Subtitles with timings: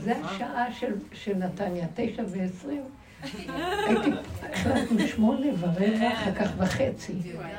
[0.00, 0.72] זה השעה
[1.12, 2.82] של נתניה, תשע ועשרים.
[3.22, 4.10] הייתי,
[4.42, 7.12] החלטנו שמונה ורבע, אחר כך וחצי,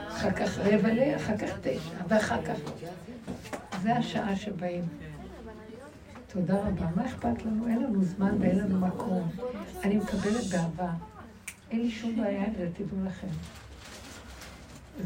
[0.07, 2.55] אחר כך רבע ל, אחר כך תשע, ואחר כך...
[3.81, 4.83] זה השעה שבאים.
[6.34, 6.88] תודה רבה.
[6.95, 7.68] מה אכפת לנו?
[7.68, 9.30] אין לנו זמן ואין לנו מקום.
[9.84, 10.94] אני מקבלת באהבה.
[11.72, 13.27] אין לי שום בעיה עם זה, תדעו לכם.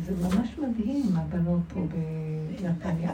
[0.05, 1.79] זה ממש מדהים, הבנות פה
[2.59, 3.11] בנתניה.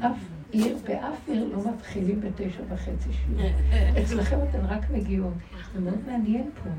[0.00, 0.16] אף,
[0.50, 3.40] עיר, באף עיר לא מתחילים בתשע וחצי שיעור.
[4.02, 5.34] אצלכם אתן רק מגיעות.
[5.74, 6.70] זה מאוד מעניין פה.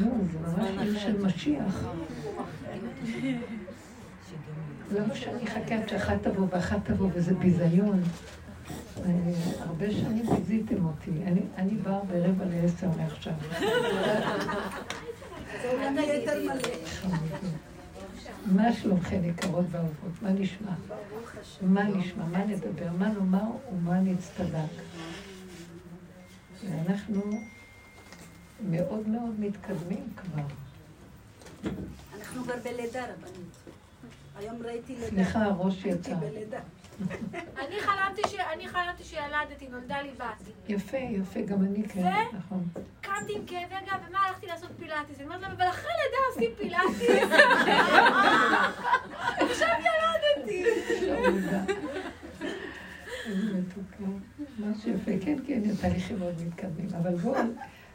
[0.00, 1.84] לא, זה ממש עיר של משיח.
[4.92, 8.00] למה שאני אחכה עד שאחת תבוא ואחת תבוא, וזה ביזיון.
[8.98, 9.10] אה,
[9.58, 11.10] הרבה שנים ביזיתם אותי.
[11.56, 13.32] אני באה ברבע לעשר מעכשיו.
[18.46, 20.22] מה שלומכם יקרות ואהובות?
[20.22, 20.70] מה נשמע?
[21.62, 22.24] מה נשמע?
[22.24, 22.92] מה נדבר?
[22.98, 24.58] מה נאמר ומה נצטדק?
[26.70, 27.22] ואנחנו
[28.70, 30.42] מאוד מאוד מתקדמים כבר.
[32.18, 33.56] אנחנו כבר בלידה רבנית.
[34.36, 35.08] היום ראיתי לידה.
[35.08, 36.14] סליחה, הראש יצא.
[38.48, 40.68] אני חלמתי שילדתי, נולדה לי בת.
[40.68, 42.68] יפה, יפה, גם אני כן, נכון.
[43.00, 45.16] קמתי עם כאבי גב, ומה הלכתי לעשות פילאטיס?
[45.16, 47.32] אני אומרת להם, אבל אחרי לידה עושים פילאטיס.
[49.50, 50.64] עכשיו ילדתי.
[54.58, 56.88] משהו יפה, כן, כן, התהליכים מאוד מתקדמים.
[56.98, 57.42] אבל בואו,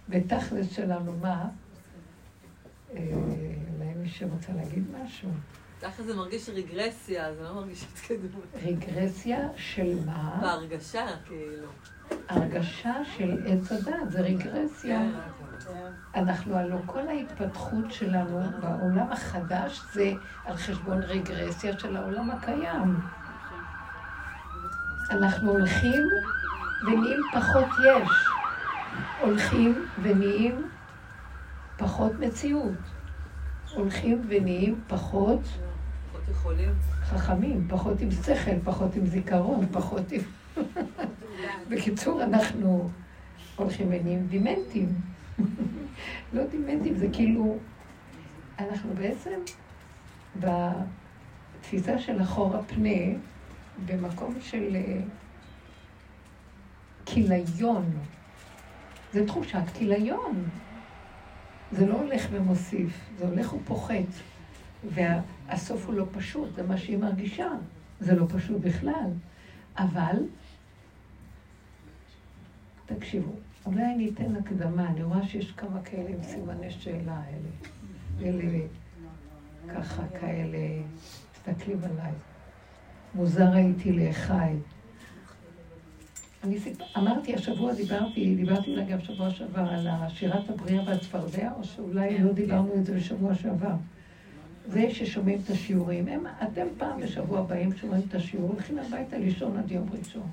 [0.10, 1.48] בתכלס שלנו, מה?
[2.90, 3.12] אולי
[3.82, 5.30] אה, מי שרוצה להגיד משהו.
[5.82, 8.46] ככה זה מרגיש רגרסיה, זה לא מרגיש התקדמות.
[8.64, 10.38] רגרסיה של מה?
[10.42, 11.68] בהרגשה, כאילו.
[12.30, 15.02] הרגשה של עץ הדת, זה רגרסיה.
[16.16, 20.12] אנחנו הלוא כל ההתפתחות שלנו בעולם החדש זה
[20.46, 23.00] על חשבון רגרסיה של העולם הקיים.
[25.12, 26.04] אנחנו הולכים
[26.82, 28.10] ונהיים פחות יש.
[29.22, 30.70] הולכים ונהיים
[31.78, 32.78] פחות מציאות.
[33.74, 35.42] הולכים ונהיים פחות
[36.40, 36.74] יכולים.
[37.04, 40.22] חכמים, פחות עם שכל, פחות עם זיכרון, פחות עם...
[41.70, 42.90] בקיצור, אנחנו
[43.56, 44.90] הולכים ונהיים דימנטים.
[46.34, 47.58] לא דימנטים, זה כאילו...
[48.60, 49.40] אנחנו בעצם
[50.40, 53.20] בתפיסה של אחור הפנה,
[53.86, 55.02] במקום של אה,
[57.06, 57.92] כיליון.
[59.14, 60.50] זה תחושת כיליון.
[61.72, 63.96] זה לא הולך ומוסיף, זה הולך ופוחת.
[64.84, 67.50] והסוף הוא לא פשוט, זה מה שהיא מרגישה.
[68.00, 69.10] זה לא פשוט בכלל.
[69.78, 70.16] אבל,
[72.86, 73.32] תקשיבו,
[73.66, 77.50] אולי אני אתן הקדמה, אני רואה שיש כמה כאלה עם סימני שאלה האלה.
[78.22, 78.60] אלה
[79.76, 80.58] ככה, כאלה,
[81.34, 82.12] מסתכלים עליי.
[83.16, 84.56] מוזר הייתי לאחיי.
[86.44, 86.78] אני סיפ...
[86.98, 92.34] אמרתי, השבוע דיברתי, דיברתי אולי גם שבוע שעבר על שירת הבריאה והצפרדע, או שאולי לא
[92.34, 93.76] דיברנו את זה בשבוע שעבר.
[94.70, 96.08] זה ששומעים את השיעורים.
[96.08, 100.30] הם, אתם פעם בשבוע באים, שומעים את השיעור, הולכים הביתה לישון עד יום ראשון.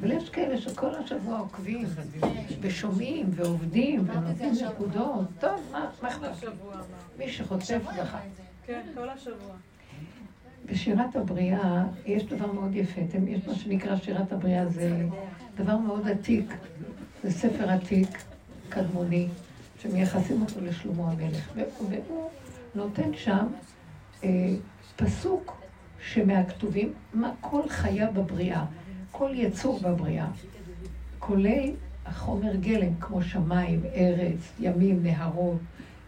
[0.00, 1.86] אבל יש כאלה שכל השבוע עוקבים,
[2.60, 5.26] ושומעים, ועובדים, ונותנים נקודות.
[5.40, 6.48] טוב, מה אכפת?
[7.18, 8.16] מי שחוטף לך.
[8.66, 9.54] כן, כל השבוע.
[10.66, 13.00] בשירת הבריאה יש דבר מאוד יפה.
[13.28, 15.06] יש מה שנקרא שירת הבריאה, זה
[15.56, 16.54] דבר מאוד עתיק.
[17.22, 18.24] זה ספר עתיק,
[18.68, 19.28] קדמוני,
[19.82, 21.52] שמייחסים אותו לשלמה המלך.
[21.54, 22.28] והוא
[22.76, 23.46] נותן שם
[24.24, 24.54] אה,
[24.96, 25.56] פסוק
[26.00, 28.64] שמהכתובים, מה כל חיה בבריאה,
[29.10, 30.28] כל יצור בבריאה,
[31.18, 31.70] כולל
[32.06, 35.58] החומר גלם, כמו שמיים, ארץ, ימים, נהרות,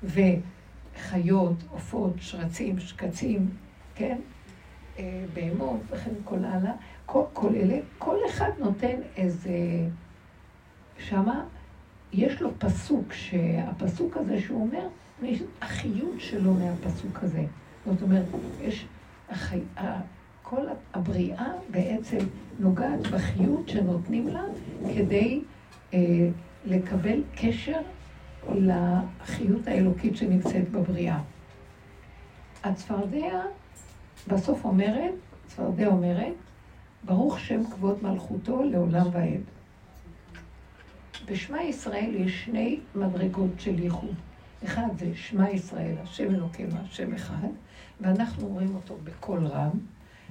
[0.03, 3.51] וחיות, עופות, שרצים, שקצים,
[3.95, 4.19] כן?
[4.99, 6.73] אה, בהמות וכן כל הלאה.
[7.07, 9.51] כל, כל אלה, כל אחד נותן איזה...
[10.99, 11.45] שמה
[12.13, 14.89] יש לו פסוק, שהפסוק הזה שהוא אומר,
[15.63, 17.45] החיות שלו מהפסוק הזה.
[17.87, 18.25] זאת אומרת,
[18.61, 18.87] יש...
[19.31, 19.61] החי...
[20.43, 22.19] כל הבריאה בעצם
[22.59, 24.43] נוגעת בחיות שנותנים לה
[24.95, 25.41] כדי
[25.95, 25.99] אה,
[26.65, 27.81] לקבל קשר
[28.55, 31.21] לחיות האלוקית שנמצאת בבריאה.
[32.65, 33.43] הצפרדע
[34.29, 35.15] בסוף אומרת,
[35.47, 36.35] צפרדע אומרת,
[37.05, 39.41] ברוך שם כבוד מלכותו לעולם ועד.
[41.27, 44.15] בשמע ישראל יש שני מדרגות של ייחוד.
[44.65, 47.49] אחד זה שמע ישראל, השם אלוקינו, השם אחד,
[48.01, 49.71] ואנחנו אומרים אותו בקול רם,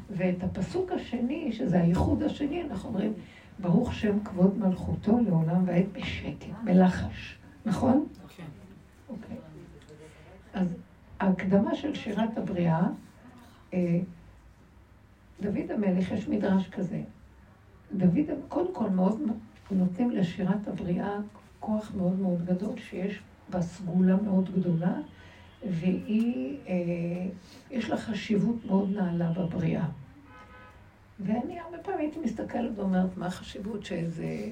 [0.10, 3.14] ואת הפסוק השני, שזה הייחוד השני, אנחנו אומרים,
[3.60, 8.06] ברוך שם כבוד מלכותו לעולם ועד בשקט, בלחש, נכון?
[8.38, 8.44] כן.
[9.10, 9.38] אוקיי.
[10.54, 10.76] אז
[11.20, 12.82] ההקדמה של שירת הבריאה,
[13.74, 14.00] אה,
[15.42, 17.02] דוד המלך, יש מדרש כזה.
[17.94, 19.22] דוד, קודם כל מאוד
[19.72, 21.18] נותנים לשירת הבריאה
[21.60, 24.94] כוח מאוד מאוד גדול, שיש בה סגולה מאוד גדולה,
[25.70, 26.74] והיא, אה,
[27.72, 29.86] יש לה חשיבות מאוד נעלה בבריאה.
[31.20, 34.50] ואני הרבה פעמים הייתי מסתכלת ואומרת, מה החשיבות שאיזה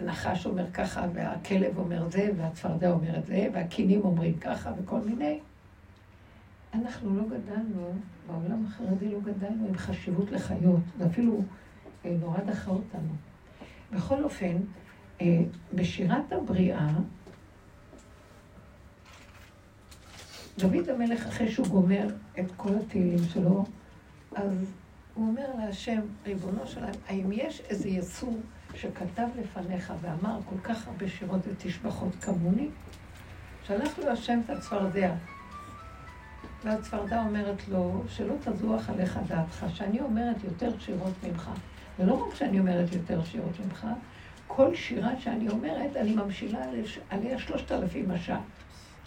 [0.00, 5.40] נחש אומר ככה, והכלב אומר זה, והצפרדע אומר את זה, והקינים אומרים ככה, וכל מיני.
[6.74, 7.92] אנחנו לא גדלנו,
[8.26, 11.42] בעולם החרדי לא גדלנו עם חשיבות לחיות, זה אפילו
[12.04, 13.12] אה, נורא דחה אותנו.
[13.92, 14.56] בכל אופן,
[15.20, 15.40] אה,
[15.74, 16.88] בשירת הבריאה,
[20.58, 22.06] דוד המלך, אחרי שהוא גומר
[22.38, 23.64] את כל התהילים שלו,
[24.34, 24.72] אז
[25.14, 28.40] הוא אומר להשם, ריבונו שלהם, האם יש איזה יצור
[28.74, 32.68] שכתב לפניך ואמר כל כך הרבה שירות ותשבחות כמוני?
[33.66, 35.14] שלח לו השם את הצפרדע.
[36.64, 41.50] והצפרדע אומרת לו, שלא תזוח עליך דעתך, שאני אומרת יותר שירות ממך.
[41.98, 43.86] ולא רק שאני אומרת יותר שירות ממך,
[44.46, 46.58] כל שירה שאני אומרת, אני ממשילה
[47.10, 48.32] עליה שלושת אלפים משל.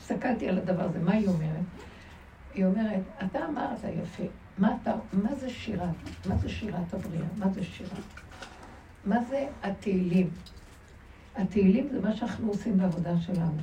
[0.05, 1.65] הסתכלתי על הדבר הזה, מה היא אומרת?
[2.53, 4.23] היא אומרת, אתה אמרת יפה,
[4.57, 5.91] מה, אתה, מה זה שירה?
[6.25, 7.25] מה זה שירת הבריאה?
[7.37, 7.97] מה זה שירה?
[9.05, 10.29] מה זה התהילים?
[11.35, 13.61] התהילים זה מה שאנחנו עושים בעבודה שלנו.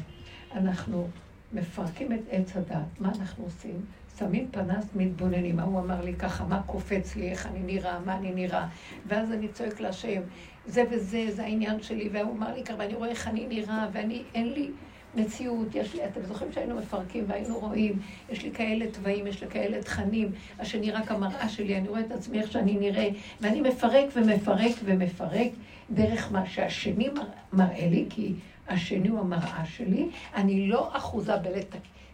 [0.54, 1.08] אנחנו
[1.52, 3.00] מפרקים את עץ הדת.
[3.00, 3.84] מה אנחנו עושים?
[4.18, 5.60] שמים פנס, מתבוננים.
[5.60, 8.68] ההוא אמר לי ככה, מה קופץ לי, איך אני נראה, מה אני נראה.
[9.06, 10.22] ואז אני צועק להשם,
[10.66, 12.08] זה וזה, זה העניין שלי.
[12.12, 14.70] והוא אמר לי ככה, ואני רואה איך אני נראה, ואני, אין לי...
[15.14, 17.98] מציאות, יש לי, אתם זוכרים שהיינו מפרקים והיינו רואים,
[18.30, 22.10] יש לי כאלה תוואים, יש לי כאלה תכנים, השני רק המראה שלי, אני רואה את
[22.10, 23.08] עצמי איך שאני נראה,
[23.40, 25.50] ואני מפרק ומפרק ומפרק
[25.90, 27.08] דרך מה שהשני
[27.52, 28.34] מראה לי, כי
[28.68, 31.32] השני הוא המראה שלי, אני לא אחוזה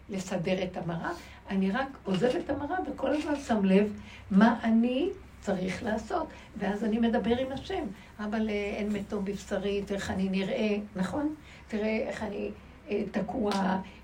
[0.08, 1.10] בלסדר את המראה,
[1.50, 3.92] אני רק עוזב את המראה וכל הזמן שם לב
[4.30, 5.08] מה אני
[5.40, 6.26] צריך לעשות.
[6.58, 7.84] ואז אני מדבר עם השם,
[8.18, 11.34] אבל אה, אין מתום בבשרי, איך אני נראה, נכון?
[11.68, 12.50] תראה איך אני...
[12.90, 13.52] אה, תקוע,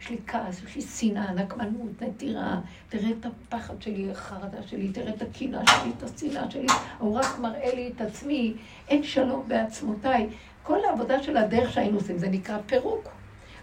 [0.00, 5.14] יש לי כעס, יש לי שנאה, נקמנות, נטירה, תראה את הפחד שלי, החרדה שלי, תראה
[5.14, 6.66] את הקנאה שלי, את השנאה שלי,
[6.98, 8.54] הוא רק מראה לי את עצמי,
[8.88, 10.28] אין שלום בעצמותיי.
[10.62, 13.08] כל העבודה של הדרך שהיינו עושים, זה נקרא פירוק.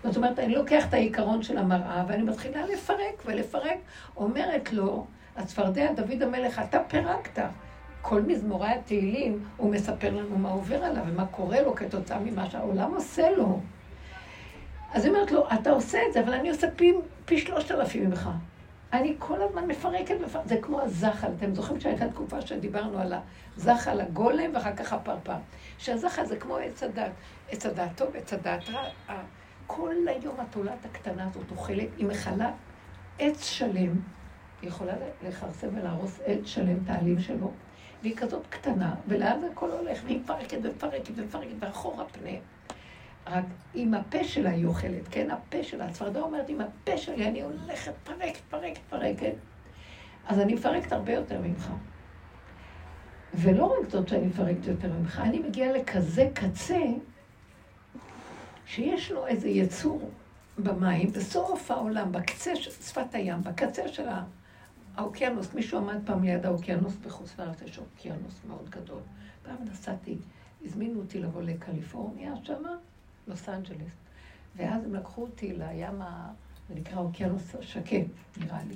[0.04, 3.78] זאת אומרת, אני לוקח את העיקרון של המראה ואני מתחילה לפרק ולפרק.
[4.18, 5.06] אומרת לו,
[5.38, 7.44] הצפרדע, דוד המלך, אתה פירקת.
[8.02, 12.94] כל מזמורי התהילים, הוא מספר לנו מה עובר עליו ומה קורה לו כתוצאה ממה שהעולם
[12.94, 13.60] עושה לו.
[14.94, 16.94] אז היא אומרת לו, אתה עושה את זה, אבל אני עושה פי,
[17.26, 18.30] פי שלושת אלפים ממך.
[18.94, 21.28] אני כל הזמן מפרקת, מפרקת, זה כמו הזחל.
[21.38, 23.14] אתם זוכרים שהייתה תקופה שדיברנו על
[23.58, 25.36] הזחל הגולם ואחר כך הפרפר.
[25.78, 27.12] שהזחל זה כמו עץ הדת.
[27.50, 28.84] עץ הדת טוב, עץ הדת רע.
[29.68, 32.52] כל היום התולעת הקטנה הזאת אוכלת, היא מכלה
[33.20, 33.96] עץ שלם,
[34.62, 34.94] היא יכולה
[35.28, 37.52] לכרסם ולהרוס עץ שלם, את העלים שלו,
[38.02, 42.38] והיא כזאת קטנה, ולאן זה הכל הולך, והיא מפרקת ומפרקת ומפרקת, ואחורה פנה.
[43.28, 45.32] רק עם הפה שלה היא אוכלת, כן?
[45.32, 45.86] הפה שלה.
[45.86, 49.34] הצפרדע אומרת, עם הפה שלי אני הולכת, פרקת, פרקת, פרקת.
[50.28, 51.72] אז אני מפרקת הרבה יותר ממך.
[53.34, 56.80] ולא רק זאת שאני מפרקת יותר ממך, אני מגיעה לכזה קצה,
[58.66, 60.10] שיש לו איזה יצור
[60.58, 64.08] במים, בסוף העולם, בקצה של שפת הים, בקצה של
[64.96, 65.54] האוקיינוס.
[65.54, 69.02] מישהו עמד פעם ליד האוקיינוס בחוץ לארץ, יש אוקיינוס מאוד גדול.
[69.44, 70.18] פעם נסעתי,
[70.66, 72.70] הזמינו אותי לבוא לקליפורניה שמה,
[73.32, 73.92] לוס אנג'לס.
[74.56, 76.32] ואז הם לקחו אותי לים, ה...
[76.70, 78.06] זה נקרא אוקיינוס שקט,
[78.38, 78.76] נראה לי.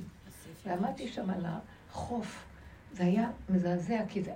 [0.66, 2.46] ועמדתי שם על החוף.
[2.94, 4.34] זה היה מזעזע, כי זה...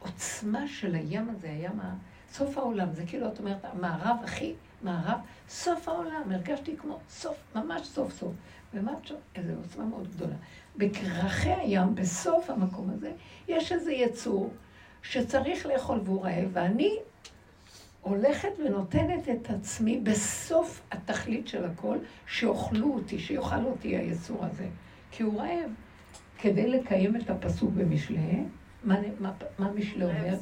[0.00, 1.94] העוצמה של הים הזה, הים ה...
[2.32, 5.18] סוף העולם, זה כאילו, את אומרת, המערב הכי מערב,
[5.48, 8.32] סוף העולם, הרגשתי כמו סוף, ממש סוף סוף.
[8.74, 9.22] ומה את שומעת?
[9.34, 10.34] איזו עוצמה מאוד גדולה.
[10.76, 13.12] בכרכי הים, בסוף המקום הזה,
[13.48, 14.52] יש איזה יצור
[15.02, 16.96] שצריך לאכול והוא רעב, ואני
[18.00, 24.66] הולכת ונותנת את עצמי בסוף התכלית של הכל, שאוכלו אותי, שיאכל אותי היצור הזה.
[25.10, 25.70] כי הוא רעב.
[26.38, 28.42] כדי לקיים את הפסוק במשלי,
[28.84, 30.36] מה, מה, מה משלי אומר?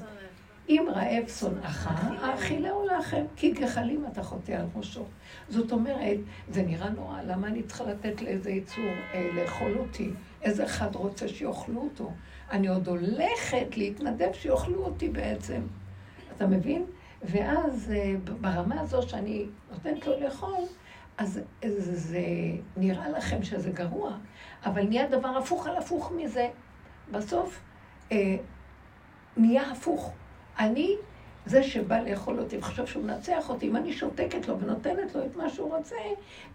[0.68, 1.86] אם רעב שונאך,
[2.20, 5.04] האכילהו לכם, כי גחלים אתה חוטא על ראשו.
[5.48, 8.84] זאת אומרת, זה נראה נורא, למה אני צריכה לתת לאיזה יצור
[9.14, 10.10] אה, לאכול אותי?
[10.42, 12.12] איזה אחד רוצה שיאכלו אותו?
[12.50, 15.60] אני עוד הולכת להתנדב שיאכלו אותי בעצם.
[16.36, 16.84] אתה מבין?
[17.22, 20.54] ואז אה, ברמה הזו שאני נותנת לו לאכול,
[21.18, 22.20] אז זה, זה
[22.76, 24.12] נראה לכם שזה גרוע,
[24.64, 26.48] אבל נהיה דבר הפוך על הפוך מזה.
[27.12, 27.60] בסוף
[28.12, 28.36] אה,
[29.36, 30.12] נהיה הפוך.
[30.58, 30.96] אני
[31.46, 35.36] זה שבא לאכול אותי וחושב שהוא מנצח אותי, אם אני שותקת לו ונותנת לו את
[35.36, 35.96] מה שהוא רוצה,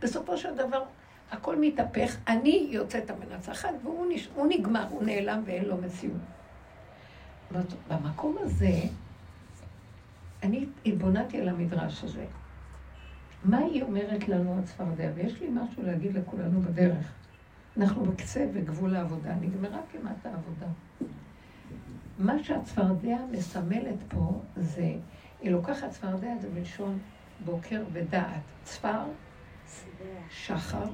[0.01, 0.83] בסופו של דבר
[1.31, 4.29] הכל מתהפך, אני יוצאת המנצחת והוא נש...
[4.35, 6.17] הוא נגמר, הוא נעלם ואין לו מציאות.
[7.87, 8.71] במקום הזה,
[10.43, 12.25] אני התבוננתי על המדרש הזה.
[13.43, 15.11] מה היא אומרת לנו הצפרדע?
[15.15, 17.11] ויש לי משהו להגיד לכולנו בדרך.
[17.77, 20.67] אנחנו בקצה וגבול העבודה, נגמרה כמעט העבודה.
[22.17, 24.93] מה שהצפרדע מסמלת פה זה,
[25.41, 26.99] היא לוקחת צפרדע, זה מלשון
[27.45, 28.41] בוקר ודעת.
[28.63, 29.03] צפר,
[30.29, 30.85] שחר,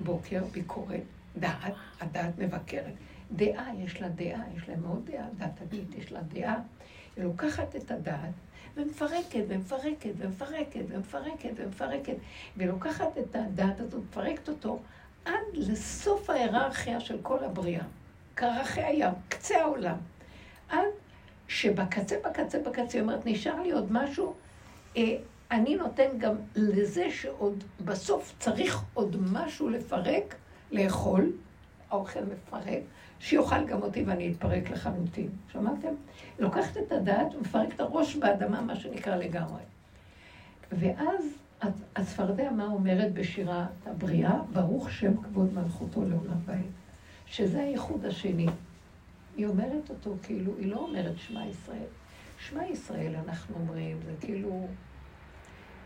[0.00, 1.02] בוקר, ביקורת,
[1.36, 2.94] דעת, הדעת מבקרת.
[3.32, 6.60] דעה, יש לה דעה, יש לה מאוד דעה, דעתנית, יש לה דעה.
[7.16, 8.34] היא לוקחת את הדעת
[8.76, 12.16] ומפרקת, ומפרקת, ומפרקת, ומפרקת, ומפרקת.
[12.56, 14.78] והיא לוקחת את הדעת הזאת, מפרקת אותו
[15.24, 17.84] עד לסוף ההיררכיה של כל הבריאה.
[18.34, 19.96] קרחי הים, קצה העולם.
[20.68, 20.88] עד
[21.48, 24.34] שבקצה, בקצה, בקצה, היא אומרת, נשאר לי עוד משהו,
[24.96, 25.16] אה,
[25.50, 30.34] אני נותן גם לזה שעוד בסוף צריך עוד משהו לפרק,
[30.72, 31.32] לאכול,
[31.90, 32.82] האוכל מפרק,
[33.20, 35.28] שיאכל גם אותי ואני אתפרק לחלוטין.
[35.52, 35.94] שמעתם?
[36.38, 39.62] לוקחת את הדעת ומפרק את הראש באדמה, מה שנקרא לגמרי.
[40.72, 41.24] ואז
[41.96, 44.38] הצפרדע, מה אומרת בשירת הבריאה?
[44.52, 46.58] ברוך שם כבוד מלכותו לעולם בעת.
[47.26, 48.46] שזה הייחוד השני.
[49.36, 51.86] היא אומרת אותו כאילו, היא לא אומרת שמע ישראל.
[52.38, 54.66] שמע ישראל, אנחנו אומרים, זה כאילו...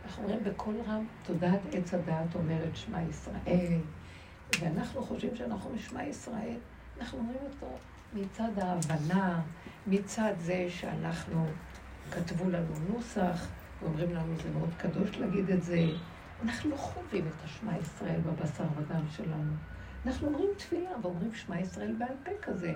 [0.05, 3.79] אנחנו אומרים בקול רם, תודעת עץ הדעת אומרת שמע ישראל,
[4.61, 6.57] ואנחנו חושבים שאנחנו משמע ישראל.
[7.01, 7.79] אנחנו אומרים אותו
[8.13, 9.41] מצד ההבנה,
[9.87, 11.47] מצד זה שאנחנו,
[12.11, 13.47] כתבו לנו נוסח,
[13.83, 15.87] ואומרים לנו זה מאוד קדוש להגיד את זה.
[16.43, 19.53] אנחנו לא חווים את השמע ישראל בבשר ודם שלנו.
[20.07, 22.75] אנחנו אומרים תפילה ואומרים שמע ישראל בעל פה כזה.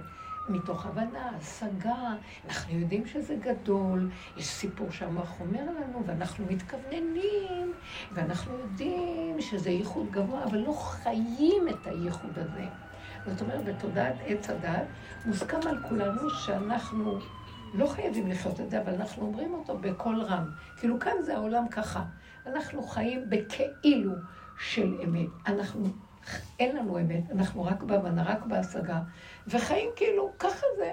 [0.48, 2.14] מתוך הבנה, השגה,
[2.46, 7.72] אנחנו יודעים שזה גדול, יש סיפור שהמוח אומר לנו, ואנחנו מתכווננים,
[8.12, 12.64] ואנחנו יודעים שזה ייחוד גבוה, אבל לא חיים את הייחוד הזה.
[13.26, 14.86] זאת אומרת, בתודעת עץ הדת,
[15.26, 17.18] מוסכם על כולנו שאנחנו
[17.74, 20.50] לא חייבים לחיות את זה, אבל אנחנו אומרים אותו בקול רם.
[20.76, 22.04] כאילו כאן זה העולם ככה.
[22.46, 24.12] אנחנו חיים בכאילו
[24.58, 25.28] של אמת.
[25.46, 25.86] אנחנו,
[26.58, 29.00] אין לנו אמת, אנחנו רק בהבנה, רק בהשגה.
[29.46, 30.92] וחיים כאילו, ככה זה.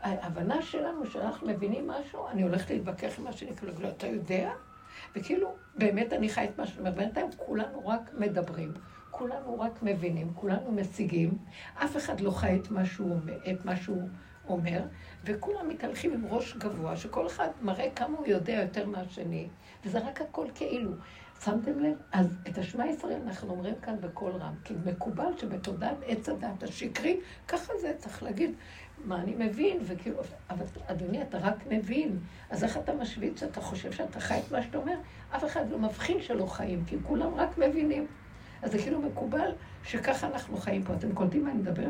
[0.00, 4.52] ההבנה שלנו, שאנחנו מבינים משהו, אני הולכת להתווכח עם מה שנקרא, לא, אתה יודע?
[5.16, 8.72] וכאילו, באמת אני חי את מה שאני אומרת, בינתיים כולנו רק מדברים.
[9.18, 11.38] כולנו רק מבינים, כולנו משיגים,
[11.74, 13.16] אף אחד לא חי את מה שהוא,
[13.50, 14.08] את מה שהוא
[14.48, 14.82] אומר,
[15.24, 19.48] וכולם מתהלכים עם ראש גבוה, שכל אחד מראה כמה הוא יודע יותר מהשני,
[19.84, 20.90] וזה רק הכל כאילו.
[21.44, 21.96] שמתם לב?
[22.12, 27.20] אז את השמע ישראל אנחנו אומרים כאן בקול רם, כי מקובל שבתודעת עץ הדת השקרי,
[27.48, 28.54] ככה זה צריך להגיד,
[29.04, 30.16] מה אני מבין, וכאילו,
[30.50, 32.18] אבל אדוני, אתה רק מבין,
[32.50, 34.96] אז איך אתה משוויץ, אתה חושב שאתה חי את מה שאתה אומר?
[35.36, 38.06] אף אחד לא מבחין שלא חיים, כי כולם רק מבינים.
[38.62, 39.50] אז זה כאילו מקובל
[39.84, 40.94] שככה אנחנו חיים פה.
[40.94, 41.88] אתם קולטים מה אני מדבר?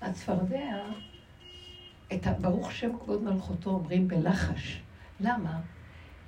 [0.00, 0.82] הצפרדע,
[2.12, 4.82] את הברוך שם כבוד מלכותו אומרים בלחש.
[5.20, 5.60] למה?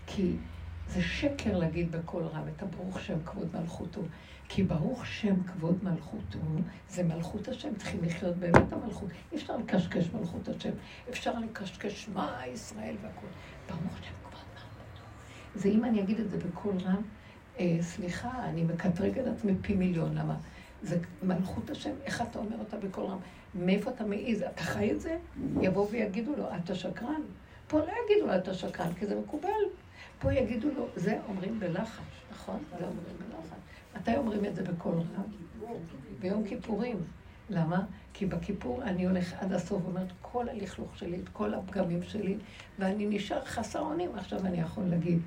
[0.07, 0.37] כי
[0.89, 4.01] זה שקר להגיד בקול רם את הברוך שם כבוד מלכותו.
[4.49, 6.39] כי ברוך שם כבוד מלכותו,
[6.89, 9.11] זה מלכות השם, צריכים לחיות באמת המלכות.
[9.33, 10.71] אי אפשר לקשקש מלכות השם,
[11.11, 13.29] אפשר לקשקש מה ישראל והכול.
[13.69, 15.05] ברוך שם כבוד מלכותו.
[15.55, 17.03] זה אם אני אגיד את זה בקול רם,
[17.59, 20.37] אה, סליחה, אני מקטרג על עצמי פי מיליון, למה?
[20.83, 23.19] זה מלכות השם, איך אתה אומר אותה בקול רם?
[23.55, 24.43] מאיפה אתה מעיז?
[24.43, 25.19] אתה חי את זה?
[25.61, 27.23] יבואו ויגידו לו, אתה שקרן.
[27.67, 29.49] פה לא יגידו לו, אתה שקרן, כי זה מקובל.
[30.19, 32.59] פה יגידו לו, זה אומרים בלחש, נכון?
[32.79, 33.59] זה אומרים בלחש.
[33.97, 35.23] מתי אומרים את זה בקול רם?
[36.21, 36.97] ביום כיפורים.
[37.51, 37.85] למה?
[38.15, 42.37] כי בכיפור אני הולך עד הסוף ואומרת כל הלכלוך שלי, את כל הפגמים שלי,
[42.79, 45.19] ואני נשאר חסר אונים, עכשיו אני יכול להגיד.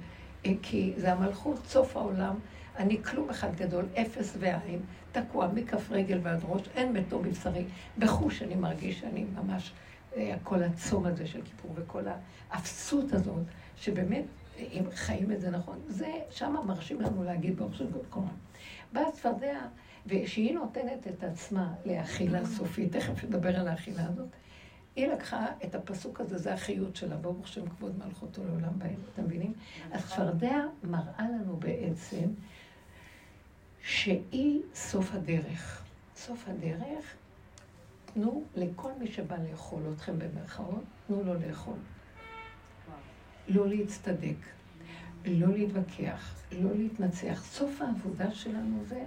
[0.46, 2.36] אה, כי זה המלכות, סוף העולם,
[2.78, 4.80] אני כלום אחד גדול, אפס ואין,
[5.12, 7.66] תקוע מכף רגל ועד ראש, אין מתו מבשרי.
[7.98, 9.72] בחוש אני מרגיש שאני ממש,
[10.16, 12.04] אה, כל הצום הזה של כיפור וכל
[12.50, 13.44] האפסות הזאת,
[13.76, 14.24] שבאמת,
[14.58, 18.28] אם חיים את זה נכון, זה, שם מרשים לנו להגיד ברוך של גוד קורן.
[18.94, 19.60] באה צפרדע,
[20.06, 24.28] ושהיא נותנת את עצמה לאכילה סופית, תכף נדבר על האכילה הזאת,
[24.96, 29.24] היא לקחה את הפסוק הזה, זה החיות שלה, ברוך שם כבוד מלכותו לעולם בהם, אתם
[29.24, 29.54] מבינים?
[29.92, 32.30] אז צפרדע מראה לנו בעצם
[33.82, 35.84] שהיא סוף הדרך.
[36.16, 37.16] סוף הדרך,
[38.06, 41.78] תנו לכל מי שבא לאכול אתכם במרכאות, תנו לו לאכול.
[43.48, 44.38] לא להצטדק,
[45.26, 47.44] לא להתווכח, לא להתנצח.
[47.44, 49.04] סוף העבודה שלנו זה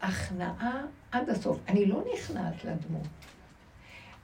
[0.00, 1.58] הכנעה עד הסוף.
[1.68, 3.06] אני לא נכנעת לדמות.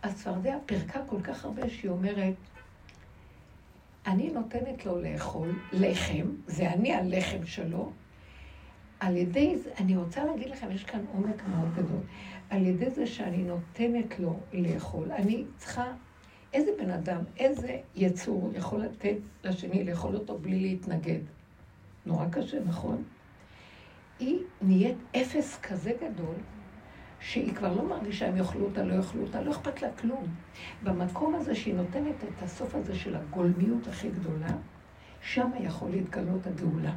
[0.02, 2.34] הצפרדע פירקה כל כך הרבה שהיא אומרת,
[4.06, 7.92] אני נותנת לו לאכול לחם, זה אני הלחם שלו.
[9.00, 12.00] על ידי זה, אני רוצה להגיד לכם, יש כאן עומק מאוד גדול.
[12.50, 15.92] על ידי זה שאני נותנת לו לאכול, אני צריכה,
[16.52, 21.20] איזה בן אדם, איזה יצור יכול לתת לשני לאכול אותו בלי להתנגד?
[22.06, 23.02] נורא קשה, נכון?
[24.18, 26.34] היא נהיית אפס כזה גדול,
[27.22, 30.34] שהיא כבר לא מרגישה אם יאכלו אותה, לא יאכלו אותה, לא אכפת לה כלום.
[30.82, 34.50] במקום הזה שהיא נותנת את הסוף הזה של הגולמיות הכי גדולה,
[35.20, 36.92] שם יכול להתגלות הגאולה.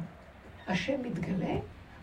[0.66, 1.54] השם מתגלה,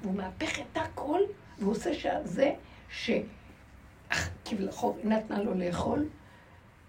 [0.01, 1.19] והוא מהפך את הכל,
[1.59, 2.53] והוא עושה שזה
[2.89, 6.05] שכביכול נתנה לו לאכול.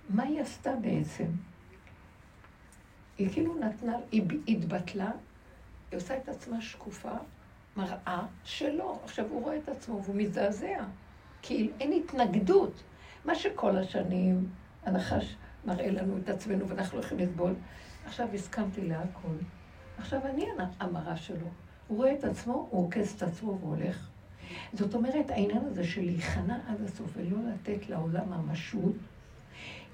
[0.09, 1.27] מה היא עשתה בעצם?
[3.19, 5.11] היא כאילו נתנה, היא התבטלה,
[5.91, 7.13] היא עושה את עצמה שקופה,
[7.77, 9.01] מראה שלא.
[9.05, 10.85] עכשיו הוא רואה את עצמו והוא מזעזע.
[11.47, 12.83] כי אין התנגדות.
[13.25, 14.49] מה שכל השנים
[14.85, 17.55] הנחש מראה לנו את עצמנו ואנחנו הולכים לסבול,
[18.07, 19.35] עכשיו הסכמתי להכל.
[19.99, 20.47] עכשיו אני
[20.81, 21.47] המראה שלו.
[21.89, 24.09] הוא רואה את עצמו, הוא עוקס את עצמו והולך.
[24.73, 28.97] זאת אומרת, העניין הזה של להיכנע עד הסוף ולא לתת לעולם ממשות,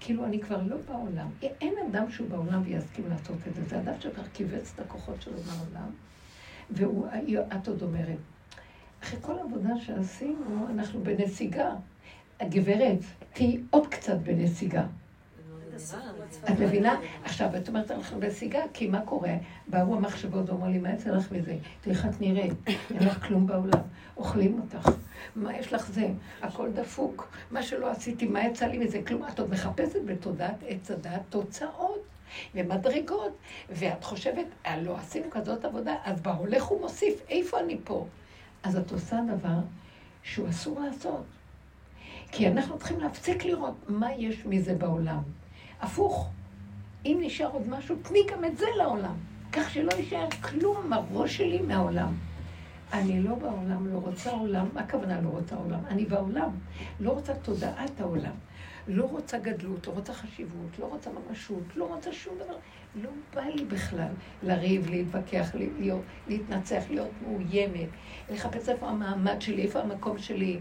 [0.00, 1.28] כאילו אני כבר לא בעולם.
[1.42, 3.64] אין אדם שהוא בעולם ויסכים לעשות את זה.
[3.64, 5.90] זה אדם שכבר כיווץ את הכוחות שלו מהעולם,
[6.70, 8.18] ואת עוד אומרת,
[9.02, 11.70] אחרי כל העבודה שעשינו, אנחנו בנסיגה.
[12.40, 12.98] הגברת,
[13.32, 14.84] תהיי עוד קצת בנסיגה.
[16.44, 17.00] את מבינה?
[17.24, 19.34] עכשיו, את אומרת, אנחנו בנסיגה, כי מה קורה?
[19.68, 21.56] באו המחשבות ואומרים לי, מה יצא לך מזה?
[21.86, 23.80] איך את נראית, אין לך כלום בעולם,
[24.16, 24.90] אוכלים אותך.
[25.36, 26.08] מה יש לך זה?
[26.42, 27.28] הכל דפוק.
[27.50, 29.00] מה שלא עשיתי, מה יצא לי מזה?
[29.06, 29.22] כלום.
[29.28, 32.00] את עוד מחפשת בתודעת עץ הדת תוצאות.
[32.54, 33.36] ומדרגות,
[33.70, 38.06] ואת חושבת, אה, לא עשינו כזאת עבודה, אז בהולך הוא מוסיף, איפה אני פה?
[38.62, 39.58] אז את עושה דבר
[40.22, 41.24] שהוא אסור לעשות.
[42.32, 45.22] כי אנחנו צריכים להפסיק לראות מה יש מזה בעולם.
[45.80, 46.30] הפוך,
[47.06, 49.14] אם נשאר עוד משהו, תני גם את זה לעולם.
[49.52, 52.14] כך שלא יישאר כלום מהראש שלי מהעולם.
[52.92, 54.66] אני לא בעולם, לא רוצה עולם.
[54.74, 55.80] מה הכוונה לא רוצה עולם?
[55.88, 56.50] אני בעולם.
[57.00, 58.32] לא רוצה תודעת העולם.
[58.88, 62.56] לא רוצה גדלות, לא רוצה חשיבות, לא רוצה ממשות, לא רוצה שום דבר.
[62.94, 64.12] לא בא לי בכלל
[64.42, 67.88] לריב, להתווכח, להיות, להתנצח, להיות מאוימת,
[68.30, 70.60] לחפש איפה המעמד שלי, איפה המקום שלי.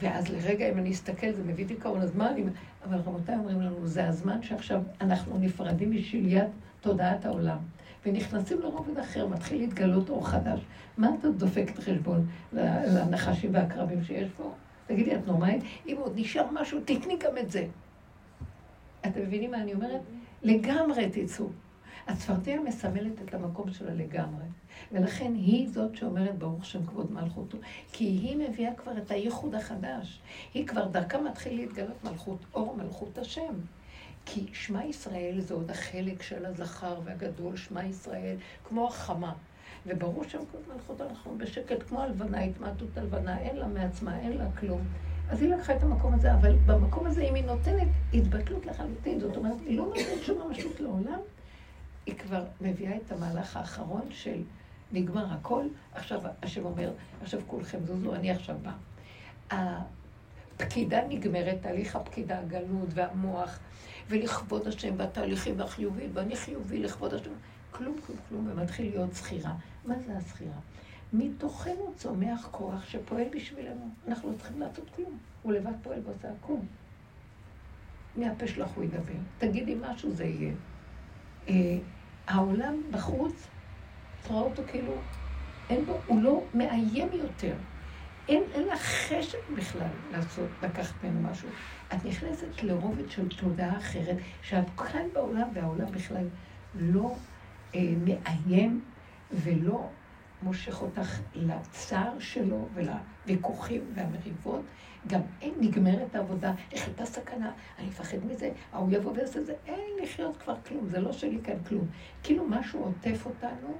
[0.00, 2.44] ואז לרגע, אם אני אסתכל, זה מביא דיכאון, אז מה אני...
[2.84, 6.48] אבל רבותיי אומרים לנו, זה הזמן שעכשיו אנחנו נפרדים משליית
[6.80, 7.58] תודעת העולם.
[8.06, 10.60] ונכנסים לרובד אחר, מתחיל להתגלות אור חדש.
[10.98, 14.52] מה אתה דופקת חשבון לנחשים והקרבים שיש פה?
[14.86, 15.62] תגידי, את נורמלית?
[15.86, 17.66] אם עוד נשאר משהו, תתני גם את זה.
[19.06, 20.00] אתם מבינים מה אני אומרת?
[20.42, 21.46] לגמרי תצאו.
[22.06, 24.44] הצפרדע מסמלת את המקום שלה לגמרי.
[24.92, 27.58] ולכן היא זאת שאומרת ברוך שם כבוד מלכותו.
[27.92, 30.20] כי היא מביאה כבר את הייחוד החדש.
[30.54, 33.54] היא כבר דרכה מתחיל להתגלות מלכות, אור מלכות השם.
[34.26, 39.32] כי שמע ישראל זה עוד החלק של הזכר והגדול, שמע ישראל, כמו החמה.
[39.86, 44.44] וברור שם כבוד מלכות אנחנו בשקט, כמו הלבנה, התמעטות הלבנה, אין לה מעצמה, אין לה
[44.60, 44.80] כלום.
[45.30, 49.36] אז היא לקחה את המקום הזה, אבל במקום הזה, אם היא נותנת התבטלות לחלוטין, זאת
[49.36, 51.18] אומרת, היא לא נותנת שום ממשות לעולם,
[52.06, 54.42] היא כבר מביאה את המהלך האחרון של
[54.92, 58.72] נגמר הכל, עכשיו השם אומר, עכשיו כולכם זוזו, אני עכשיו בא.
[59.50, 63.58] הפקידה נגמרת, תהליך הפקידה, הגלות והמוח,
[64.08, 67.30] ולכבוד השם והתהליכים החיוביים, ואני חיובי לכבוד השם.
[67.70, 69.52] כלום, כלום, כלום, ומתחיל להיות זכירה.
[69.86, 70.58] מה זה הזכירה?
[71.12, 73.88] מתוכנו צומח כוח שפועל בשבילנו.
[74.08, 75.18] אנחנו לא צריכים לעשות כלום.
[75.42, 76.58] הוא לבד פועל ועושה הכול.
[78.16, 79.12] מהפה שלך הוא ידבר.
[79.38, 80.54] תגידי משהו, זה יהיה.
[81.48, 81.78] אה,
[82.26, 83.46] העולם בחוץ,
[84.22, 84.92] תראה אותו כאילו,
[85.70, 87.54] אין בו, הוא לא מאיים יותר.
[88.28, 91.48] אין, אין לך חשק בכלל לעשות, לקחת ממנו משהו.
[91.94, 96.26] את נכנסת לרובד של תודעה אחרת, שאת כאן בעולם, והעולם בכלל
[96.74, 97.14] לא
[97.74, 98.80] אה, מאיים
[99.32, 99.88] ולא
[100.42, 104.60] מושך אותך לצער שלו ולוויכוחים והמריבות.
[105.06, 109.54] גם אין נגמרת העבודה, איך הייתה סכנה, אני מפחד מזה, ההוא יבוא ויעשה את זה,
[109.66, 111.86] אין לחיות כבר כלום, זה לא שלי כאן כלום.
[112.22, 113.74] כאילו משהו עוטף אותנו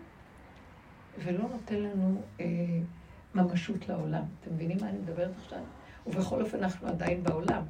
[1.18, 2.46] ולא נותן לנו אה,
[3.34, 4.22] ממשות לעולם.
[4.40, 5.60] אתם מבינים מה אני מדברת עכשיו?
[6.06, 7.62] ובכל אופן אנחנו עדיין בעולם.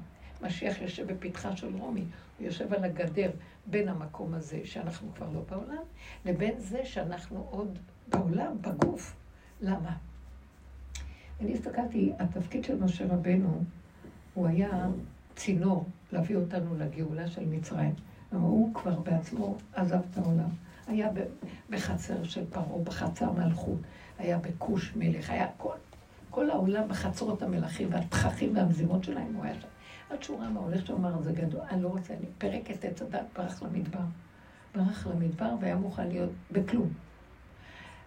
[0.42, 2.04] משיח יושב בפתחה של רומי,
[2.38, 3.30] הוא יושב על הגדר
[3.66, 5.82] בין המקום הזה, שאנחנו כבר לא בעולם,
[6.24, 9.16] לבין זה שאנחנו עוד בעולם, בגוף.
[9.60, 9.96] למה?
[11.40, 13.64] אני הסתכלתי, התפקיד של משה רבנו,
[14.34, 14.86] הוא היה
[15.36, 17.94] צינור להביא אותנו לגאולה של מצרים.
[18.30, 20.48] הוא כבר בעצמו עזב את העולם.
[20.86, 21.08] היה
[21.70, 23.78] בחצר של פרעה, בחצר מלכות,
[24.18, 25.74] היה בכוש מלך, היה כל,
[26.30, 29.68] כל העולם בחצרות המלכים והתככים והמזימות שלהם, הוא היה שם.
[30.10, 32.84] עד שהוא ראה מה הולך שם, אמר, זה גדול, אני לא רוצה, אני פרק את
[32.84, 34.04] עץ הדת, ברח למדבר.
[34.74, 36.88] ברח למדבר והיה מוכן להיות בכלום.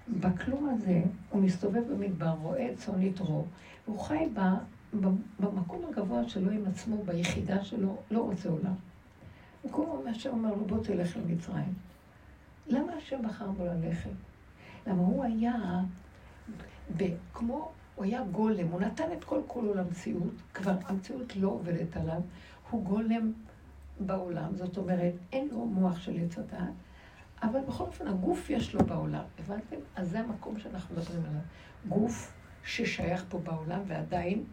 [0.08, 3.46] בכלום הזה הוא מסתובב במדבר, רואה צאן יתרו,
[3.88, 4.56] והוא חי בה,
[5.40, 8.74] במקום הגבוה שלו עם עצמו, ביחידה שלו, לא רוצה עולם.
[9.62, 11.74] הוא כל הזמן השם אומר לו, בוא תלך למצרים.
[12.68, 14.10] למה השם בחר בו ללכת?
[14.88, 15.82] למה הוא היה,
[17.34, 22.22] כמו, הוא היה גולם, הוא נתן את כל כולו למציאות, כבר המציאות לא עובדת עליו,
[22.70, 23.32] הוא גולם
[24.00, 26.74] בעולם, זאת אומרת, אין לו מוח של עץ הדעת,
[27.44, 29.76] אבל בכל אופן, הגוף יש לו בעולם, הבנתם?
[29.96, 31.42] אז זה המקום שאנחנו מדברים עליו.
[31.88, 32.34] גוף
[32.64, 34.44] ששייך פה בעולם ועדיין.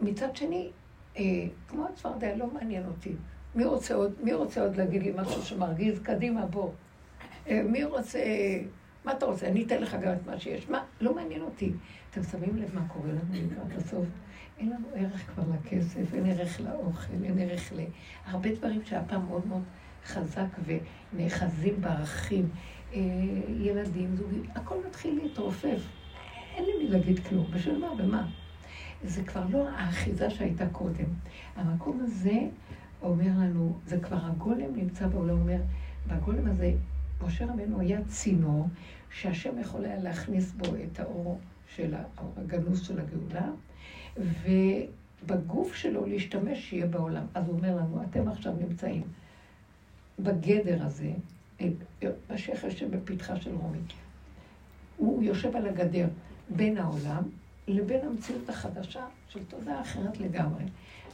[0.00, 0.70] מצד שני,
[1.16, 1.22] אה,
[1.68, 3.12] כמו הצפרדע, לא מעניין אותי.
[3.54, 5.98] מי רוצה עוד, מי רוצה עוד להגיד לי משהו שמרגיז?
[5.98, 6.70] קדימה, בוא.
[7.48, 8.18] אה, מי רוצה...
[9.04, 9.46] מה אתה רוצה?
[9.46, 10.68] אני אתן לך גם את מה שיש.
[10.68, 10.84] מה?
[11.00, 11.72] לא מעניין אותי.
[12.10, 14.06] אתם שמים לב מה קורה לנו לקראת הסוף?
[14.58, 17.80] אין לנו ערך כבר לכסף, אין ערך לאוכל, אין ערך ל...
[18.26, 19.62] הרבה דברים פעם מאוד מאוד
[20.06, 22.48] חזק ונאחזים בערכים.
[22.94, 23.00] אה,
[23.48, 25.82] ילדים, זוגים, הכל מתחיל להתרופף.
[26.54, 27.46] אין לי מי להגיד כלום.
[27.50, 27.94] בשביל מה?
[27.94, 28.26] במה?
[29.04, 31.04] זה כבר לא האחיזה שהייתה קודם.
[31.56, 32.38] המקום הזה
[33.02, 35.60] אומר לנו, זה כבר הגולם נמצא בעולם, אומר,
[36.06, 36.72] בגולם הזה,
[37.26, 38.68] משה רבנו היה צינור
[39.10, 41.38] שהשם יכול היה להכניס בו את האור
[41.74, 43.50] של האור הגנוז של הגאולה,
[44.16, 47.26] ובגוף שלו להשתמש שיהיה בעולם.
[47.34, 49.02] אז הוא אומר לנו, אתם עכשיו נמצאים
[50.18, 51.10] בגדר הזה,
[52.30, 53.78] השייח יושב בפתחה של רומי.
[54.96, 56.08] הוא יושב על הגדר
[56.48, 57.22] בין העולם
[57.68, 60.64] לבין המציאות החדשה של תודעה אחרת לגמרי.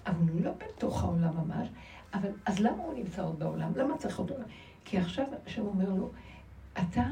[0.06, 1.68] אבל הוא לא בתוך העולם ממש,
[2.14, 3.72] אבל אז למה הוא נמצא עוד בעולם?
[3.76, 4.34] למה צריך אותו?
[4.90, 6.10] כי עכשיו השם אומר לו,
[6.72, 7.04] אתה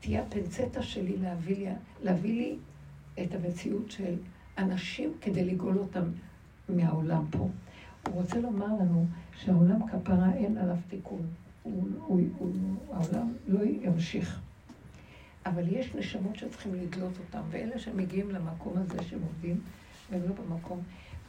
[0.00, 2.56] תהיה הפנצטה שלי להביא לי, להביא לי
[3.22, 4.14] את המציאות של
[4.58, 6.04] אנשים כדי לגאול אותם
[6.68, 7.48] מהעולם פה.
[8.06, 11.26] הוא רוצה לומר לנו שהעולם כפרה אין עליו תיקון.
[11.62, 12.52] הוא, הוא, הוא,
[12.92, 14.40] העולם לא ימשיך.
[15.46, 19.60] אבל יש נשמות שצריכים לדלות אותם, ואלה שמגיעים למקום הזה שהם עובדים,
[20.10, 20.80] והם לא במקום.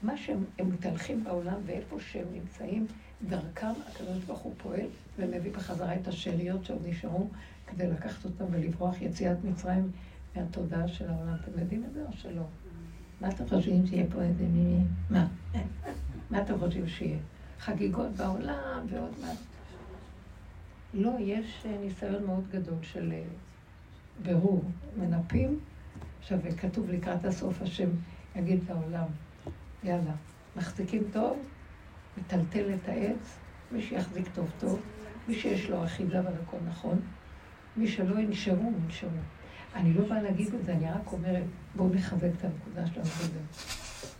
[0.03, 2.87] מה שהם מתהלכים בעולם ואיפה שהם נמצאים,
[3.29, 4.87] דרכם הקדוש ברוך הוא פועל
[5.19, 7.27] ומביא בחזרה את השאריות שעוד נשארו
[7.67, 9.91] כדי לקחת אותם ולברוח יציאת מצרים
[10.35, 11.35] מהתודעה של העולם.
[11.41, 12.43] אתם יודעים את זה או שלא?
[13.21, 14.77] מה אתם חושבים שיהיה פה איזה מי...
[15.09, 15.27] מה?
[16.29, 17.17] מה אתם חושבים שיהיה?
[17.59, 19.31] חגיגות בעולם ועוד מה?
[20.93, 23.23] לא, יש ניסיון מאוד גדול של אה,
[24.23, 24.63] ברור,
[24.97, 25.59] מנפים.
[26.19, 27.89] עכשיו, כתוב לקראת הסוף, השם
[28.35, 29.05] יגיד לעולם,
[29.83, 30.13] יאללה,
[30.55, 31.37] מחזיקים טוב,
[32.17, 33.37] מטלטל את העץ,
[33.71, 34.81] מי שיחזיק טוב טוב,
[35.27, 36.99] מי שיש לו אחיזה והכל נכון,
[37.77, 39.09] מי שלא ינשרו, ינשרו.
[39.75, 41.43] אני לא באה להגיד את זה, אני רק אומרת,
[41.75, 43.39] בואו נחזק את הנקודה שלנו בזה.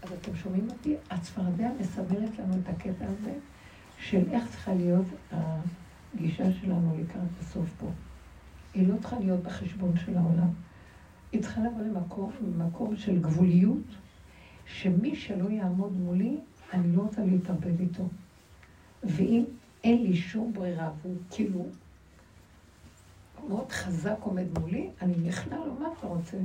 [0.04, 0.96] אז אתם שומעים אותי?
[1.12, 3.34] הצפרדע מסמלת לנו את הקטע הזה
[4.00, 7.88] של איך צריכה להיות הגישה שלנו לקראת הסוף פה.
[8.74, 10.50] היא לא צריכה להיות בחשבון של העולם.
[11.32, 13.96] היא צריכה לבוא למקום, למקום של גבוליות,
[14.66, 16.38] שמי שלא יעמוד מולי,
[16.74, 18.04] אני לא רוצה להתערבב איתו.
[19.04, 19.44] ואם
[19.84, 21.66] אין לי שום ברירה, והוא כאילו
[23.48, 26.38] מאוד חזק עומד מולי, אני נכנע לו, מה אתה רוצה?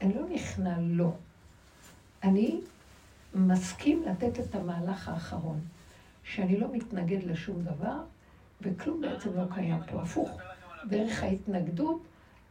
[0.00, 1.16] אני לא נכנע לו.
[2.22, 2.60] אני
[3.34, 5.60] מסכים לתת את המהלך האחרון,
[6.24, 8.00] שאני לא מתנגד לשום דבר,
[8.60, 10.02] וכלום בעצם לא קיים פה.
[10.02, 10.30] הפוך,
[10.88, 12.02] דרך ההתנגדות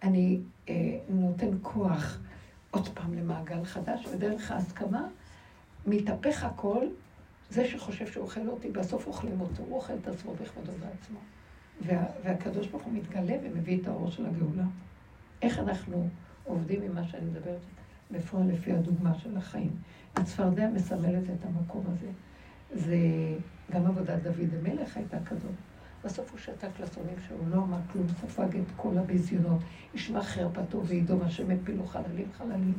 [0.04, 0.39] אני
[0.70, 2.20] אה, נותן כוח
[2.72, 5.08] עוד פעם למעגל חדש, ודרך ההסכמה
[5.88, 6.86] מתהפך הכל.
[7.50, 11.19] זה שחושב שהוא אוכל אותי, בסוף אוכלים אותו, הוא אוכל את עצמו בכבודו בעצמו.
[11.82, 14.63] וה, והקדוש ברוך הוא מתגלה ומביא את האור של הגאולה.
[15.41, 16.10] איך אנחנו
[16.43, 17.60] עובדים עם מה שאני מדברת
[18.12, 19.71] בפועל לפי הדוגמה של החיים.
[20.15, 22.08] הצפרדע מסמלת את המקום הזה.
[22.73, 22.97] זה
[23.71, 25.52] גם עבודת דוד המלך הייתה כזאת.
[26.06, 29.62] בסוף הוא שתק לשונאים שהוא לא אמר כלום, ספג את כל הביזיונות,
[29.93, 32.73] ישמע חרפתו וידום השם הפילו חללים חללים.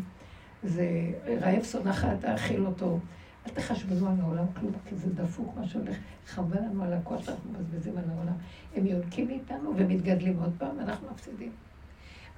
[0.62, 2.98] זה רעב שונאך, תאכיל אותו.
[3.46, 5.96] אל תחשבנו על העולם כלום, כי זה דפוק מה שהולך.
[6.26, 8.32] חבל לנו על הכוח שאנחנו מבזבזים על העולם.
[8.76, 11.50] הם יונקים מאיתנו ומתגדלים עוד פעם, ואנחנו מפסידים.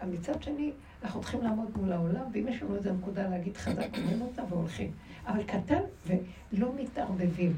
[0.02, 3.88] אבל מצד שני, אנחנו צריכים לעמוד מול העולם, ואם יש לנו איזו נקודה להגיד חזק,
[3.98, 4.90] אומרים אותה והולכים.
[5.26, 7.56] אבל קטן ולא מתערבבים.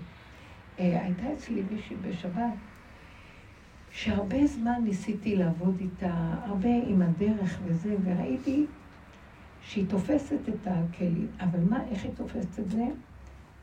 [0.78, 2.52] אה, הייתה אצלי מישהי בשבת,
[3.90, 8.66] שהרבה זמן ניסיתי לעבוד איתה, הרבה עם הדרך וזה, וראיתי
[9.62, 12.84] שהיא תופסת את הכלים, אבל מה, איך היא תופסת את זה?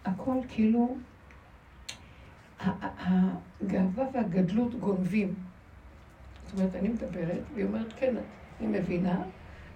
[0.05, 0.97] הכל כאילו,
[2.59, 5.33] הגאווה והגדלות גונבים.
[6.45, 8.15] זאת אומרת, אני מדברת, והיא אומרת, כן,
[8.59, 9.23] אני מבינה,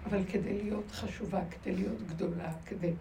[0.06, 2.92] אבל כדי להיות חשובה, כדי להיות גדולה, כדי...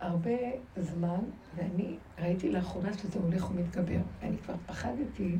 [0.00, 0.36] הרבה
[0.76, 1.20] זמן,
[1.56, 5.36] ואני ראיתי לאחרונה שזה הולך ומתגבר, ואני כבר פחדתי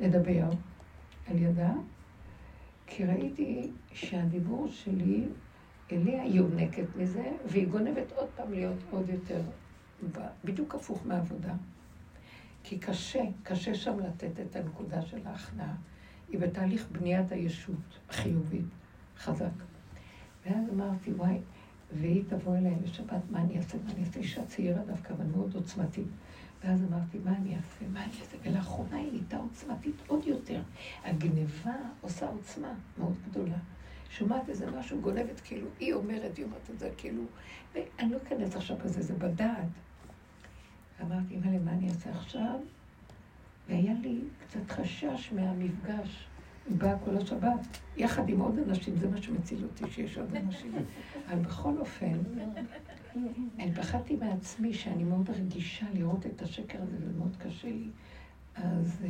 [0.00, 0.44] לדבר
[1.26, 1.72] על ידה,
[2.90, 5.24] כי ראיתי שהדיבור שלי
[5.92, 9.40] אליה יונקת מזה, והיא גונבת עוד פעם להיות עוד יותר,
[10.44, 11.54] בדיוק הפוך מהעבודה.
[12.62, 15.74] כי קשה, קשה שם לתת את הנקודה של ההכנעה.
[16.28, 18.66] היא בתהליך בניית הישות החיובית,
[19.18, 19.50] חזק.
[20.46, 21.38] ואז אמרתי, וואי,
[21.92, 23.78] והיא תבוא אליי לשבת, מה אני אעשה?
[23.84, 24.20] מה אני אעשה?
[24.20, 26.06] אישה צעירה דווקא, אבל מאוד עוצמתית.
[26.64, 27.84] ואז אמרתי, מה אני אעשה?
[27.92, 28.36] מה אני אעשה?
[28.42, 30.62] ולאחרונה היא נהייתה עוצמתית עוד יותר.
[31.04, 33.56] הגניבה עושה עוצמה מאוד גדולה.
[34.10, 37.22] שומעת איזה משהו, גונבת כאילו, היא אומרת, היא אומרת את זה כאילו,
[37.74, 39.68] ואני לא אכנס עכשיו בזה, זה בדעת.
[41.02, 42.60] אמרתי, אימא'לה, מה אני אעשה עכשיו?
[43.68, 46.28] והיה לי קצת חשש מהמפגש.
[46.78, 50.72] באה כל השבת, יחד עם עוד אנשים, זה מה שמציל אותי, שיש עוד אנשים.
[51.28, 52.18] אבל בכל אופן,
[53.58, 57.88] אני פחדתי מעצמי שאני מאוד רגישה לראות את השקר הזה, וזה מאוד קשה לי.
[58.54, 59.06] אז uh,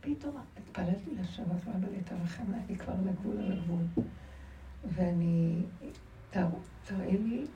[0.00, 1.62] פתאום התפללתי לשבת,
[2.04, 3.82] תרחם לה, אני כבר על הגבול, על הגבול.
[4.84, 5.62] ואני,
[6.84, 7.46] תראה לי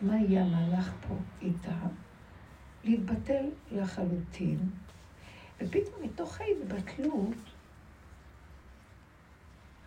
[0.00, 1.78] מה יהיה המהלך פה איתה,
[2.84, 4.58] להתבטל לחלוטין,
[5.60, 7.36] ופתאום מתוך ההתבטלות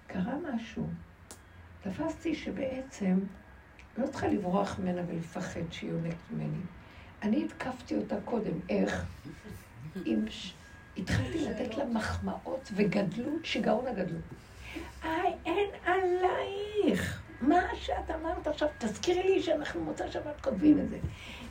[0.07, 0.87] קרה משהו.
[1.81, 3.19] תפסתי שבעצם
[3.97, 6.61] לא צריכה לברוח ממנה ולפחד שהיא יונקת ממני.
[7.23, 8.53] אני התקפתי אותה קודם.
[8.69, 9.05] איך?
[10.29, 10.53] ש...
[10.97, 14.21] התחלתי לתת לה מחמאות וגדלות, שיגעון הגדלות.
[15.03, 17.21] איי, אין עלייך.
[17.41, 20.97] מה שאת אמרת עכשיו, תזכירי לי שאנחנו מוצא שבת כותבים את זה.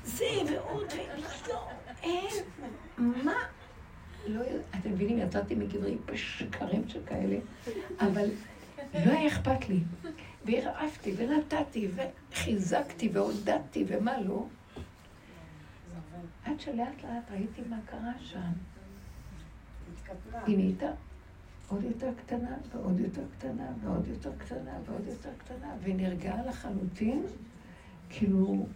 [0.04, 1.68] זה ועוד ולא,
[2.02, 2.44] אין,
[2.98, 3.34] מה?
[4.26, 4.42] לא,
[4.80, 7.36] אתם מבינים, יצאתי מגברי בשקרים שכאלה,
[8.00, 8.28] אבל
[8.94, 9.80] לא היה אכפת לי.
[10.44, 14.46] והרעפתי ונתתי וחיזקתי ועודדתי ומה לא.
[16.44, 18.52] עד שלאט לאט ראיתי מה קרה שם.
[20.46, 20.90] היא נהייתה
[21.68, 27.22] עוד יותר קטנה ועוד יותר קטנה ועוד יותר קטנה ועוד יותר קטנה, והיא נרגעה לחלוטין,
[28.10, 28.66] כאילו,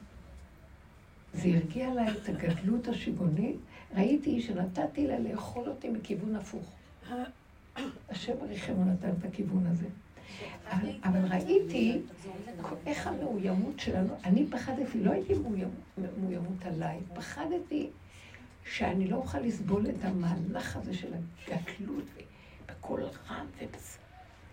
[1.32, 3.56] זה הרגיע לה את הגדלות השיגונית.
[3.94, 6.72] ראיתי שנתתי לה לאכול אותי מכיוון הפוך.
[8.08, 9.86] השם הריחם נתן את הכיוון הזה.
[11.04, 12.00] אבל ראיתי
[12.86, 15.34] איך המאוימות שלנו, אני פחדתי, לא הייתי
[16.18, 17.90] מאוימות עליי, פחדתי
[18.64, 21.12] שאני לא אוכל לסבול את המהלך הזה של
[21.48, 22.04] הגדלות
[22.68, 23.98] בקול רם ובס...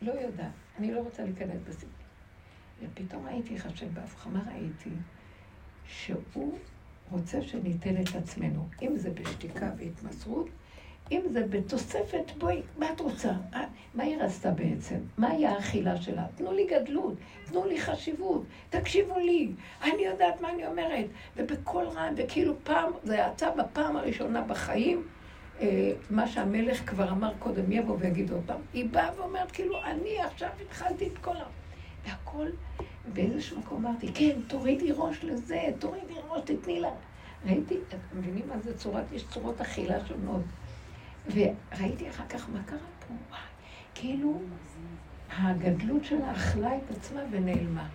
[0.02, 1.86] לא יודעת, אני לא רוצה להיכנס בזה.
[2.82, 4.90] ופתאום איך השם בהבחמה ראיתי
[5.86, 6.58] שהוא
[7.12, 10.50] רוצה שניתן את עצמנו, אם זה בשתיקה והתמסרות,
[11.12, 13.32] אם זה בתוספת, בואי, מה את רוצה?
[13.54, 13.64] אה,
[13.96, 14.96] מה היא רצתה בעצם?
[15.18, 16.26] מה היה האכילה שלה?
[16.36, 17.14] תנו לי גדלות,
[17.46, 19.52] תנו לי חשיבות, תקשיבו לי,
[19.84, 21.06] אני יודעת מה אני אומרת.
[21.38, 25.04] ובקול רם, וכאילו פעם, זה יצא בפעם הראשונה בחיים,
[25.62, 28.62] אה, מה שהמלך כבר אמר קודם, יבוא ויגיד עוד פעם.
[28.74, 31.44] היא באה ואומרת, כאילו, אני עכשיו התחלתי את כל ה...
[32.06, 32.48] והכל,
[33.14, 36.90] באיזשהו מקום אמרתי, כן, תורידי ראש לזה, תורידי ראש, תתני לה.
[37.46, 40.42] ראיתי, אתם מבינים מה זה צורת, יש צורות אכילה שונות.
[41.28, 42.78] וראיתי אחר כך מה קרה
[43.08, 43.40] פה, וואי,
[43.96, 44.42] כאילו
[45.30, 47.88] הגדלות שלה אכלה את עצמה ונעלמה.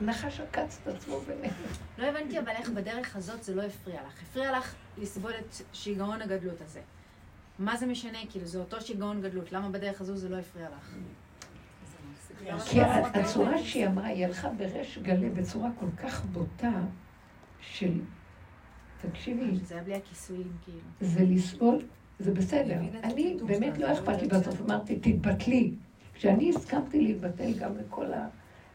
[0.00, 1.66] נחש עקץ את עצמו ונעלמה.
[1.98, 4.22] לא הבנתי אבל איך בדרך הזאת זה לא הפריע לך.
[4.22, 6.80] הפריע לך לסבול את שיגעון הגדלות הזה.
[7.58, 8.18] מה זה משנה?
[8.30, 9.52] כאילו, זה אותו שיגעון גדלות.
[9.52, 10.94] למה בדרך הזו זה לא הפריע לך?
[12.64, 16.80] כי הצורה שהיא אמרה, היא הלכה בריש גלי בצורה כל כך בוטה
[17.60, 18.00] של,
[19.00, 19.56] תקשיבי.
[19.56, 20.78] זה היה בלי הכיסויים, כאילו.
[21.00, 21.82] זה לסבול
[22.18, 22.78] זה בסדר.
[23.02, 25.70] אני, באמת לא אכפת לי בסוף, אמרתי, תתבטלי.
[26.14, 28.06] כשאני הסכמתי להתבטל גם לכל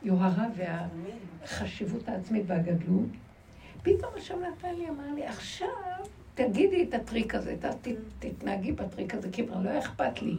[0.03, 3.09] היוהרה והחשיבות העצמית והגדלות,
[3.83, 5.67] פתאום השם נתן לי, אמר לי, עכשיו
[6.35, 7.55] תגידי את הטריק הזה,
[8.19, 10.35] תתנהגי בטריק הזה, כי כבר לא אכפת לי.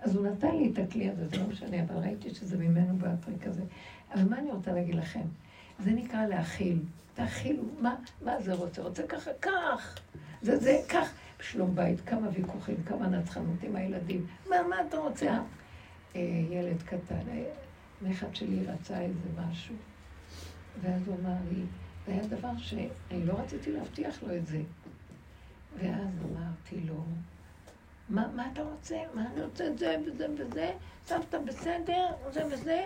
[0.00, 3.46] אז הוא נתן לי את הכלי הזה, זה לא משנה, אבל ראיתי שזה ממנו בטריק
[3.46, 3.62] הזה.
[4.14, 5.20] אבל מה אני רוצה להגיד לכם?
[5.78, 6.78] זה נקרא להכיל.
[7.14, 7.94] תאכילו, מה,
[8.24, 8.82] מה זה רוצה?
[8.82, 9.98] רוצה ככה, כך.
[10.42, 11.12] זה זה, כך.
[11.40, 14.26] שלום בית, כמה ויכוחים, כמה נצחנות עם הילדים.
[14.50, 15.38] מה, מה אתה רוצה?
[16.16, 16.20] אה,
[16.50, 17.44] ילד קטן, אה,
[18.02, 19.74] נכד שלי רצה איזה משהו,
[20.82, 21.62] ואז הוא אמר לי,
[22.06, 24.60] זה היה דבר שאני לא רציתי להבטיח לו את זה.
[25.78, 27.04] ואז אמרתי לו,
[28.08, 28.96] מה, מה אתה רוצה?
[29.14, 30.72] מה אני רוצה את זה וזה וזה?
[31.06, 32.06] סבתא בסדר?
[32.32, 32.84] זה וזה?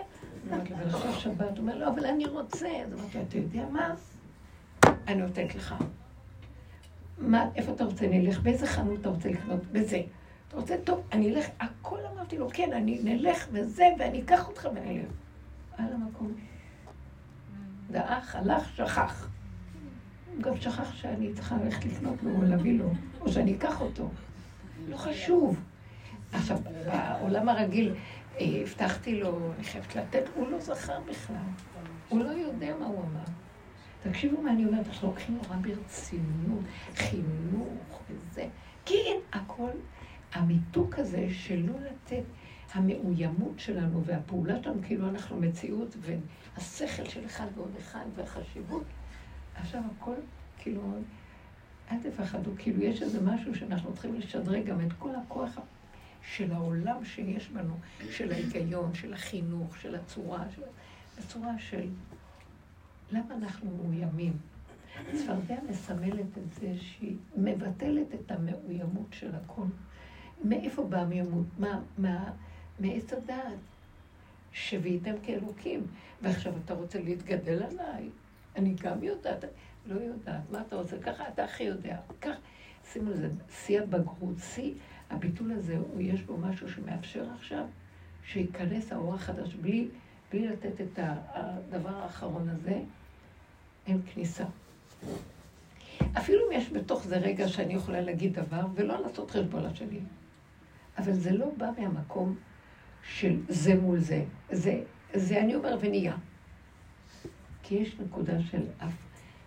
[0.49, 2.69] אמרתי לו, ולחשוב שבת, הוא אומר, לא, אבל אני רוצה.
[2.69, 3.93] אז אמרתי, אתה יודע מה?
[5.07, 5.75] אני נותנת לך.
[7.21, 8.39] מה, איפה אתה רוצה, נלך?
[8.39, 9.59] באיזה חנות אתה רוצה לקנות?
[9.71, 10.01] בזה.
[10.47, 14.67] אתה רוצה, טוב, אני אלך, הכל אמרתי לו, כן, אני נלך וזה, ואני אקח אותך
[14.75, 15.11] ונלך.
[15.77, 16.31] על המקום.
[17.91, 19.27] דעך, הלך, שכח.
[20.33, 22.89] הוא גם שכח שאני צריכה ללכת לקנות לו או להביא לו,
[23.21, 24.09] או שאני אקח אותו.
[24.89, 25.59] לא חשוב.
[26.33, 27.93] עכשיו, בעולם הרגיל,
[28.39, 31.35] אה, הבטחתי לו, אני חייבת לתת, הוא לא זכר בכלל.
[32.09, 33.23] הוא לא יודע מה הוא אמר.
[34.03, 36.63] תקשיבו מה אני אומרת, אנחנו לוקחים נורא ברצינות,
[36.95, 38.47] חינוך וזה.
[38.85, 39.69] כן, הכל,
[40.33, 42.23] המיתוק הזה של לא לתת,
[42.73, 48.83] המאוימות שלנו והפעולה שלנו, כאילו אנחנו מציאות, והשכל של אחד ועוד אחד, והחשיבות.
[49.55, 50.15] עכשיו הכל,
[50.57, 50.81] כאילו,
[51.91, 55.59] אל תפחדו, כאילו יש איזה משהו שאנחנו צריכים לשדרג גם את כל הכוח
[56.21, 57.75] של העולם שיש בנו,
[58.11, 60.61] של ההיגיון, של החינוך, של הצורה, של...
[61.17, 61.87] בצורה של
[63.11, 64.33] למה אנחנו מאוימים.
[65.13, 69.65] צפרדע מסמלת את זה שהיא מבטלת את המאוימות של הכל.
[70.43, 71.45] מאיפה באה המאוימות?
[71.59, 72.31] מה, מה,
[72.79, 73.59] מעץ הדעת.
[74.51, 75.87] שביתם כאלוקים.
[76.21, 78.09] ועכשיו אתה רוצה להתגדל עליי?
[78.55, 79.43] אני גם יודעת.
[79.85, 80.41] לא יודעת.
[80.51, 80.99] מה אתה רוצה?
[80.99, 81.97] ככה אתה הכי יודע.
[82.21, 82.35] כך,
[82.91, 84.73] שימו לזה, שיא הבגרות, שיא
[85.09, 87.65] הביטול הזה, הוא יש בו משהו שמאפשר עכשיו
[88.23, 89.87] שייכנס האור החדש בלי,
[90.31, 90.99] בלי לתת את
[91.33, 92.81] הדבר האחרון הזה,
[93.87, 94.45] אין כניסה.
[96.17, 99.99] אפילו אם יש בתוך זה רגע שאני יכולה להגיד דבר ולא לעשות חשבון לשני.
[100.97, 102.35] אבל זה לא בא מהמקום
[103.03, 104.23] של זה מול זה.
[104.51, 106.15] זה, זה אני אומר ונהיה.
[107.63, 108.65] כי יש נקודה של,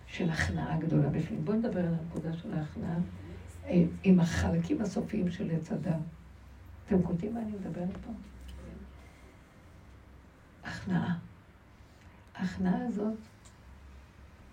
[0.07, 1.45] של הכנעה גדולה בפנים.
[1.45, 2.97] בואו נדבר על הנקודה של ההכנעה
[3.65, 5.99] אה, עם החלקים הסופיים של עץ אדם.
[6.87, 8.11] אתם קולטים מה אני מדברת פה?
[10.63, 11.17] הכנעה.
[12.35, 13.17] ההכנעה הזאת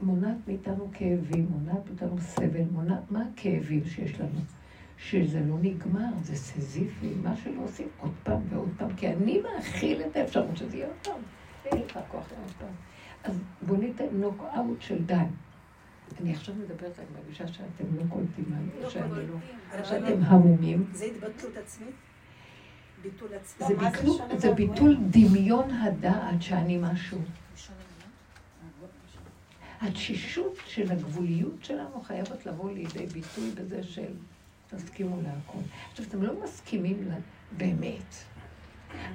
[0.02, 4.40] מונעת מאיתנו כאבים, מונעת מאיתנו סבל, מונעת, מה הכאבים שיש לנו?
[4.98, 10.02] שזה לא נגמר, זה סזיפי, מה שלא עושים עוד פעם ועוד פעם, כי אני מאכיל
[10.02, 11.22] את האפשרות שזה יהיה עוד פעם,
[11.64, 12.74] ואין לך כוח לעוד פעם.
[13.24, 15.14] אז בוא ניתן נוק-אאוט של די.
[16.20, 19.84] אני עכשיו מדברת, אני מרגישה שאתם לא קולטים מה לא שאני לא.
[19.84, 20.84] שאתם המומים.
[20.92, 21.94] זה התבטלות עצמית?
[23.02, 23.66] ביטול עצמי?
[23.68, 27.18] זה זה ביטול דמיון הדעת שאני משהו.
[29.82, 34.12] התשישות של הגבוליות שלנו חייבת לבוא לידי ביטוי בזה של
[34.70, 35.58] תסכימו להכל.
[35.90, 37.08] עכשיו, אתם לא מסכימים
[37.56, 38.14] באמת.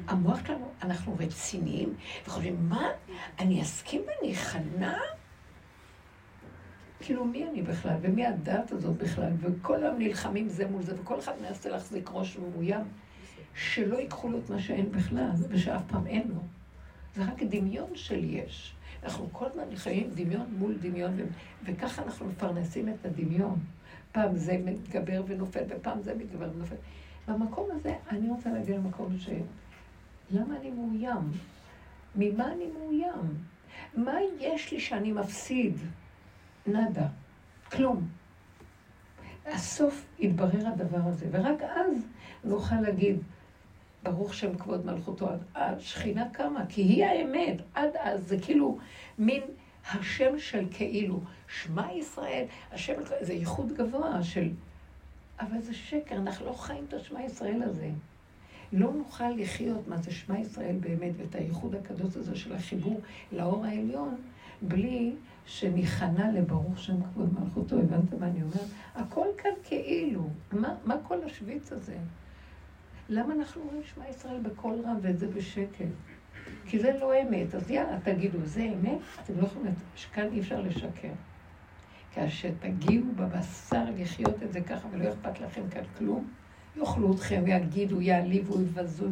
[0.08, 1.94] המוח שלנו, אנחנו רציניים,
[2.26, 2.88] וחושבים, מה,
[3.40, 4.98] אני אסכים ואני אכנע?
[7.00, 11.20] כאילו, מי אני בכלל, ומי הדת הזאת בכלל, וכל היום נלחמים זה מול זה, וכל
[11.20, 12.82] אחד מנסה להחזיק ראש מאוים,
[13.56, 16.42] שלא ייקחו לו את מה שאין בכלל, ושאף פעם אין לו.
[17.16, 18.77] זה רק דמיון של יש.
[19.08, 21.18] אנחנו כל הזמן חיים דמיון מול דמיון,
[21.64, 23.60] וככה אנחנו מפרנסים את הדמיון.
[24.12, 26.76] פעם זה מתגבר ונופל, ופעם זה מתגבר ונופל.
[27.28, 29.30] במקום הזה, אני רוצה להגיע למקום ש...
[30.32, 31.32] למה אני מאוים?
[32.16, 33.38] ממה אני מאוים?
[33.94, 35.78] מה יש לי שאני מפסיד?
[36.68, 37.08] נאדה.
[37.72, 38.08] כלום.
[39.46, 42.08] הסוף יתברר הדבר הזה, ורק אז
[42.44, 43.18] נוכל להגיד,
[44.12, 47.58] ברוך שם כבוד מלכותו, השכינה קמה, כי היא האמת.
[47.74, 48.78] עד אז זה כאילו
[49.18, 49.42] מין
[49.92, 51.20] השם של כאילו.
[51.48, 54.50] שמע ישראל, השם, זה ייחוד גבוה של...
[55.40, 57.90] אבל זה שקר, אנחנו לא חיים את השמע ישראל הזה.
[58.74, 63.66] לא נוכל לחיות מה זה שמע ישראל באמת, ואת הייחוד הקדוש הזה של החיבור לאור
[63.66, 64.16] העליון,
[64.62, 65.14] בלי
[65.46, 67.80] שניכנע לברוך שם כבוד מלכותו.
[67.80, 68.64] הבנתם מה אני אומר?
[68.96, 70.30] הכל כאן כאילו.
[70.52, 71.98] מה, מה כל השוויץ הזה?
[73.10, 75.86] למה אנחנו אומרים שמע ישראל בקול רם ואת זה בשקט?
[76.66, 77.56] כי זה לא אמת.
[77.56, 79.00] אז יאללה, תגידו, זה אמת?
[79.24, 79.74] אתם לא יכולים,
[80.14, 81.12] כאן אי אפשר לשקר.
[82.14, 86.28] כאשר תגיעו בבשר לחיות את זה ככה ולא אכפת לכם כאן כלום,
[86.78, 89.08] יאכלו אתכם ויגידו, יעליבו, יבזו,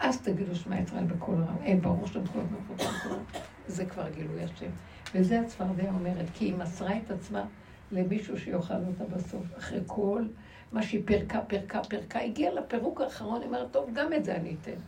[0.00, 1.56] אז תגידו שמע ישראל בקול רם.
[1.62, 2.46] אין, ברור שאתם יכולים
[2.78, 3.18] לעשות
[3.66, 4.70] זה כבר גילוי השם.
[5.14, 7.44] וזה הצפרדע אומרת, כי היא מסרה את עצמה
[7.92, 9.46] למישהו שיאכל אותה בסוף.
[9.58, 10.24] אחרי כל
[10.72, 14.56] מה שהיא פרקה, פרקה, פרקה, הגיעה לפירוק האחרון, היא אומרת, טוב, גם את זה אני
[14.60, 14.80] אתן.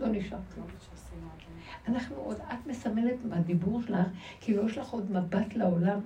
[0.00, 0.66] לא נשאר כלום.
[1.88, 4.06] אנחנו עוד, את מסמלת בדיבור שלך,
[4.40, 6.00] כאילו יש לך עוד מבט לעולם,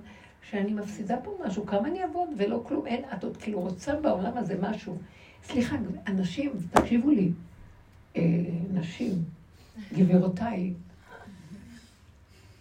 [0.49, 4.37] שאני מפסידה פה משהו, כמה אני אעבוד ולא כלום, אין, את עוד כאילו רוצה בעולם
[4.37, 4.97] הזה משהו.
[5.43, 5.75] סליחה,
[6.07, 7.31] אנשים, תקשיבו לי,
[8.15, 8.21] אה,
[8.73, 9.13] נשים,
[9.93, 10.73] גבירותיי,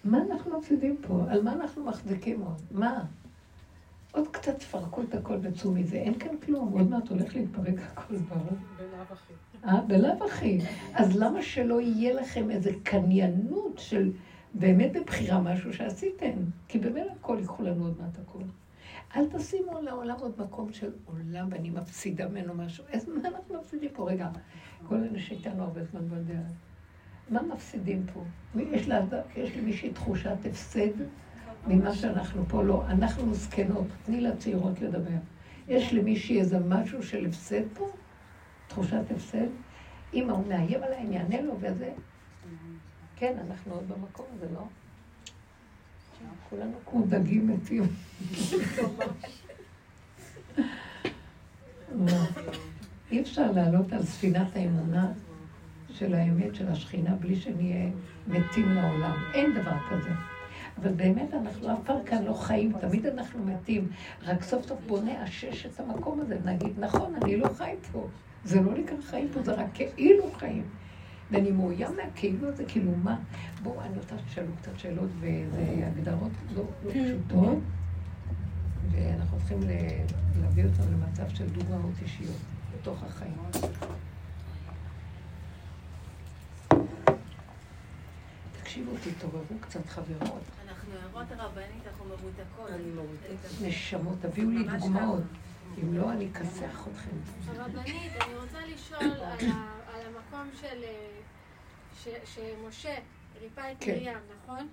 [0.05, 1.25] מה אנחנו מפסידים פה?
[1.29, 2.61] על מה אנחנו מחזיקים עוד?
[2.71, 3.05] מה?
[4.13, 8.17] עוד קצת תפרקו את הכל וצאו מזה, אין כאן כלום, עוד מעט הולך להתפרק הכל
[8.17, 8.43] ברור.
[8.79, 9.33] בלאו הכי.
[9.65, 10.59] אה, בלאו הכי.
[10.95, 14.13] אז למה שלא יהיה לכם איזו קניינות של
[14.55, 16.33] באמת בבחירה משהו שעשיתם?
[16.69, 18.43] כי במילא הכל ייקחו לנו עוד מעט הכל.
[19.17, 22.85] אל תשימו לעולם עוד מקום של עולם ואני מפסידה ממנו משהו.
[22.93, 24.11] איזה מה אנחנו מפסידים פה?
[24.11, 24.29] רגע,
[24.89, 26.47] כל אלה שאיתנו הרבה זמן בדרך.
[27.31, 28.25] מה מפסידים פה?
[28.73, 29.01] יש, לה,
[29.37, 30.91] יש למישהי תחושת הפסד
[31.67, 32.85] ממה שאנחנו פה לא.
[32.89, 35.19] אנחנו זקנות, תני לצעירות לדבר.
[35.69, 37.91] יש למישהי איזה משהו של הפסד פה?
[38.69, 39.47] תחושת הפסד?
[40.15, 41.93] אם ההוא מאיים עליי, אני אענה לו וזה.
[43.17, 44.63] כן, אנחנו עוד במקום הזה, לא?
[46.51, 47.83] כולנו כמו דגים מתים.
[53.11, 55.13] אי אפשר לעלות על ספינת האמונה
[55.91, 57.91] של האמת של השכינה בלי שנהיה
[58.27, 59.23] מתים לעולם.
[59.35, 60.11] אין דבר כזה.
[60.83, 63.89] אבל באמת אנחנו אף פעם כאן לא חיים, תמיד אנחנו מתים.
[64.23, 68.09] רק סוף סוף בוא נאשש את המקום הזה ונגיד, נכון, אני לא חי פה.
[68.45, 70.65] זה לא נקרא חיים פה, זה רק כאילו חיים.
[71.31, 73.19] ואני מאוים מהכאילו הזה, כאילו מה?
[73.63, 77.59] בואו, אני רוצה שתשאלו קצת שאלות וזה הגדרות לא, לא פשוטות,
[78.91, 79.61] ואנחנו צריכים
[80.41, 82.37] להביא אותם למצב של דוגמאות אישיות
[82.75, 83.37] בתוך החיים.
[88.63, 90.58] תקשיבו, תתעוררו קצת חברות.
[90.93, 92.71] אנחנו ערות הרבנית, אנחנו מרותקות.
[92.71, 93.63] אני מרותקת.
[93.63, 95.23] נשמות, תביאו לי דוגמאות.
[95.83, 97.17] אם לא, אני אכסח אתכם.
[97.47, 99.13] הרבנית, אני רוצה לשאול
[99.95, 100.85] על המקום של...
[100.85, 101.21] אה,
[102.25, 102.95] שמשה
[103.41, 103.93] ריפא את כן.
[103.93, 104.69] מרים, נכון?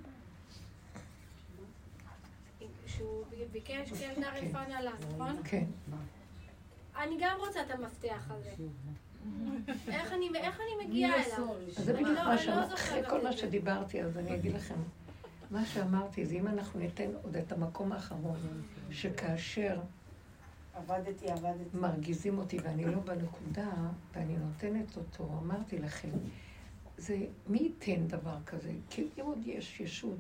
[2.87, 5.35] שהוא ביקש כן דרפן עליו, נכון?
[5.43, 5.65] כן.
[6.97, 8.51] אני גם רוצה את המפתח הזה.
[9.87, 11.53] איך אני איך אני מגיעה אליו?
[11.77, 13.31] אז זה בדיוק לא- מה לא שאמרתי, אחרי כל מה.
[13.33, 14.75] שדיברתי, אז אני אגיד לכם.
[15.51, 18.39] מה שאמרתי זה אם אנחנו ניתן עוד את המקום האחרון,
[18.91, 19.79] שכאשר
[20.73, 21.77] עבדתי, עבדתי.
[21.77, 23.71] מרגיזים אותי ואני לא בנקודה,
[24.13, 26.09] ואני נותנת אותו, אמרתי לכם,
[26.97, 27.17] זה,
[27.47, 28.71] מי ייתן דבר כזה?
[28.89, 30.17] כי אם עוד יש ישות,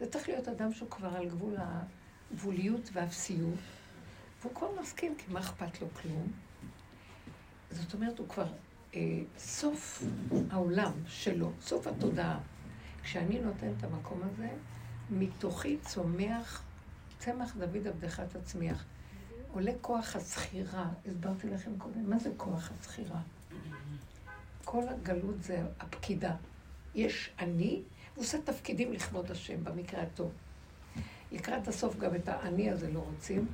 [0.00, 3.58] זה צריך להיות אדם שהוא כבר על גבול הגבוליות והאפסיות,
[4.42, 6.26] והוא כבר מסכים, כי מה אכפת לו כלום?
[7.70, 8.46] זאת אומרת, הוא כבר
[8.94, 9.00] אה,
[9.38, 10.02] סוף
[10.50, 12.38] העולם שלו, סוף התודעה.
[13.10, 14.48] כשאני נותנת את המקום הזה,
[15.10, 16.62] מתוכי צומח
[17.18, 18.84] צמח דוד עבדך תצמיח.
[19.52, 23.20] עולה כוח הזכירה, הסברתי לכם קודם, מה זה כוח הזכירה?
[24.64, 26.34] כל הגלות זה הפקידה.
[26.94, 27.82] יש אני,
[28.14, 30.32] הוא עושה תפקידים לכבוד השם, במקרה הטוב.
[31.32, 33.46] לקראת הסוף גם את האני הזה לא רוצים,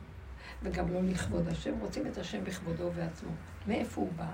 [0.62, 3.30] וגם לא לכבוד השם, רוצים את השם בכבודו ובעצמו.
[3.68, 4.30] מאיפה הוא בא?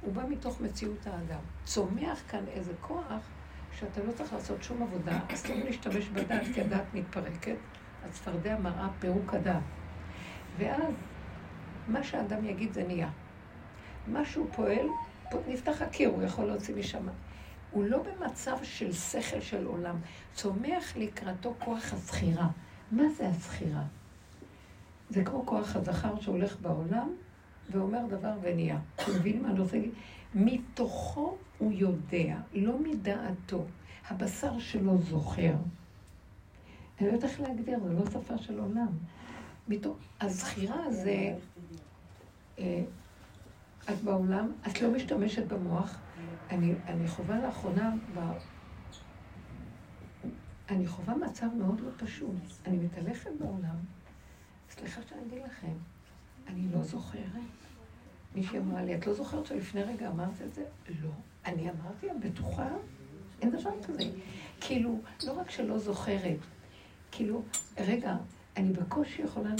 [0.00, 1.40] הוא בא מתוך מציאות האדם.
[1.64, 3.22] צומח כאן איזה כוח
[3.80, 7.56] שאתה לא צריך לעשות שום עבודה, אסור להשתמש בדעת, כי הדעת מתפרקת,
[8.08, 9.62] הצפרדע מראה פירוק הדעת.
[10.58, 10.94] ואז
[11.88, 13.10] מה שאדם יגיד זה נהיה.
[14.06, 14.86] מה שהוא פועל,
[15.48, 17.06] נפתח הקיר, הוא יכול להוציא משם.
[17.70, 19.96] הוא לא במצב של שכל של עולם.
[20.34, 22.48] צומח לקראתו כוח הזכירה.
[22.92, 23.82] מה זה הזכירה?
[25.10, 27.08] זה כמו כוח הזכר שהולך בעולם
[27.70, 28.78] ואומר דבר ונהיה.
[28.96, 29.92] אתם מבינים מה אני רוצה להגיד?
[30.34, 33.64] מתוכו הוא יודע, לא מדעתו.
[34.08, 35.54] הבשר שלו זוכר.
[37.00, 38.88] אני לא יודעת איך להגדיר, זו לא שפה של עולם.
[40.20, 41.36] הזכירה זה,
[42.58, 42.82] אה,
[43.90, 45.98] את בעולם, את לא משתמשת במוח.
[46.50, 48.18] אני, אני חווה לאחרונה, ב...
[50.70, 52.34] אני חווה מצב מאוד לא פשוט.
[52.66, 53.76] אני מתהלכת בעולם,
[54.70, 55.72] סליחה שאני אגיד לכם,
[56.48, 57.22] אני לא זוכרת.
[58.34, 60.64] מישהי אמרה לי, את לא זוכרת שלפני רגע אמרת את זה?
[61.02, 61.10] לא.
[61.46, 62.68] אני אמרתי, את בטוחה?
[63.42, 64.04] אין דבר כזה.
[64.60, 66.38] כאילו, לא רק שלא זוכרת,
[67.10, 67.42] כאילו,
[67.78, 68.16] רגע,
[68.56, 69.50] אני בקושי יכולה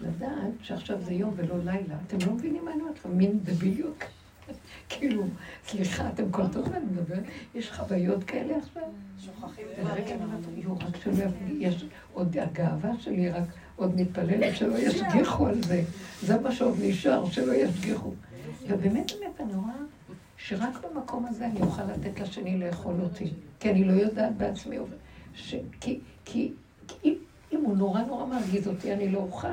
[0.00, 1.94] לדעת שעכשיו זה יום ולא לילה.
[2.06, 3.18] אתם לא מבינים מה אני אומרת לכם?
[3.18, 3.96] מין דביליות.
[4.88, 5.24] כאילו,
[5.66, 7.22] סליחה, אתם קולטות מה אני מדברת?
[7.54, 8.82] יש חוויות כאלה עכשיו?
[9.18, 9.96] שוכחים דברים.
[10.76, 11.24] רק שלא
[12.12, 13.44] עוד הגאווה שלי, רק
[13.80, 15.82] עוד מתפללת שלא ישגיחו על זה.
[16.22, 18.12] זה מה שעוד נשאר, שלא ישגיחו.
[18.68, 19.74] ובאמת, באמת, אני רואה
[20.36, 23.30] שרק במקום הזה אני אוכל לתת לשני לאכול אותי.
[23.60, 24.76] כי אני לא יודעת בעצמי.
[25.34, 25.54] ש...
[25.80, 26.52] כי, כי,
[26.88, 27.14] כי אם,
[27.52, 29.48] אם הוא נורא נורא מרגיז אותי, אני לא אוכל.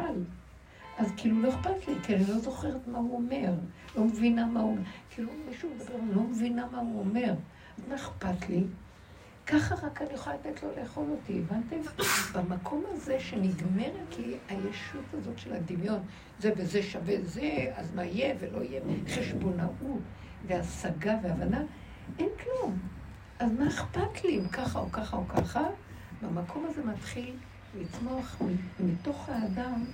[0.97, 3.51] אז כאילו לא אכפת לי, כי אני לא זוכרת מה הוא אומר.
[3.95, 4.81] לא מבינה מה הוא אומר.
[5.09, 7.33] כאילו מישהו מדבר, לא מבינה מה הוא אומר.
[7.77, 8.63] אז מה אכפת לי?
[9.47, 11.75] ככה רק אני יכולה לתת לו לאכול אותי, הבנתם?
[12.33, 15.99] במקום הזה שנגמרת לי הישות הזאת של הדמיון,
[16.39, 19.71] זה וזה שווה זה, אז מה יהיה ולא יהיה, חשבונאות
[20.47, 21.61] והשגה והבנה,
[22.19, 22.79] אין כלום.
[23.39, 25.63] אז מה אכפת לי אם ככה או ככה או ככה?
[26.21, 27.35] במקום הזה מתחיל
[27.79, 28.41] לצמוח
[28.79, 29.85] מתוך האדם,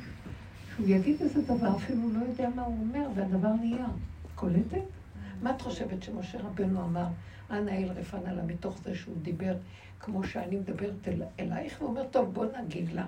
[0.75, 3.85] שהוא יגיד איזה דבר, אפילו הוא לא יודע מה הוא אומר, והדבר נהיה.
[4.35, 4.77] קולטת?
[5.41, 7.07] מה את חושבת שמשה רבנו אמר,
[7.49, 9.55] אנא אל רפנה לה, מתוך זה שהוא דיבר
[9.99, 13.05] כמו שאני מדברת אל, אלייך, והוא אומר, טוב, בוא נגיד לה.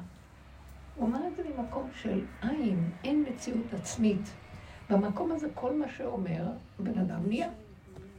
[0.96, 4.34] הוא אמר את זה ממקום של עין, אין מציאות עצמית.
[4.90, 6.48] במקום הזה כל מה שאומר,
[6.80, 7.50] בן אדם נהיה.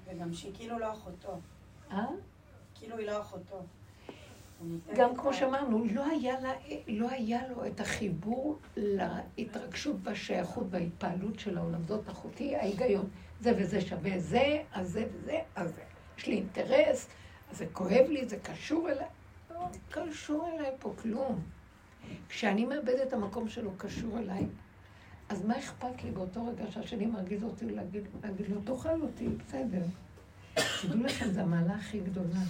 [0.06, 1.38] וגם שהיא כאילו לא אחותו.
[1.92, 2.06] אה?
[2.74, 3.62] כאילו היא לא אחותו.
[4.96, 6.52] גם כמו שאמרנו, לא היה, לה,
[6.88, 11.84] לא היה לו את החיבור להתרגשות והשייכות וההתפעלות של העולם.
[11.86, 13.08] זאת אחותי, ההיגיון.
[13.40, 15.82] זה וזה שווה זה, אז זה וזה, אז זה.
[16.18, 17.08] יש לי אינטרס,
[17.50, 19.06] אז זה כואב לי, זה קשור אליי.
[19.50, 21.42] לא קשור אליי פה כלום.
[22.28, 24.46] כשאני מאבד את המקום שלו קשור אליי,
[25.28, 29.82] אז מה אכפת לי באותו רגע שהשני מרגיז אותי להגיד, להגיד לו, תאכל אותי, בסדר.
[30.82, 32.40] תדעו לכם, זו המעלה הכי גדולה.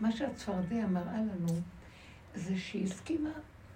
[0.00, 1.60] מה שהצפרדע מראה לנו,
[2.34, 3.30] זה שהיא הסכימה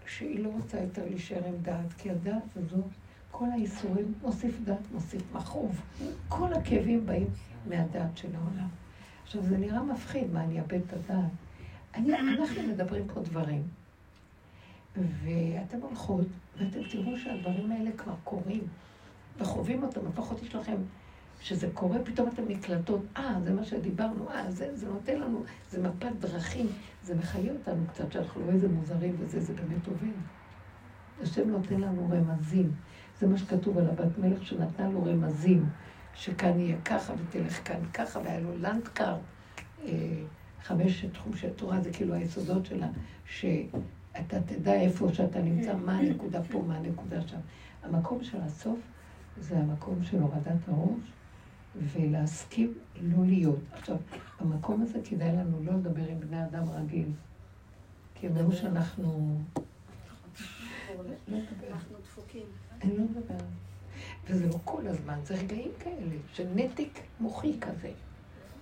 [0.07, 2.82] שהיא לא רוצה יותר להישאר עם דעת, כי הדעת הזו,
[3.30, 5.80] כל האיסורים מוסיף דעת, מוסיף מכאוב.
[6.28, 7.26] כל הכאבים באים
[7.66, 8.84] מהדעת של העולם.
[9.25, 11.31] עכשיו, זה נראה מפחיד, מה, אני אאבד את הדעת?
[11.95, 13.62] אני, אנחנו מדברים פה דברים,
[14.97, 16.27] ואתם הולכות,
[16.59, 18.62] ואתם תראו שהדברים האלה כבר קורים,
[19.39, 20.77] וחווים אותם, לפחות יש לכם,
[21.41, 25.83] שזה קורה, פתאום אתן נקלטות, אה, זה מה שדיברנו, אה, זה, זה נותן לנו, זה
[25.83, 26.66] מפת דרכים,
[27.03, 30.14] זה מחיה אותנו קצת, שאנחנו לא איזה מוזרים וזה, זה באמת עובד.
[31.22, 32.72] השם נותן לנו רמזים.
[33.20, 35.66] זה מה שכתוב על הבת מלך שנתנה לו רמזים,
[36.15, 39.17] שכאן יהיה ככה ותלך כאן ככה, והיה לו לנדקר.
[39.85, 40.23] אה,
[40.62, 42.89] חמשת חומשי תורה זה כאילו היסודות שלה,
[43.27, 47.39] שאתה תדע איפה שאתה נמצא, מה הנקודה פה, מה הנקודה שם.
[47.83, 48.79] המקום של הסוף
[49.41, 51.12] זה המקום של הורדת הראש,
[51.77, 53.59] ולהסכים לא להיות.
[53.73, 53.97] עכשיו,
[54.41, 57.09] במקום הזה כדאי לנו לא לדבר עם בני אדם רגיל,
[58.15, 59.39] כי הם אמרו שאנחנו...
[61.71, 62.47] אנחנו דפוקים.
[62.83, 63.64] אני לא מדברת.
[64.27, 67.91] וזה לא כל הזמן, זה רגעים כאלה, של נתק מוחי כזה.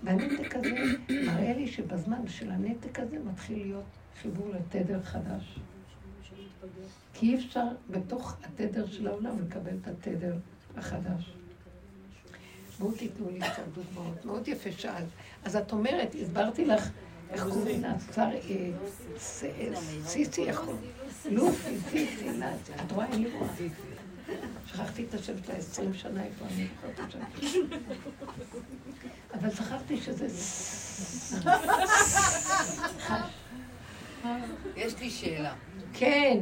[0.05, 0.71] והנתק הזה
[1.11, 3.85] מראה לי שבזמן של הנתק הזה מתחיל להיות
[4.23, 5.59] חיבור לתדר חדש.
[7.15, 10.37] כי אי אפשר בתוך התדר של העולם לקבל את התדר
[10.77, 11.33] החדש.
[12.79, 14.25] בואו תיתנו לי קצת דוגמאות.
[14.25, 15.09] מאוד יפה שאלת.
[15.45, 16.91] אז את אומרת, הסברתי לך
[17.31, 17.95] איך קוראים לה?
[18.15, 18.29] שר
[20.05, 20.81] סיסי, איך קוראים?
[21.31, 22.29] לוסי, סיסי,
[22.87, 23.07] את רואה?
[23.07, 23.49] אין לי רואה.
[24.67, 27.61] שכחתי את השם שלה עשרים שנה, איפה אני זוכרת את השם
[29.35, 30.27] אבל זכרתי שזה...
[34.77, 35.53] יש לי שאלה.
[35.93, 36.39] כן,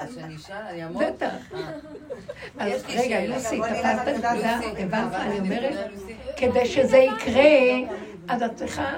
[0.00, 1.02] אז שאני אשאל, אני אעמוד?
[1.04, 1.52] בטח.
[1.54, 1.70] אה.
[2.58, 3.26] אז רגע.
[3.26, 5.90] לוסי, תפסת נקודה, הבנת מה אני אומרת?
[5.92, 6.14] לוסי.
[6.36, 7.94] כדי שזה יקרה,
[8.28, 8.92] אז את צריכה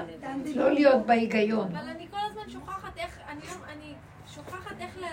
[0.55, 1.75] לא להיות בהיגיון.
[1.75, 3.93] אבל אני כל הזמן שוכחת איך, אני לא, אני
[4.35, 5.07] שוכחת איך לה-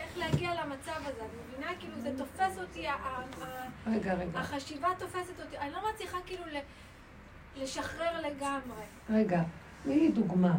[0.00, 1.10] איך להגיע למצב הזה.
[1.10, 1.70] את מבינה?
[1.78, 2.86] כאילו זה תופס אותי,
[3.86, 5.58] רגע, רגע, החשיבה תופסת אותי.
[5.58, 8.84] אני לא מצליחה כאילו ל- לשחרר לגמרי.
[9.10, 9.42] רגע.
[9.82, 10.52] תני לי דוגמה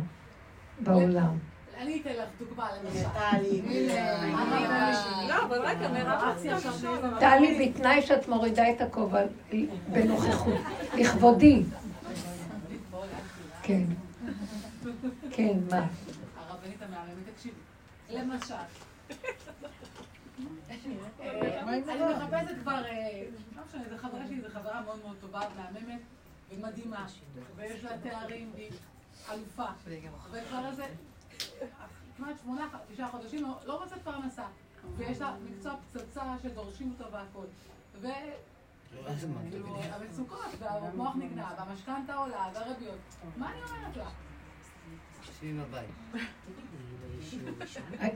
[0.80, 1.38] בעולם.
[1.78, 3.10] אני אתן לך דוגמה למשל.
[3.32, 3.62] טלי,
[5.30, 5.48] לא,
[7.60, 9.22] בתנאי שאת מורידה את הכובע
[9.92, 10.54] בנוכחות,
[10.94, 11.64] לכבודי.
[13.64, 13.84] כן.
[15.32, 15.86] כן, מה?
[16.38, 17.56] הרבנית המהממת, תקשיבי.
[18.10, 18.54] למשל.
[20.84, 21.82] אני
[22.16, 26.02] מחפשת כבר, אה, לא משנה, זו חברה שלי, זו חברה מאוד מאוד טובה, מהממת
[26.52, 27.06] ומדהימה,
[27.56, 28.72] ויש לה תארים והיא
[29.32, 29.66] אלופה.
[30.32, 30.86] וכבר איזה
[32.18, 34.46] כמעט שמונה, תשעה חודשים, לא- מוצאת פרנסה.
[34.98, 37.46] ויש לה מקצוע פצצה שדורשים אותו והכל.
[38.02, 38.08] ו...
[39.50, 43.00] כאילו, המצוקות, והמוח נגנב, והמשכנתה עולה, והריביות.
[43.38, 44.10] מה אני אומרת לה?
[45.22, 45.90] שבי בבית.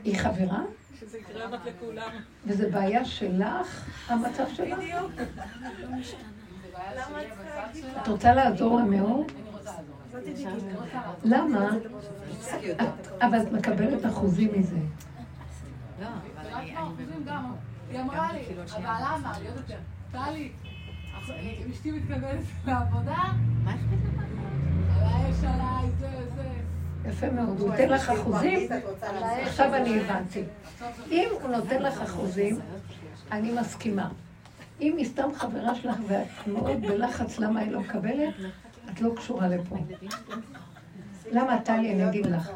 [0.04, 0.62] היא חברה?
[1.00, 2.10] שזה יקרה רק לכולם.
[2.46, 4.78] וזה בעיה שלך, המצב שלך?
[4.78, 5.12] בדיוק.
[8.02, 9.32] את רוצה לעזור לה מאוד?
[9.40, 10.18] אני רוצה לעזור לה.
[10.18, 11.70] אני רוצה לעזור למה?
[13.20, 14.76] אבל את מקבלת אחוזים מזה.
[16.00, 16.06] לא,
[16.40, 16.74] אבל אני...
[17.90, 19.78] היא אמרה לי, כאילו, אמר לי עוד יותר,
[20.12, 20.52] טלי,
[21.72, 23.24] אשתי מתכוונת לעבודה,
[23.64, 24.22] מה אכפת לך?
[24.96, 26.49] על האש עליי, זה, זה.
[27.08, 28.68] יפה מאוד, הוא ייתן לך אחוזים?
[29.42, 30.42] עכשיו אני הבנתי.
[31.10, 32.58] אם הוא נותן לך אחוזים,
[33.32, 34.08] אני מסכימה.
[34.80, 38.34] אם היא סתם חברה שלך ואת מאוד בלחץ למה היא לא מקבלת,
[38.92, 39.76] את לא קשורה לפה.
[41.32, 42.50] למה, טלי, אני אגיד לך.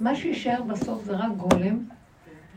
[0.00, 1.78] מה שיישאר בסוף זה רק גולם,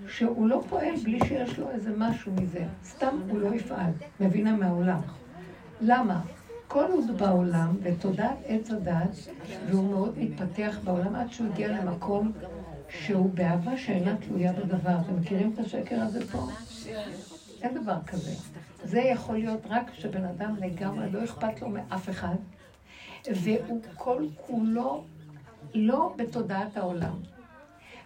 [0.08, 2.64] שהוא לא פועל בלי שיש לו איזה משהו מזה.
[2.86, 3.92] סתם הוא לא יפעל.
[4.20, 5.00] מבינה מהעולם.
[5.82, 6.20] למה?
[6.70, 9.10] כל עוד בעולם, בתודעת עץ הדת,
[9.70, 12.32] והוא מאוד מתפתח בעולם עד שהוא הגיע למקום
[12.90, 14.96] שהוא באהבה שאינה תלויה בדבר.
[15.06, 16.48] אתם מכירים את השקר הזה פה?
[17.62, 18.32] אין דבר כזה.
[18.84, 22.36] זה יכול להיות רק כשבן אדם לגמרי לא אכפת לו מאף אחד,
[23.32, 25.04] והוא כל כולו
[25.74, 27.16] לא בתודעת העולם.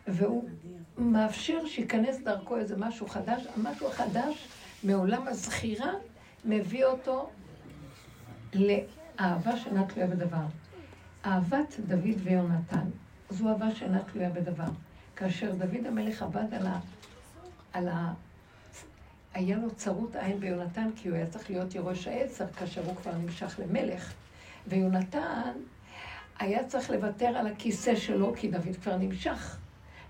[0.08, 0.50] והוא
[0.98, 4.48] מאפשר שייכנס דרכו איזה משהו חדש, המשהו החדש
[4.84, 5.92] מעולם הזכירה
[6.46, 7.30] מביא אותו
[8.56, 10.46] לאהבה שאינה תלויה בדבר.
[11.26, 12.86] אהבת דוד ויונתן,
[13.30, 14.70] זו אהבה שאינה תלויה בדבר.
[15.16, 16.80] כאשר דוד המלך עבד על ה...
[17.74, 18.14] על ה...
[19.34, 23.18] היה לו צרות עין ביונתן, כי הוא היה צריך להיות ירוש העצר כאשר הוא כבר
[23.18, 24.14] נמשך למלך.
[24.68, 25.52] ויונתן
[26.40, 29.58] היה צריך לוותר על הכיסא שלו, כי דוד כבר נמשך.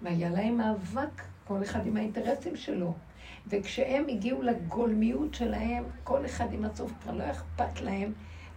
[0.02, 2.94] והיה להם מאבק, כל אחד עם האינטרסים שלו.
[3.48, 8.14] וכשהם הגיעו לגולמיות שלהם, כל אחד עם הסוף כבר לא אכפת להם,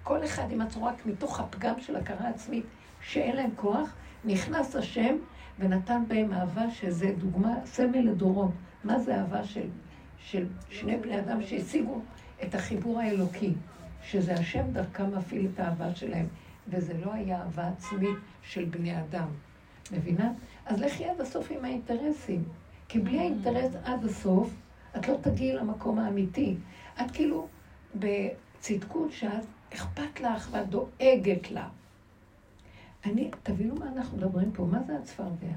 [0.07, 2.65] כל אחד עם עצמו רק מתוך הפגם של הכרה עצמית,
[3.01, 3.95] שאין להם כוח,
[4.25, 5.17] נכנס השם
[5.59, 8.51] ונתן בהם אהבה שזה דוגמה, סמל לדורות.
[8.85, 9.69] מה זה אהבה של,
[10.19, 12.01] של שני בני אדם שהשיגו
[12.43, 13.53] את החיבור האלוקי,
[14.03, 16.27] שזה השם דרכם מפעיל את האהבה שלהם,
[16.69, 19.29] וזה לא היה אהבה עצמית של בני אדם.
[19.93, 20.33] מבינה?
[20.67, 22.45] אז לכי עד הסוף עם האינטרסים.
[22.89, 24.55] כי בלי האינטרס עד הסוף,
[24.97, 26.57] את לא תגיעי למקום האמיתי.
[27.01, 27.49] את כאילו
[27.95, 31.69] בצדקות שאת אכפת לך ואת דואגת לה.
[33.05, 35.53] אני, תבינו מה אנחנו מדברים פה, מה זה הצפרדע?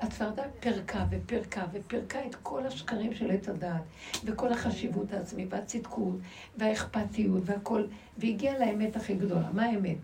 [0.00, 3.82] הצפרדע פרקה ופרקה ופרקה את כל השקרים של עץ הדעת,
[4.24, 6.16] וכל החשיבות העצמית, והצדקות,
[6.58, 7.84] והאכפתיות, והכל,
[8.18, 9.50] והגיעה לאמת הכי גדולה.
[9.52, 9.96] מה האמת?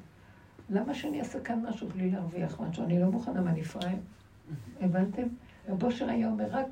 [0.70, 2.84] למה שאני אעשה כאן משהו בלי להרוויח משהו?
[2.84, 3.90] אני לא מוכנה, מה נפרע?
[4.80, 5.22] הבנתם?
[5.68, 6.66] רב אושר היה אומר, רק,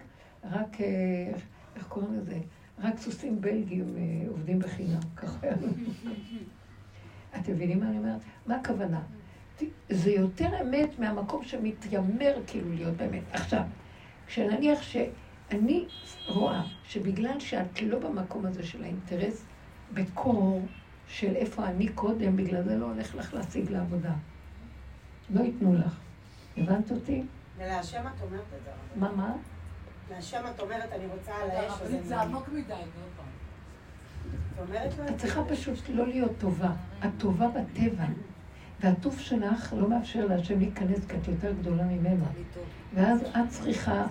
[0.51, 1.33] רק, אה,
[1.77, 2.39] איך קוראים לזה?
[2.79, 5.47] רק סוסים בלגים אה, עובדים בחינם, ככה.
[7.41, 8.21] אתם מבינים מה אני אומרת?
[8.47, 9.01] מה הכוונה?
[9.91, 13.23] זה יותר אמת מהמקום שמתיימר כאילו להיות באמת.
[13.33, 13.63] עכשיו,
[14.27, 15.85] כשנניח שאני
[16.29, 19.45] רואה שבגלל שאת לא במקום הזה של האינטרס,
[19.95, 20.67] בקור
[21.09, 24.13] של איפה אני קודם, בגלל זה לא הולך לך להשיג לעבודה.
[25.31, 25.99] לא ייתנו לך.
[26.57, 27.23] הבנת אותי?
[27.57, 28.71] ולהשם את אומרת את זה.
[28.97, 29.33] מה, מה?
[30.11, 32.03] להשם את אומרת, אני רוצה על האש, אני...
[32.03, 32.83] זה עמוק מדי, עוד
[33.17, 33.27] פעם.
[34.65, 35.17] את?
[35.17, 36.73] צריכה פשוט לא להיות טובה.
[37.05, 38.05] את טובה בטבע.
[38.81, 42.25] והטוב שלך לא מאפשר להשם להיכנס כי את יותר גדולה ממנו.
[42.95, 44.07] ואז את צריכה,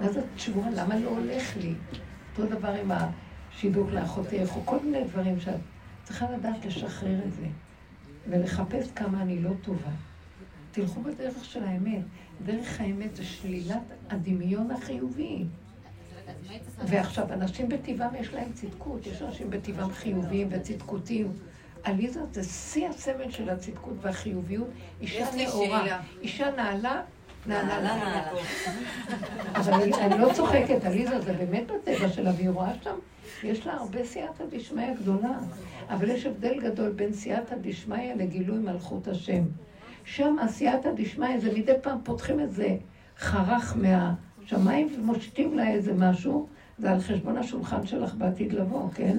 [0.00, 1.74] ואז את שבורה, למה לא הולך לי?
[2.30, 5.60] אותו דבר עם השידוך לאחותך, או כל מיני דברים שאת
[6.04, 7.46] צריכה לדעת לשחרר את זה,
[8.28, 9.90] ולחפש כמה אני לא טובה.
[10.72, 12.02] תלכו בדרך של האמת.
[12.46, 15.44] דרך האמת זה שלילת הדמיון החיובי.
[16.86, 21.32] ועכשיו, אנשים בטבעם יש להם צדקות, יש אנשים בטבעם חיוביים וצדקותיים.
[21.84, 24.68] עליזה זה שיא הסמל של הצדקות והחיוביות,
[25.00, 26.00] אישה נאורה.
[26.22, 27.02] אישה נעלה,
[27.46, 28.30] נעלה, נעלה.
[29.54, 32.94] אבל אני, לא צוחקת, עליזה, זה באמת בטבע שלה, והיא רואה שם,
[33.42, 35.38] יש לה הרבה סייעתא דשמיא גדולה.
[35.90, 39.42] אבל יש הבדל גדול בין סייעתא דשמיא לגילוי מלכות השם.
[40.04, 42.76] שם הסייעתא דשמיא זה מדי פעם פותחים איזה
[43.18, 43.76] חרך
[44.52, 46.46] מהשמיים ומושיטים לה איזה משהו,
[46.78, 49.18] זה על חשבון השולחן שלך בעתיד לבוא, כן?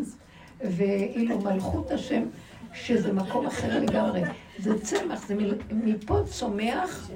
[0.61, 2.23] ואילו מלכות השם,
[2.73, 4.21] שזה מקום אחר לגמרי.
[4.59, 5.35] זה צמח, זה
[5.71, 7.09] מפה צומח,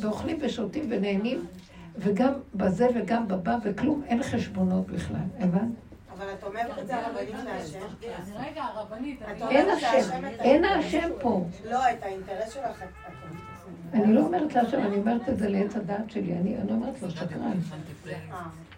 [0.00, 1.46] ואוכלים ושותים ונהנים,
[1.96, 5.68] וגם בזה וגם בבא, וכלום, אין חשבונות בכלל, הבנת?
[6.16, 7.78] אבל את אומרת את זה הרבנית להשם.
[8.36, 9.42] רגע, הרבנית, אני...
[9.48, 10.64] אין אומרת השם, להשם את אין.
[10.64, 11.44] השם פה.
[11.64, 12.84] לא, את האינטרס שלך.
[13.92, 17.10] אני לא אומרת להשם, אני אומרת את זה לעץ הדעת שלי, אני אני אומרת לו
[17.10, 17.58] שקרן.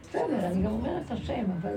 [0.03, 1.77] בסדר, אני גם אומרת השם, אבל.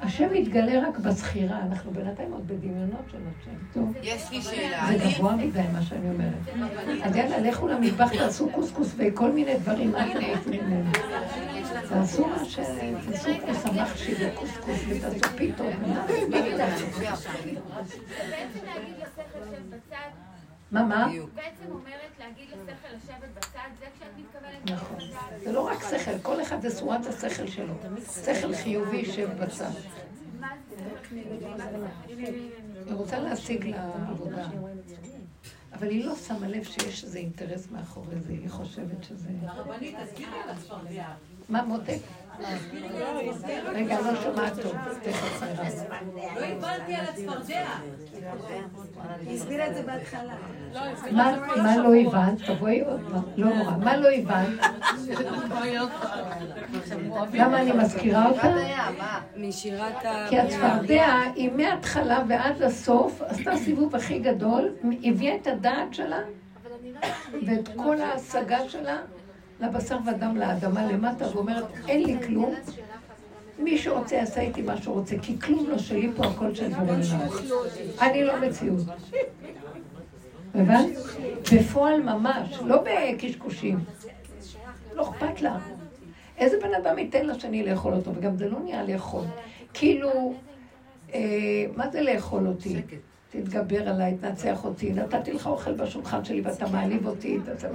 [0.00, 3.50] השם מתגלה רק בזכירה, אנחנו בינתיים עוד בדמיונות של השם.
[3.74, 4.86] טוב, יש לי שאלה.
[4.88, 6.72] זה גבוה מדי מה שאני אומרת.
[7.04, 10.90] אז יאללה, לכו למטבח, תעשו קוסקוס וכל מיני דברים, אל תעשו ממנו.
[11.88, 12.58] תעשו מה ש...
[13.10, 15.66] תעשו כוס המחשי וקוסקוס ותעשו פיתות.
[15.80, 16.54] בעצם להגיד
[18.98, 20.33] לשכל לשבת בצד,
[20.74, 21.06] מה, מה?
[21.34, 24.98] בעצם אומרת להגיד לשכל לשבת בצד, זה כשאת מתכוונת נכון.
[25.44, 27.74] זה לא רק שכל, כל אחד זה צורת השכל שלו.
[28.24, 29.70] שכל חיובי יושב בצד.
[31.10, 34.46] היא רוצה להשיג לה עבודה.
[35.72, 39.28] אבל היא לא שמה לב שיש איזה אינטרס מאחורי זה, היא חושבת שזה...
[39.42, 41.06] הרבנית, תסבירי על הצפרדע.
[41.48, 41.98] מה, מותק?
[43.74, 44.74] רגע, לא שומעת טוב.
[46.36, 47.66] לא הבנתי על הצפרדע.
[49.20, 50.34] היא הסבירה את זה בהתחלה.
[51.10, 52.50] מה מה לא הבנת?
[52.50, 53.22] תבואי עוד פעם.
[53.36, 53.70] לא נורא.
[53.70, 54.60] מה לא הבנת?
[57.32, 58.56] למה אני מזכירה אותה?
[59.36, 60.26] משירת ה...
[60.28, 64.68] כי הצפרדע היא מההתחלה ועד לסוף עשתה סיבוב הכי גדול,
[65.04, 66.18] הביאה את הדעת שלה
[66.62, 66.76] לא
[67.46, 68.96] ואת כל ההשגה שלה
[69.60, 72.54] לבשר ודם לאדמה למטה, ואומרת, אין לי כלום,
[73.58, 77.00] מי שרוצה יעשה איתי מה שהוא רוצה, כי כלום לא שלי פה, הכל של עולם.
[78.00, 78.84] אני לא מציאות.
[80.54, 80.86] הבנת?
[81.54, 83.78] בפועל ממש, לא בקשקושים.
[84.94, 85.58] לא אכפת לה.
[86.38, 89.24] איזה בן אדם ייתן לשני לאכול אותו, וגם זה לא נהיה לאכול.
[89.74, 90.34] כאילו,
[91.14, 91.20] אה,
[91.76, 92.82] מה זה לאכול אותי?
[93.34, 97.68] תתגבר עליי, תנצח אותי, נתתי לך אוכל בשולחן שלי ואתה מעליב אותי, אתה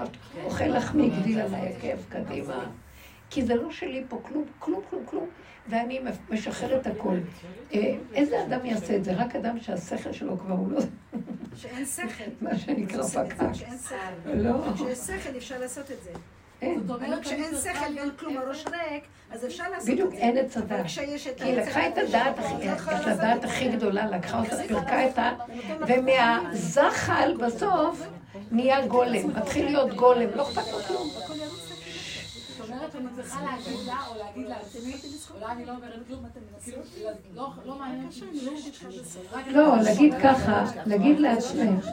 [0.44, 2.66] אוכל לחמי, הגדיל עליי הכאב, קדימה.
[3.30, 5.26] כי זה לא שלי פה כלום, כלום, כלום, כלום,
[5.70, 6.00] ואני
[6.30, 7.18] משחרר את הכל.
[7.74, 9.14] אה, איזה אדם יעשה את זה?
[9.14, 10.80] רק אדם שהשכל שלו כבר הוא לא...
[11.56, 12.32] שאין שכל.
[12.42, 13.54] מה שנקרא פקק.
[13.54, 14.30] שאין שכל.
[14.34, 14.74] לא.
[14.76, 16.12] כשיש שכל אפשר לעשות את זה.
[16.62, 16.82] אין.
[16.88, 19.92] זאת אומרת, כשאין צריכה שכל ואין להיות כלום, הראש ריק, אז אפשר לעשות את זה.
[19.92, 20.86] בדיוק, אין עץ הדת.
[20.86, 22.40] את כי היא לקחה את הדעת,
[23.02, 23.70] את הדעת הכי.
[23.70, 25.32] גדולה, לקחה אותה, פירקה את ה...
[25.88, 28.08] ומהזחל בסוף
[28.52, 31.10] נהיה גולם, מתחיל להיות גולם, לא אכפת לו כלום.
[32.72, 34.94] אומרת שאני צריכה להגיד לה או להגיד לעצמי,
[35.36, 36.26] אולי אני לא אומרת כלום,
[36.64, 36.78] כאילו,
[37.36, 41.86] לא- לא מעניין אותי לא, להגיד ככה, להגיד לעצמך,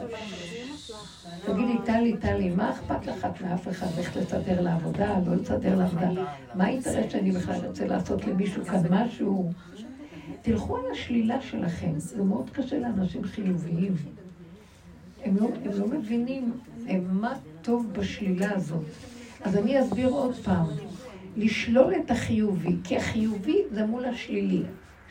[1.45, 3.87] תגידי, טלי, טלי, מה אכפת לך את מאף אחד?
[3.97, 6.09] איך לסדר לעבודה, לא לסדר לעבודה?
[6.55, 9.51] מה האינטרס שאני בכלל רוצה לעשות למישהו כאן משהו?
[10.41, 13.95] תלכו על השלילה שלכם, זה מאוד קשה לאנשים חיוביים.
[15.23, 16.51] הם לא, הם לא מבינים
[16.87, 18.83] הם, מה טוב בשלילה הזאת.
[19.47, 20.65] אז אני אסביר עוד פעם.
[21.37, 24.63] לשלול את החיובי, כי החיובי זה מול השלילי.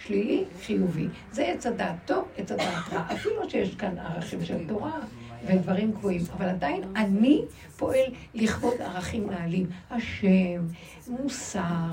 [0.07, 1.09] שלילי, חיובי.
[1.33, 3.07] זה עץ הדעת טוב, עץ הדעת רע.
[3.13, 4.99] אפילו שיש כאן ערכים של תורה
[5.47, 7.43] ודברים גבוהים, אבל עדיין אני
[7.77, 9.67] פועל לכבוד ערכים נעלים.
[9.91, 10.67] השם,
[11.09, 11.93] מוסר,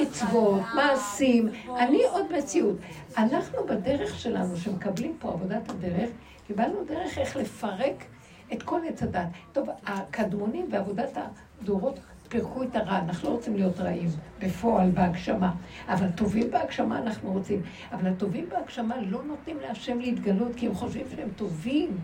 [0.00, 1.48] מצוות, מעשים.
[1.78, 2.76] אני עוד מציאות.
[3.18, 6.10] אנחנו בדרך שלנו, שמקבלים פה עבודת הדרך,
[6.46, 8.04] קיבלנו דרך איך לפרק
[8.52, 9.28] את כל עץ הדת.
[9.52, 11.16] טוב, הקדמונים ועבודת
[11.64, 11.98] הדורות
[12.28, 14.08] פירקו את הרע, אנחנו לא רוצים להיות רעים
[14.38, 15.52] בפועל, בהגשמה.
[15.88, 17.62] אבל טובים בהגשמה אנחנו רוצים.
[17.92, 21.98] אבל הטובים בהגשמה לא נותנים להשם להתגלות, כי הם חושבים שהם טובים.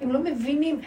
[0.00, 0.80] הם לא מבינים.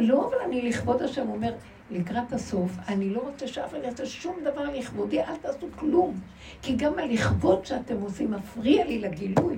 [0.00, 1.28] לא, אבל אני לכבוד השם.
[1.28, 1.52] אומר,
[1.90, 6.20] לקראת הסוף, אני לא רוצה שאף אחד יעשה שום דבר לכבודי, אל תעשו כלום.
[6.62, 9.56] כי גם הלכבוד שאתם עושים מפריע לי לגילוי.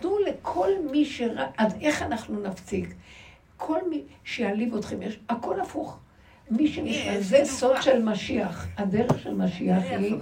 [0.00, 1.46] תנו לכל מי שרא...
[1.58, 2.94] אז איך אנחנו נפסיק?
[3.56, 5.18] כל מי שיעליב אתכם, יש...
[5.28, 5.98] הכל הפוך.
[6.50, 8.66] מי שנכנס, זה סוד של משיח.
[8.76, 10.16] הדרך של משיח היא,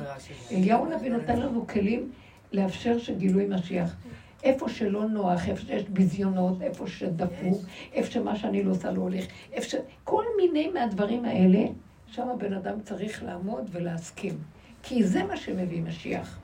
[0.52, 2.10] אליהו הנביא נותן לנו כלים
[2.52, 3.96] לאפשר שגילוי משיח.
[4.42, 7.62] איפה שלא נוח, איפה שיש ביזיונות, איפה שדפוק,
[7.92, 9.74] איפה שמה שאני לא עושה לא הולך, איפה ש...
[10.04, 11.64] כל מיני מהדברים האלה,
[12.06, 14.38] שם הבן אדם צריך לעמוד ולהסכים.
[14.82, 16.38] כי זה מה שמביא משיח.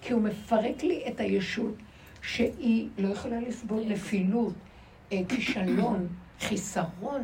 [0.00, 1.74] כי הוא מפרק לי את הישות
[2.22, 4.54] שהיא לא יכולה לסבול נפילות,
[5.12, 6.08] אה, כישלון,
[6.40, 7.22] חיסרון,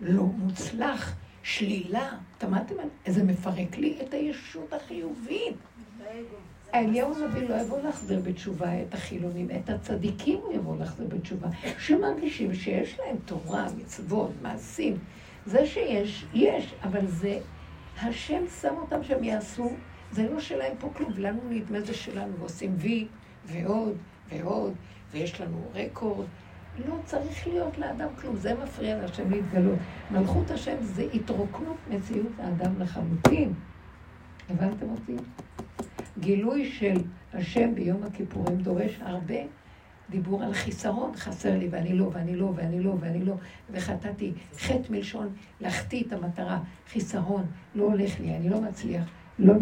[0.00, 1.16] לא מוצלח,
[1.46, 2.08] שלילה.
[2.40, 2.74] שמעתם?
[3.06, 5.56] זה מפרק לי את הישות החיובית.
[6.74, 12.54] אליהו הנביא לא יבוא להחזיר בתשובה את החילונים, את הצדיקים הוא יבוא להחזיר בתשובה, שמרגישים
[12.54, 14.98] שיש להם תורה, מצוות, מעשים.
[15.46, 17.38] זה שיש, יש, אבל זה,
[18.02, 19.70] השם שם אותם שהם יעשו,
[20.12, 23.06] זה לא שלהם פה כלום, לנו נדמה זה שלנו, ועושים וי,
[23.44, 23.96] ועוד,
[24.28, 24.74] ועוד,
[25.12, 26.26] ויש לנו רקורד.
[26.88, 29.78] לא צריך להיות לאדם כלום, זה מפריע להשם להתגלות.
[30.10, 33.52] מלכות השם זה התרוקנות מציאות האדם לחלוטין.
[34.50, 35.16] הבנתם אותי?
[36.20, 36.94] גילוי של
[37.34, 39.34] השם ביום הכיפורים דורש הרבה
[40.10, 43.34] דיבור על חיסרון, חסר לי ואני לא, ואני לא, ואני לא, ואני לא,
[43.70, 45.28] וחטאתי, חטא מלשון
[45.60, 49.04] להחטיא את המטרה, חיסרון, לא הולך לי, אני לא מצליח,
[49.38, 49.54] לא,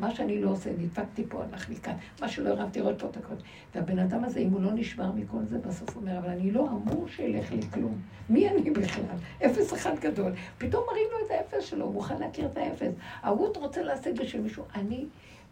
[0.00, 3.16] מה שאני לא עושה, נדפקתי פה, הלך לי כאן, מה שלא הרמתי עוד פה את
[3.16, 3.34] הכל.
[3.74, 6.68] והבן אדם הזה, אם הוא לא נשבר מכל זה, בסוף הוא אומר, אבל אני לא
[6.68, 8.00] אמור שילך לי כלום.
[8.28, 9.04] מי אני בכלל?
[9.46, 10.32] אפס אחד גדול.
[10.58, 12.92] פתאום מראים לו את האפס שלו, הוא מוכן להכיר את האפס.
[13.22, 14.64] ההוא רוצה להשיג בשביל מישהו.
[14.74, 15.04] אני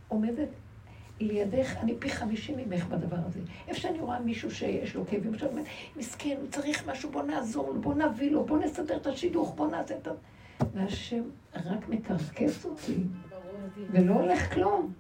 [0.09, 0.49] עומדת
[1.21, 3.41] לידך, אני פי חמישים ממך בדבר הזה.
[3.69, 7.73] איפה שאני רואה מישהו שיש לו כאבים, עכשיו אומרת, מסכן, הוא צריך משהו, בוא נעזור
[7.75, 10.11] לו, בוא נביא לו, בוא נסדר את השידוך, בוא נעשה את ה...
[10.75, 11.23] והשם
[11.55, 12.95] רק מקרקס אותי,
[13.91, 14.93] ולא הולך כלום.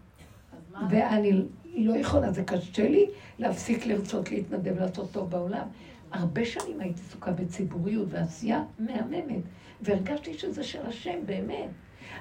[0.91, 1.43] ואני
[1.75, 3.07] לא יכולה, זה קשה לי
[3.39, 5.67] להפסיק לרצות להתנדב לעשות טוב בעולם.
[6.13, 9.43] הרבה שנים הייתי עסוקה בציבוריות ועשייה מהממת,
[9.81, 11.69] והרגשתי שזה של השם, באמת.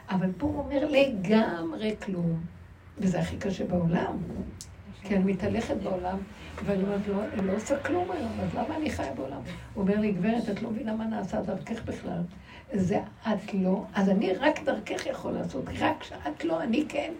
[0.10, 2.40] אבל פה הוא אומר לגמרי כלום.
[2.98, 4.18] וזה הכי קשה בעולם.
[5.02, 6.18] כי אני מתהלכת בעולם,
[6.66, 9.42] ואני אומרת לו, אני לא עושה כלום היום, אז למה אני חיה בעולם?
[9.74, 12.22] הוא אומר לי, גברת, את לא מבינה מה נעשה דרכך בכלל.
[12.74, 17.14] זה את לא, אז אני רק דרכך יכול לעשות, רק שאת לא, אני כן.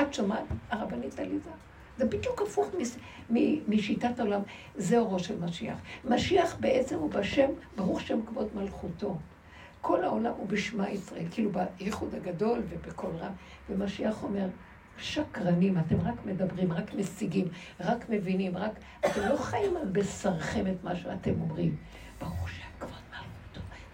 [0.00, 1.50] את שומעת, הרבנית עליזה?
[1.98, 2.96] זה בדיוק הפוך מס,
[3.30, 3.34] מ,
[3.68, 4.40] משיטת העולם,
[4.74, 5.78] זה אורו של משיח.
[6.04, 9.16] משיח בעצם הוא בשם, ברוך שם כבוד מלכותו.
[9.80, 13.32] כל העולם הוא בשמע ישראל, כאילו בייחוד הגדול ובקול רם,
[13.70, 14.46] ומשיח אומר,
[14.98, 17.48] שקרנים, אתם רק מדברים, רק משיגים,
[17.80, 18.72] רק מבינים, רק...
[19.06, 21.76] אתם לא חיים על בשרכם את מה שאתם אומרים.
[22.20, 22.65] שהכבוד מלכותו.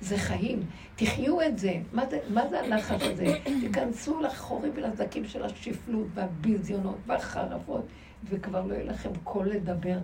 [0.03, 0.63] זה חיים.
[0.97, 1.75] תחיו את זה.
[1.93, 3.27] מה זה, מה זה הלחץ הזה?
[3.61, 7.87] תיכנסו לחורים ולזקים של השפלות והביזיונות והחרבות,
[8.25, 9.99] וכבר לא יהיה לכם קול לדבר.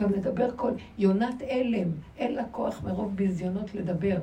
[0.00, 0.70] גם לדבר כל...
[0.98, 1.88] יונת הלם,
[2.18, 4.16] אין לה כוח מרוב ביזיונות לדבר.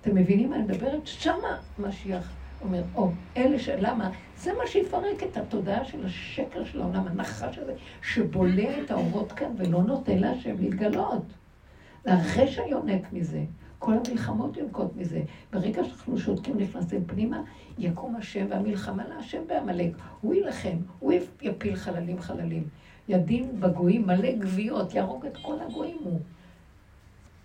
[0.00, 1.06] אתם מבינים מה אני מדברת?
[1.06, 2.30] שמה משיח
[2.62, 3.68] אומר, או, אלה ש...
[3.68, 4.10] למה?
[4.36, 9.54] זה מה שיפרק את התודעה של השקר של העולם, הנחש הזה, שבולע את האורות כאן
[9.56, 11.22] ולא נותן להשם להתגלות.
[12.04, 13.44] והרשע יונק מזה.
[13.78, 15.22] כל המלחמות יונקות מזה.
[15.52, 17.42] ברגע שאנחנו שותקים, נכנסים פנימה,
[17.78, 19.92] יקום השם והמלחמה להשם בעמלק.
[20.20, 22.68] הוא יילחם, הוא יפיל חללים חללים.
[23.08, 26.20] ידין בגויים מלא גוויות, יהרוג את כל הגויים הוא.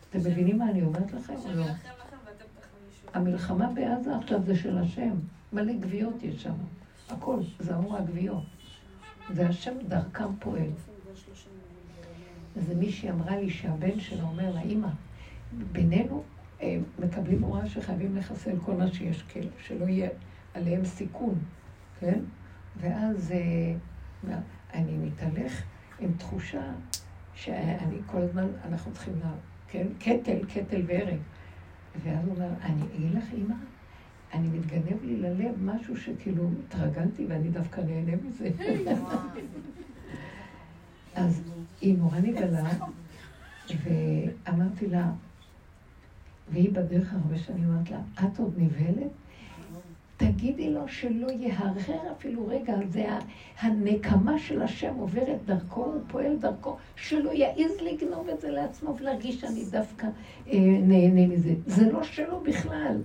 [0.10, 1.66] אתם מבינים מה אני אומרת לכם לא?
[3.14, 5.12] המלחמה בעזה עכשיו זה של השם.
[5.54, 6.54] מלא גוויות יש שם.
[7.10, 8.44] הכל, זה אמור הגוויות.
[9.34, 10.70] זה השם דרכם פועל.
[12.58, 14.88] אז מישהי אמרה לי שהבן שלה אומר לה, אימא,
[15.72, 16.24] בינינו
[16.62, 19.24] אה, מקבלים הוראה שחייבים לחסל כל מה שיש,
[19.60, 20.10] שלא יהיה
[20.54, 21.36] עליהם סיכון,
[22.00, 22.20] כן?
[22.78, 24.38] ואז אה,
[24.74, 25.64] אני מתהלך
[26.00, 26.64] עם תחושה
[27.34, 29.32] שאני כל הזמן, אנחנו צריכים, לה,
[29.68, 29.88] כן?
[30.00, 31.20] קטל, קטל והרג.
[32.04, 33.56] ואז הוא אומר, אני אגיד לך, אימא,
[34.34, 38.50] אני מתגנב לי ללב משהו שכאילו התרגלתי ואני דווקא נהנה מזה.
[41.20, 41.42] אז
[41.82, 42.70] היא נורא נגלה,
[43.84, 45.12] ואמרתי לה,
[46.52, 49.12] והיא בדרך הרבה שנים אמרת לה, את עוד נבהלת?
[50.18, 53.06] תגידי לו שלא יהרהר אפילו רגע, זה
[53.60, 59.42] הנקמה של השם עוברת דרכו, הוא פועל דרכו, שלא יעז לגנוב את זה לעצמו ולהרגיש
[59.42, 60.08] שאני דווקא
[60.48, 61.54] אה, נהנה מזה.
[61.66, 62.98] זה לא שלו בכלל.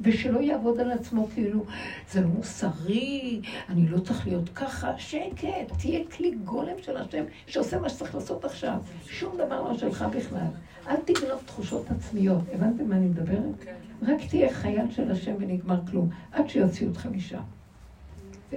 [0.00, 1.64] ושלא יעבוד על עצמו כאילו,
[2.10, 7.78] זה לא מוסרי, אני לא צריך להיות ככה, שקט, תהיה כלי גולם של השם שעושה
[7.78, 8.78] מה שצריך לעשות עכשיו.
[9.06, 10.46] שום דבר לא שלך בכלל.
[10.88, 12.42] אל תגנוב תחושות עצמיות.
[12.52, 13.64] הבנתם מה אני מדברת?
[13.64, 13.74] כן.
[14.02, 17.42] רק תהיה חייל של השם ונגמר כלום, עד שיוציאו אותך משם.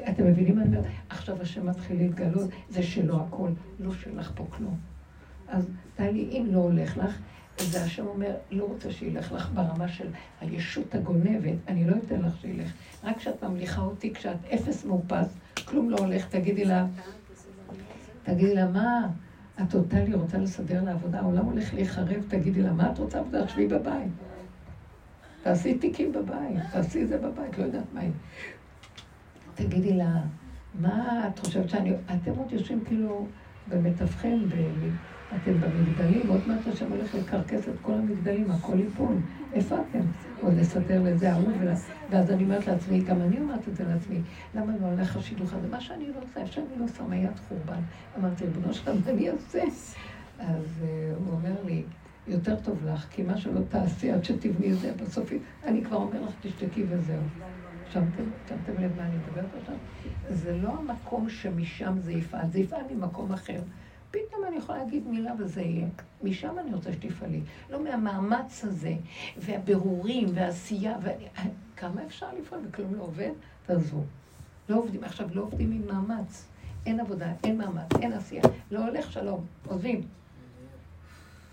[0.10, 0.92] אתם מבינים מה אני אומרת?
[1.10, 4.78] עכשיו השם מתחיל להתגלות, זה שלא הכל, לא שלך פה כלום.
[5.48, 7.18] אז טלי, אם לא הולך לך,
[7.62, 10.08] זה השם אומר, לא רוצה שילך לך ברמה של
[10.42, 12.72] הישות הגונבת, אני לא אתן לך שילך.
[13.04, 16.86] רק כשאת ממליכה אותי, כשאת אפס מאופס, כלום לא הולך, תגידי לה,
[18.24, 19.08] תגידי לה, מה?
[19.62, 23.48] את אותה לי רוצה לסדר לעבודה, העולם הולך להיחרב, תגידי לה, מה את רוצה עבודה?
[23.48, 24.12] שבי בבית.
[25.44, 28.12] תעשי תיקים בבית, תעשי זה בבית, לא יודעת מה היא.
[29.56, 30.22] תגידי לה,
[30.80, 31.94] מה את חושבת שאני...
[31.94, 33.28] אתם עוד יושבים כאילו
[33.70, 34.40] במתווכם,
[35.36, 39.16] אתם במגדלים, עוד מעט השם הולך לקרקס את כל המגדלים, הכל ייפול.
[39.54, 40.00] איפה אתם?
[40.42, 41.52] עוד לסדר לזה ההוא.
[42.10, 44.22] ואז אני אומרת לעצמי, גם אני אומרת את זה לעצמי,
[44.56, 45.68] למה לא הולך השילוח הזה?
[45.68, 47.82] מה שאני לא עושה, אפשר אני לא שמה יד חורבן.
[48.18, 49.64] אמרתי, ריבונו שלם, מה אני אעשה?
[50.40, 51.84] אז uh, הוא אומר לי,
[52.28, 55.32] יותר טוב לך, כי מה שלא תעשי עד שתבני זה בסוף,
[55.64, 57.24] אני כבר אומר לך, תשתקי וזהו.
[57.86, 59.76] שמתם, שמתם לב מה אני מדברת עכשיו?
[60.30, 63.60] זה לא המקום שמשם זה יפעל, זה יפעל ממקום אחר.
[64.12, 65.88] פתאום אני יכולה להגיד מילה וזה יהיה.
[66.24, 67.42] משם אני רוצה שתפעלי.
[67.70, 68.94] לא מהמאמץ הזה,
[69.38, 71.28] והבירורים, והעשייה, ואני...
[71.78, 73.32] כמה אפשר לפעול וכלום לא עובד?
[73.66, 74.04] תעזבו.
[74.70, 75.04] לא עובדים.
[75.04, 76.46] עכשיו, לא עובדים עם מאמץ.
[76.86, 78.44] אין עבודה, אין מאמץ, אין עשייה.
[78.72, 80.02] לא הולך שלום, עוזבים.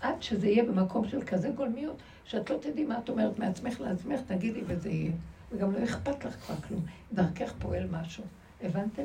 [0.01, 4.19] עד שזה יהיה במקום של כזה גולמיות, שאת לא תדעי מה את אומרת מעצמך לעצמך,
[4.27, 5.11] תגידי וזה יהיה.
[5.51, 6.81] וגם לא אכפת לך כבר כלום.
[7.13, 8.23] דרכך פועל משהו.
[8.61, 9.03] הבנתם?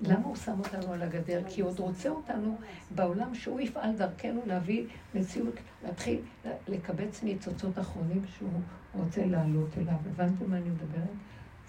[0.00, 1.42] למה הוא שם אותנו על הגדר?
[1.48, 2.56] כי הוא עוד רוצה אותנו
[2.94, 4.84] בעולם שהוא יפעל דרכנו להביא
[5.14, 6.20] מציאות, להתחיל
[6.68, 8.50] לקבץ ניצוצות אחרונים שהוא
[8.94, 9.94] רוצה לעלות אליו.
[10.12, 11.08] הבנתם מה אני מדברת?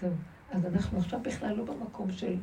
[0.01, 0.11] זהו.
[0.51, 2.35] אז אנחנו עכשיו בכלל לא במקום של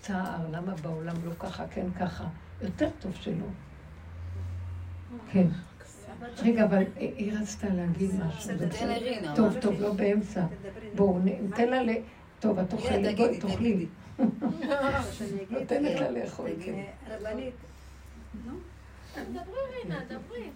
[0.00, 2.24] צער, למה בעולם לא ככה, כן ככה.
[2.62, 3.46] יותר טוב שלא.
[5.30, 5.46] כן.
[6.38, 8.50] רגע, אבל היא רצתה להגיד משהו.
[9.34, 10.46] טוב, טוב, לא באמצע.
[10.94, 11.90] בואו, ניתן לה ל...
[12.40, 12.74] טוב, את
[13.40, 13.86] תאכלי.
[15.50, 16.74] נותנת לה לאכול, כן.
[16.74, 17.54] אה, רבנית.
[19.14, 20.50] דברי רינה, דברי.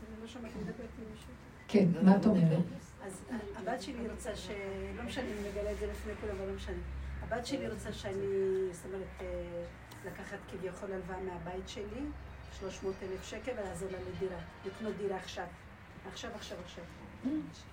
[1.68, 2.58] כן, מה את אומרת?
[3.06, 3.22] אז
[3.56, 4.48] הבת שלי רוצה ש...
[4.96, 6.76] לא משנה אם נגלה את זה לפני כולם, אבל לא משנה.
[7.22, 8.26] הבת שלי רוצה שאני,
[8.72, 9.64] זאת אומרת, אה,
[10.06, 12.00] לקחת כביכול הלוואה מהבית שלי,
[12.58, 15.46] 300 אלף שקל, ולעזור לה לדירה, לקנות דירה עכשיו.
[16.12, 16.84] עכשיו, עכשיו, עכשיו.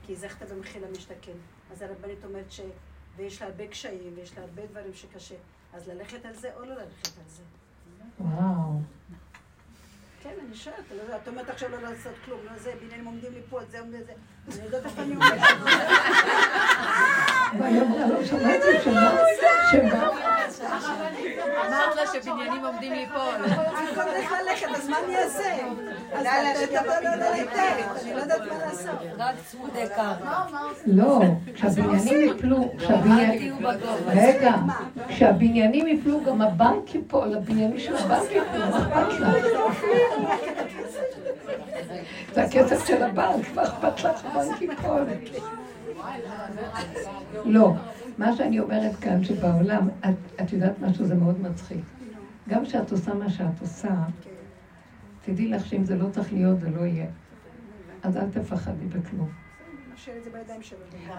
[0.06, 1.38] כי זכת במחיר למשתכן.
[1.72, 2.62] אז הרבנית אומרת ש...
[3.16, 5.36] ויש לה הרבה קשיים, ויש לה הרבה דברים שקשה.
[5.76, 7.44] אז ללכת על זה או לא ללכת על זה?
[8.20, 8.80] וואו.
[10.24, 13.42] כן, אני שואלת, לא את אומרת עכשיו לא לעשות כלום, לא זה, בניינים עומדים לי
[13.50, 14.14] פה, זה עומדים לזה.
[14.48, 15.42] אני יודעת איפה אני אומרת.
[17.54, 19.18] לא שמעתי שמה,
[19.72, 20.10] שמה.
[21.68, 23.36] אמרת לה שבניינים עומדים ליפול.
[23.48, 24.02] לא.
[29.18, 29.36] רק.
[30.86, 31.22] לא,
[31.54, 32.72] כשהבניינים יפלו,
[34.08, 34.54] רגע,
[35.08, 39.28] כשהבניינים יפלו, גם הבנק ייפול, הבניינים של הבנק ייפלו, מה אכפת לך?
[42.34, 45.06] זה הכסף של הבנק, מה אכפת לך הבנק ייפול?
[47.46, 47.74] לא.
[48.18, 51.84] מה שאני אומרת כאן, שבעולם, את, את יודעת משהו, זה מאוד מצחיק.
[52.50, 54.04] גם כשאת עושה מה שאת עושה,
[55.26, 57.08] תדעי לך שאם זה לא צריך להיות, זה לא יהיה.
[58.04, 59.30] אז אל תפחדי בכלום.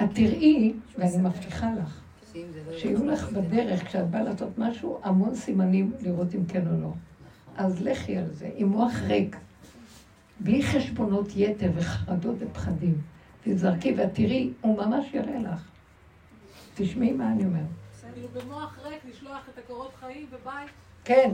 [0.03, 2.01] את תראי, ואני מבטיחה לך,
[2.73, 6.93] שיהיו לך בדרך, כשאת באה לעשות משהו, המון סימנים לראות אם כן או לא.
[7.57, 9.37] אז לכי על זה, עם מוח ריק,
[10.41, 12.95] בלי חשבונות יתר וחרדות ופחדים.
[13.47, 15.61] תזרקי ואת תראי, הוא ממש יראה לך.
[16.75, 17.63] תשמעי מה אני אומרת.
[18.15, 20.71] כאילו במוח ריק לשלוח את הקורות חיים ובית.
[21.05, 21.31] כן,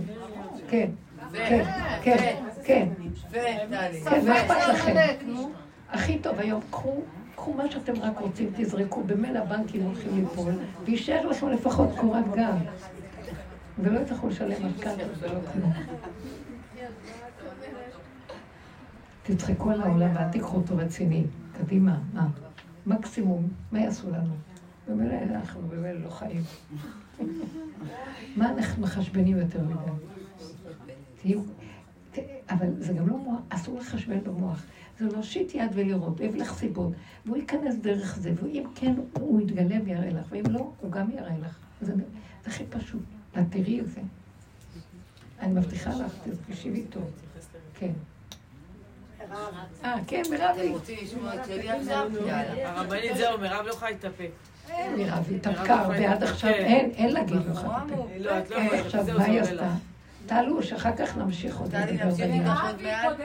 [0.69, 0.91] כן,
[1.33, 1.65] כן,
[2.03, 2.89] כן, כן.
[3.33, 3.69] כן,
[4.27, 4.95] מה אכפת לכם?
[5.89, 7.03] הכי טוב היום, קחו,
[7.37, 10.53] קחו מה שאתם רק רוצים, תזרקו, במילא הבנקים הולכים ליפול,
[10.85, 12.55] ויישאר לכם לפחות קורת גג.
[13.79, 15.73] ולא יצטרכו לשלם משכנתה ולא כלום.
[19.23, 21.25] תצחקו על העולם ואל תיקחו אותו רציני.
[21.59, 22.29] קדימה, מה?
[22.87, 24.35] מקסימום, מה יעשו לנו?
[24.89, 26.43] במילא אנחנו במילא לא חיים.
[28.37, 29.91] מה אנחנו מחשבנים יותר מדי?
[31.17, 31.41] תהיו...
[32.51, 34.63] אבל זה גם לא מוח, אסור לחשבן במוח.
[34.99, 36.93] זה להושיט יד ולראות, אוהב לך סיבות,
[37.27, 41.39] והוא ייכנס דרך זה, ואם כן, הוא יתגלה ויראה לך, ואם לא, הוא גם יראה
[41.39, 41.59] לך.
[41.81, 42.03] זה, זה
[42.47, 43.03] הכי פשוט,
[43.39, 44.01] את תראי את זה.
[45.41, 47.01] אני מבטיחה לך, תפגשי איתו.
[47.75, 47.93] כן.
[49.85, 50.69] אה, כן, מירבי.
[50.69, 52.11] רוצים לשמוע את שלי עכשיו?
[52.27, 52.79] יאללה.
[52.79, 54.31] הרבנית, זהו, מירב לא יכולה להתאפק.
[54.97, 57.15] מירב התאפקה, ועד עכשיו אין, אין.
[57.15, 57.21] לא,
[58.19, 59.71] לא אה, יכולה עכשיו, מה היא עשתה?
[60.27, 62.43] תעלו, שאחר כך נמשיך עוד לדבר בעניין.
[62.43, 63.17] מירב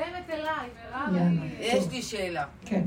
[1.11, 1.41] מירב.
[1.59, 2.45] יש לי שאלה.
[2.65, 2.83] כן.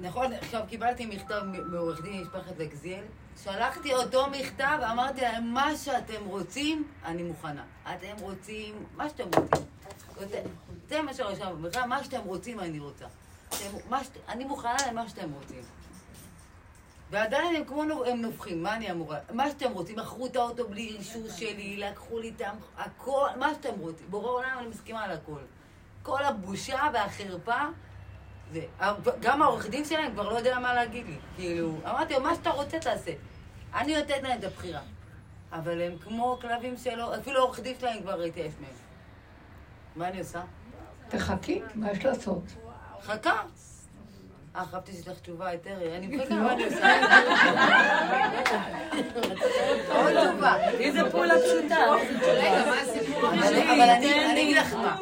[0.00, 3.02] נכון, עכשיו קיבלתי מכתב מעורך דין משפחת לגזיאל,
[3.44, 7.62] שלחתי אותו מכתב, אמרתי להם, מה שאתם רוצים, אני מוכנה.
[7.82, 9.66] אתם רוצים, מה שאתם רוצים.
[10.92, 13.04] זה מה שרשם במכתב, מה שאתם רוצים אני רוצה.
[13.48, 13.56] אתם-
[14.04, 15.60] שת- אני מוכנה למה שאתם רוצים.
[17.10, 19.18] ועדיין הם כמו הם נובחים, מה אני אמורה?
[19.32, 22.42] מה שאתם רוצים, מכרו את האוטו בלי אישור שלי, לקחו לי את.
[22.78, 24.06] הכל, מה שאתם רוצים.
[24.10, 25.38] בורא עולם, אני מסכימה על הכל.
[26.02, 27.60] כל הבושה והחרפה,
[28.52, 28.60] זה,
[29.20, 31.16] גם העורך דין שלהם כבר לא יודע מה להגיד לי.
[31.36, 33.12] כאילו, אמרתי לו, מה שאתה רוצה תעשה.
[33.74, 34.80] אני נותנת להם את הבחירה.
[35.52, 38.70] אבל הם כמו כלבים שלו, אפילו העורך דין שלהם כבר התייאש מהם.
[39.96, 40.42] מה אני עושה?
[41.12, 42.42] תחכי, מה יש לעשות?
[43.02, 43.32] חכה.
[44.56, 47.00] אה, חשבתי שיש לך תשובה יותר, אני מחכה, מה אני עושה?
[49.94, 50.56] עוד תשובה.
[50.78, 51.76] לי זה פעולה פשוטה.
[52.26, 54.96] רגע, מה הסיפור אבל אבל אני אני אגיד לך מה.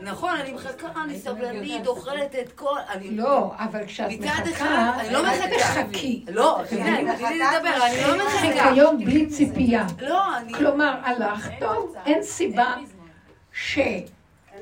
[0.00, 2.78] נכון, אני מחכה, אני סבלנית, אוכלת את כל...
[2.88, 5.58] אני- לא, אבל כשאת מצד מחכה, אחד, אני לא מחכה.
[5.58, 6.24] תחכי.
[6.28, 8.38] לא, לי לדבר, אני לא מחכה.
[8.38, 9.86] חיקיון בלי ציפייה.
[10.00, 10.54] לא, אני...
[10.54, 12.86] כלומר, הלך, טוב, אין סיבה אין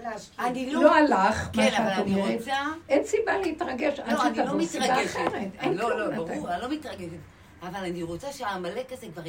[0.04, 0.46] להשקיע.
[0.46, 0.94] אני לא...
[0.96, 2.38] הלך, מה כן, אבל שאת אני אומרת.
[2.38, 2.54] רוצה...
[2.88, 5.16] אין סיבה להתרגש עד לא, אני לא שתבוא סיבה מתרגשת.
[5.16, 5.50] אחרת.
[5.60, 6.28] אין לא, לא, כלום.
[6.28, 7.18] ברור, אני לא מתרגשת.
[7.62, 9.22] אבל אני רוצה שהעמלק הזה כבר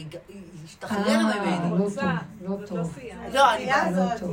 [0.66, 1.80] ישתחרר אה, ממני.
[1.80, 2.00] לא טוב,
[2.42, 3.00] לא טוב.
[3.34, 3.66] לא, אני...
[3.96, 4.32] לא טוב.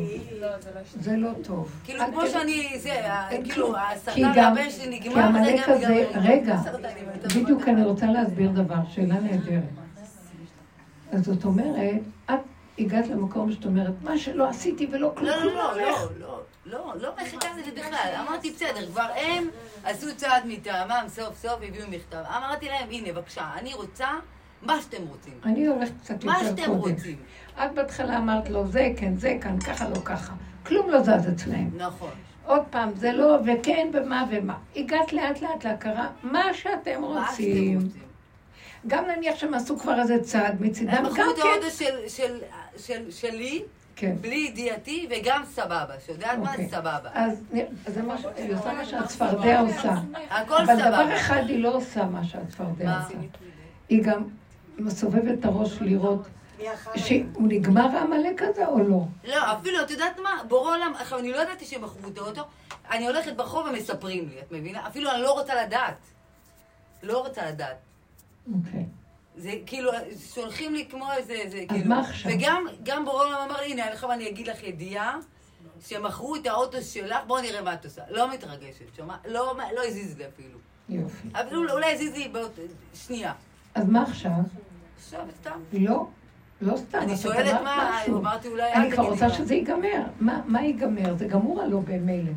[1.01, 1.71] זה לא טוב.
[1.85, 2.91] כאילו, כמו שאני, זה,
[3.45, 3.75] כאילו.
[3.75, 6.57] כי הסרטן הבן שלי כי נגמר, זה העמלק הזה, רגע,
[7.21, 7.69] אתה בדיוק?
[7.69, 9.63] אני רוצה להסביר דבר, שאלה נהדרת.
[11.13, 12.39] אז זאת אומרת, את
[12.79, 15.99] הגעת למקום שאת אומרת, מה שלא עשיתי ולא כלום, לא, לא, לא, הולך.
[16.21, 18.15] לא, לא, לא, לא מחכה לזה בכלל.
[18.29, 19.49] אמרתי, בסדר, כבר הם
[19.85, 22.23] עשו צעד מטעמם, סוף סוף הביאו מכתב.
[22.37, 24.07] אמרתי להם, הנה, בבקשה, אני רוצה
[24.63, 25.35] מה שאתם רוצים.
[25.45, 26.95] אני הולכת קצת מה יותר שאתם קודם.
[26.95, 27.17] רוצים.
[27.65, 30.33] את בהתחלה אמרת לו, זה כן, זה כאן, ככה, לא ככה.
[30.67, 31.71] כלום לא זז אצלהם.
[31.77, 32.11] נכון.
[32.47, 34.55] עוד פעם, זה לא, וכן, ומה ומה.
[34.77, 37.79] הגעת לאט לאט להכרה, מה שאתם מה שאתם רוצים.
[38.87, 41.43] גם נניח שהם עשו כבר איזה צעד מצידם, הם גם מכרו את כן.
[41.43, 41.71] האוטו
[42.09, 42.39] של-
[42.79, 43.63] של- של- שלי,
[43.97, 44.17] כן.
[44.21, 45.95] בלי ידיעתי, וגם סבבה.
[46.07, 46.65] שיודעת מה אוקיי.
[46.67, 47.11] זה סבבה.
[47.15, 47.43] אז
[47.87, 48.25] זה מה ש...
[48.37, 49.95] היא עושה מה שהצפרדע עושה.
[50.31, 51.17] הכל אבל דבר סבבה.
[51.17, 53.05] אחד היא לא עושה מה שהצפרדע מה?
[53.05, 53.19] עושה.
[53.89, 54.25] היא גם
[54.79, 56.27] מסובבת את הראש לראות?
[56.97, 59.01] שהוא נגמר העמלק הזה או לא.
[59.25, 60.31] לא, אפילו, את יודעת מה?
[60.49, 62.43] בורא עולם, עכשיו, אני לא ידעתי שהם מכרו את האוטו,
[62.91, 64.87] אני הולכת ברחוב ומספרים לי, את מבינה?
[64.89, 65.97] אפילו אני לא רוצה לדעת.
[67.03, 67.77] לא רוצה לדעת.
[68.55, 68.85] אוקיי.
[69.39, 69.91] זה כאילו,
[70.35, 71.89] שולחים לי כמו איזה, זה אז כאילו...
[71.89, 72.33] מה עכשיו?
[72.35, 75.19] וגם, גם בורא עולם אמר לי, הנה, עכשיו אני אגיד לך ידיעה,
[75.81, 78.03] שמכרו את האוטו שלך, בואו נראה מה את עושה.
[78.11, 79.15] לא מתרגשת, שומע?
[79.29, 80.59] לא, לא הזיז לי אפילו.
[80.89, 81.29] יופי.
[81.33, 82.51] אפילו אולי הזיז לי בעוד
[82.95, 83.33] שנייה.
[83.75, 84.33] אז מה עכשיו?
[84.97, 85.61] עכשיו, סתם.
[85.73, 86.07] לא.
[86.61, 86.99] לא סתם.
[86.99, 88.19] אני שואלת מה, משהו.
[88.19, 88.73] אמרתי אולי...
[88.73, 89.35] אני כבר רוצה מה.
[89.35, 90.03] שזה ייגמר.
[90.21, 91.17] מה מה ייגמר?
[91.17, 92.33] זה גמור הלא במילא.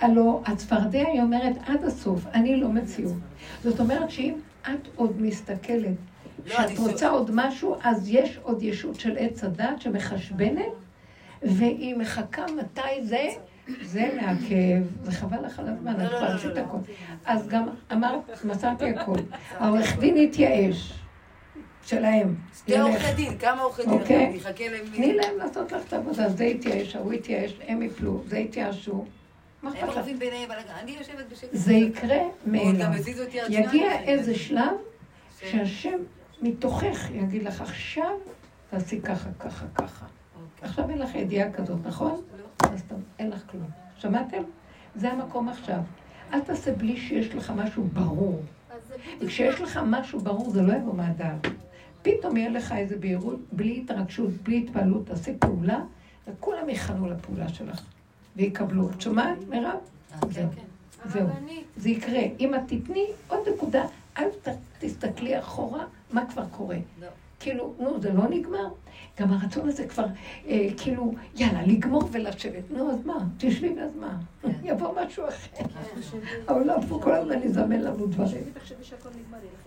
[0.00, 3.16] הלא, הצפרדע היא אומרת עד הסוף, אני לא מציאות.
[3.62, 5.86] זאת אומרת שאם את עוד מסתכלת,
[6.46, 10.62] לא, שאת אני רוצה שואל- עוד משהו, אז יש עוד ישות של עץ הדת שמחשבנת,
[11.42, 13.28] והיא מחכה מתי זה,
[13.82, 16.60] זה מעכב, זה חבל לך על הזמן, לא, את לא, כבר לא, עשית לא.
[16.60, 16.78] הכל.
[17.26, 19.16] אז גם אמרת, מסרתי הכל.
[19.58, 20.92] העורך דין התייאש,
[21.84, 22.34] שלהם.
[22.58, 22.78] שתי.
[22.78, 23.92] עורכי דין, כמה עורכי דין?
[23.92, 24.40] אוקיי.
[24.94, 29.04] תני להם לעשות לך את העבודה, זה יתייאש, ההוא יתייאש, הם יפלו, זה יתייאשו.
[31.52, 32.88] זה יקרה מאליו.
[33.48, 34.72] יגיע איזה שלב
[35.38, 35.46] כן.
[35.50, 35.98] שהשם
[36.42, 38.18] מתוכך יגיד לך, עכשיו
[38.70, 40.06] תעשי ככה, ככה, ככה.
[40.06, 40.68] אוקיי.
[40.68, 42.22] עכשיו אין לך ידיעה כזאת, נכון?
[42.58, 43.70] אז טוב, אין לך כלום.
[43.96, 44.42] שמעתם?
[44.94, 45.80] זה המקום עכשיו.
[46.32, 48.42] אל תעשה בלי שיש לך משהו ברור.
[48.70, 51.46] אז וכשיש לך משהו ברור, זה לא יבוא מהדעת.
[52.02, 55.80] פתאום יהיה לך איזה בהירות, בלי התרגשות, בלי התפעלות, תעשי פעולה,
[56.28, 57.82] וכולם יכנו לפעולה שלך,
[58.36, 58.90] ויקבלו.
[58.90, 59.66] את שומעת, מירב?
[59.66, 60.48] אה, כן, זהו.
[60.54, 61.08] כן.
[61.08, 61.28] זהו.
[61.76, 62.22] זה יקרה.
[62.40, 63.84] אם את תתני עוד נקודה,
[64.18, 64.28] אל
[64.78, 66.76] תסתכלי אחורה, מה כבר קורה.
[67.00, 67.06] לא.
[67.40, 68.68] כאילו, נו, זה לא נגמר?
[69.20, 70.06] גם הרצון הזה כבר,
[70.46, 72.70] אה, כאילו, יאללה, לגמור ולשבת.
[72.70, 73.26] נו, אז מה?
[73.38, 74.18] תשבי ואז מה?
[74.42, 74.50] כן.
[74.68, 75.64] יבוא משהו אחר.
[76.48, 78.44] העולם פה כל הזמן יזמן לנו דברים.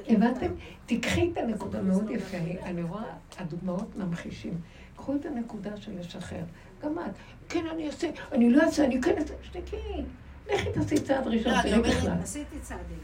[0.08, 0.52] הבנתם?
[0.86, 3.04] תיקחי את הנקודה מאוד יפה, אני, אני רואה,
[3.38, 4.54] הדוגמאות ממחישים.
[4.96, 6.44] קחו את הנקודה של לשחרר.
[6.84, 7.12] גם את,
[7.50, 9.78] כן, אני אעשה, אני לא אעשה, אני כן אעשה, שתקי.
[10.54, 12.18] לכי תעשי צעד ראשון, לא, אני תראי אומרת, בכלל.
[12.24, 13.00] עשיתי צעדים.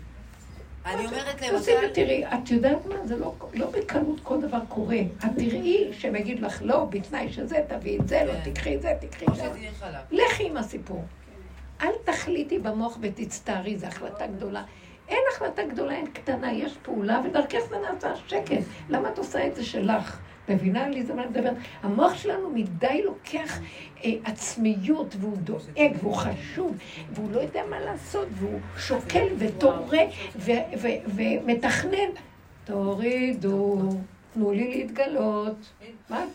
[0.86, 1.88] אני אומרת תעשי למשל...
[1.92, 2.96] ותראי, את יודעת מה?
[3.08, 5.00] זה לא, לא בקלות כל דבר קורה.
[5.18, 8.52] את תראי שהם יגידו לך, לא, בתנאי שזה, תביאי את זה, לא, כן.
[8.52, 9.50] תקחי את זה, תקחי את זה.
[10.12, 11.04] לכי עם הסיפור.
[11.82, 14.64] אל תחליטי במוח ותצטערי, זו החלטה גדולה.
[15.10, 18.64] אין החלטה גדולה, אין קטנה, יש פעולה, ודרכך זה נעשה שקט.
[18.90, 20.20] למה את עושה את זה שלך?
[20.54, 21.54] מבינה לי זה מה אני מדברת?
[21.84, 23.60] המוח שלנו מדי לוקח
[24.04, 26.78] אה, עצמיות, והוא דואג, והוא חשוב,
[27.12, 30.04] והוא לא יודע מה לעשות, והוא שוקל ותורה
[31.16, 32.10] ומתכנן.
[32.66, 33.90] תורידו,
[34.34, 35.56] תנו לי להתגלות.
[36.10, 36.26] מה?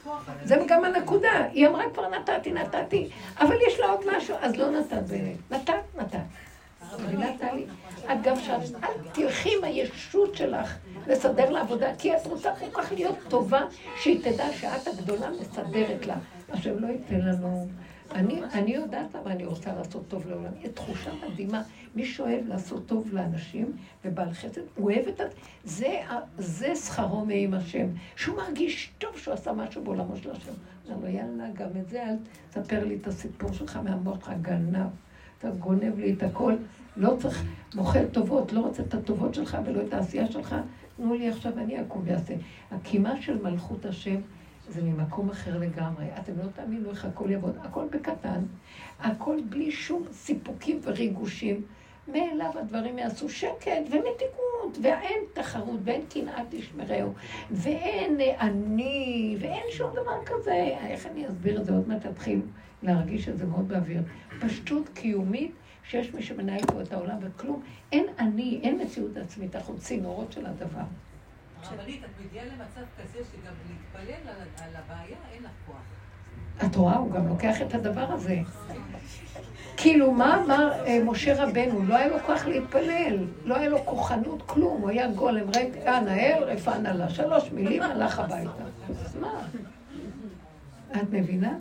[0.44, 1.44] זה גם הנקודה.
[1.52, 3.08] היא אמרה כבר נתתי, נתתי,
[3.38, 5.36] אבל יש לה עוד משהו, אז לא נתת באמת.
[5.50, 6.18] נתת, נתת.
[7.04, 7.66] מבינה טלי?
[8.08, 8.16] אל
[9.12, 10.76] תלכי עם הישות שלך
[11.08, 13.60] לסדר לה עבודה, כי את רוצה כל כך להיות טובה,
[14.02, 16.16] שהיא תדע שאת הגדולה מסדרת לה.
[16.48, 17.68] השם לא ייתן לנו...
[18.14, 20.52] אני, אני יודעת למה אני רוצה לעשות טוב לעולם.
[20.62, 21.62] היא תחושה מדהימה.
[21.94, 23.72] מי שאוהב לעשות טוב לאנשים
[24.04, 25.24] ובעל חסד, הוא אוהב את ה...
[25.64, 26.00] זה,
[26.38, 27.86] זה שכרו מעם השם.
[28.16, 30.52] שהוא מרגיש טוב שהוא עשה משהו בעולמו של השם.
[30.88, 32.16] אמר לו, יאללה, גם את זה, אל
[32.50, 34.86] תספר לי את הסיפור שלך מהמוח שלך, גנב.
[35.38, 36.54] אתה גונב לי את הכל.
[36.96, 37.44] לא צריך,
[37.74, 40.56] מוכר טובות, לא רוצה את הטובות שלך ולא את העשייה שלך.
[40.96, 42.34] תנו לי עכשיו, אני אקום ואעשה.
[42.70, 44.20] הקימה של מלכות השם
[44.68, 46.06] זה ממקום אחר לגמרי.
[46.18, 47.56] אתם לא תאמינו איך הכל יעבוד.
[47.62, 48.40] הכל בקטן,
[49.00, 51.62] הכל בלי שום סיפוקים וריגושים.
[52.08, 57.12] מאליו הדברים יעשו שקט ומתיקות, ואין תחרות, ואין קנאת תשמרהו,
[57.50, 60.76] ואין אה, אני, ואין שום דבר כזה.
[60.86, 61.72] איך אני אסביר את זה?
[61.72, 62.40] עוד מעט תתחיל
[62.82, 64.02] להרגיש את זה מאוד באוויר.
[64.40, 65.52] פשטות קיומית,
[65.88, 67.62] שיש מי שמנהל פה את העולם וכלום.
[67.92, 70.80] אין אני, אין מציאות עצמית, אנחנו צינורות של הדבר.
[71.62, 75.76] הרבנית, את מגיעה למצב כזה שגם להתפלל על, הבעיה אין לך כוח.
[76.66, 78.38] את רואה, הוא גם לוקח את הדבר הזה.
[79.76, 81.86] כאילו, מה אמר אה, משה רבנו?
[81.86, 86.42] לא היה לו כוח להתפלל, לא היה לו כוחנות, כלום, הוא היה גולם, רגע, נהל,
[86.44, 87.10] רפא נעלה.
[87.10, 88.50] שלוש מילים, הלך הביתה.
[88.90, 89.32] אז מה?
[90.92, 91.58] את מבינה?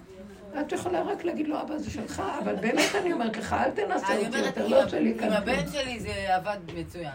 [0.61, 4.17] את יכולה רק להגיד לו, אבא, זה שלך, אבל באמת אני אומרת לך, אל תנסה
[4.17, 5.31] אותי יותר, לא שלי עם כאן.
[5.31, 7.11] הבן שלי זה עבד מצוין.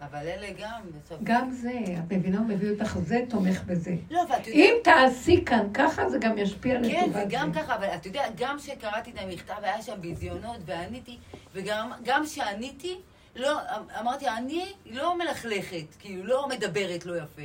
[0.00, 1.18] אבל אלה גם, בסוף...
[1.22, 3.94] גם זה, את מבינה, הוא מביא אותך, זה תומך בזה.
[4.10, 4.48] לא, ואת יודעת...
[4.54, 7.24] אם תעשי כאן ככה, זה גם ישפיע כן, לטובת זה זה.
[7.28, 11.18] גם ככה, אבל את יודעת, גם כשקראתי את המכתב, היה שם ביזיונות ועניתי,
[11.54, 12.98] וגם גם כשעניתי,
[13.36, 13.60] לא,
[14.00, 17.42] אמרתי, אני לא מלכלכת, כאילו, לא מדברת לא יפה.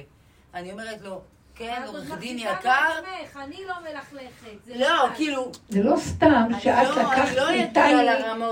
[0.53, 1.21] אני אומרת לו,
[1.55, 2.89] כן, עורך דין יקר,
[3.43, 4.79] אני לא מלכלכת.
[4.79, 5.09] לא.
[5.15, 7.45] כאילו, זה לא סתם שאת לא- לקחת, לא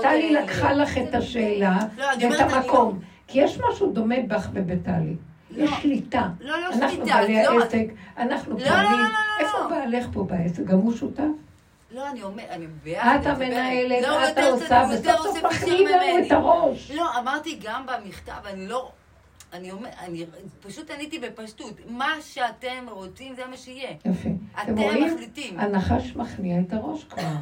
[0.02, 0.32] טלי.
[0.32, 3.00] לקחה לך את השאלה לא, ואת אומרת, המקום.
[3.28, 5.16] כי יש משהו דומה בך ובטלי.
[5.50, 6.28] יש שליטה.
[6.40, 7.62] לא, לא אנחנו שליטה, בעלי לא.
[7.62, 7.86] העסק,
[8.18, 9.06] אנחנו פועלים.
[9.40, 10.62] איפה בעלך פה בעסק?
[10.64, 11.22] גם הוא שותף?
[11.90, 13.20] לא, אני אומר, אני בעד.
[13.20, 13.26] את.
[13.26, 16.26] המנהלת, את העושה, וסוף סוף מכניעים לנו.
[16.26, 16.90] את הראש.
[16.90, 18.90] לא, אמרתי גם במכתב, אני לא...
[19.54, 20.26] אני אומר, אני
[20.60, 21.80] פשוט עניתי בפשטות.
[21.88, 23.90] מה שאתם רוצים, זה מה שיהיה.
[23.90, 24.28] יפה.
[24.52, 25.14] אתם אתם רואים?
[25.14, 25.58] מחליטים.
[25.58, 27.36] הנחש מכניע את הראש כבר.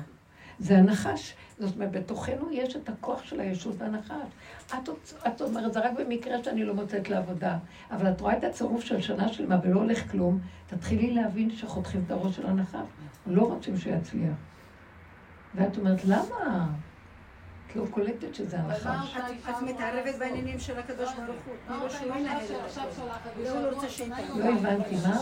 [0.59, 1.35] זה הנחש.
[1.59, 4.33] זאת אומרת, בתוכנו יש את הכוח של הישות והנחש.
[4.67, 4.89] את,
[5.27, 7.59] את אומרת, זה רק במקרה שאני לא מוצאת לעבודה.
[7.91, 12.11] אבל את רואה את הצירוף של שנה שלמה ולא הולך כלום, תתחילי להבין שחותכים את
[12.11, 12.87] הראש של הנחש.
[13.27, 14.35] לא רוצים שיצליח.
[15.55, 16.69] ואת אומרת, למה?
[17.73, 19.17] את לא קולטת שזה הנחש.
[19.51, 19.63] את-?
[19.63, 21.89] מתערבת בעניינים של הקדוש ברוך הוא.
[21.89, 22.41] שולחת
[23.37, 25.21] לי והוא לא שבוע רוצה היא לא הבנתי, מה?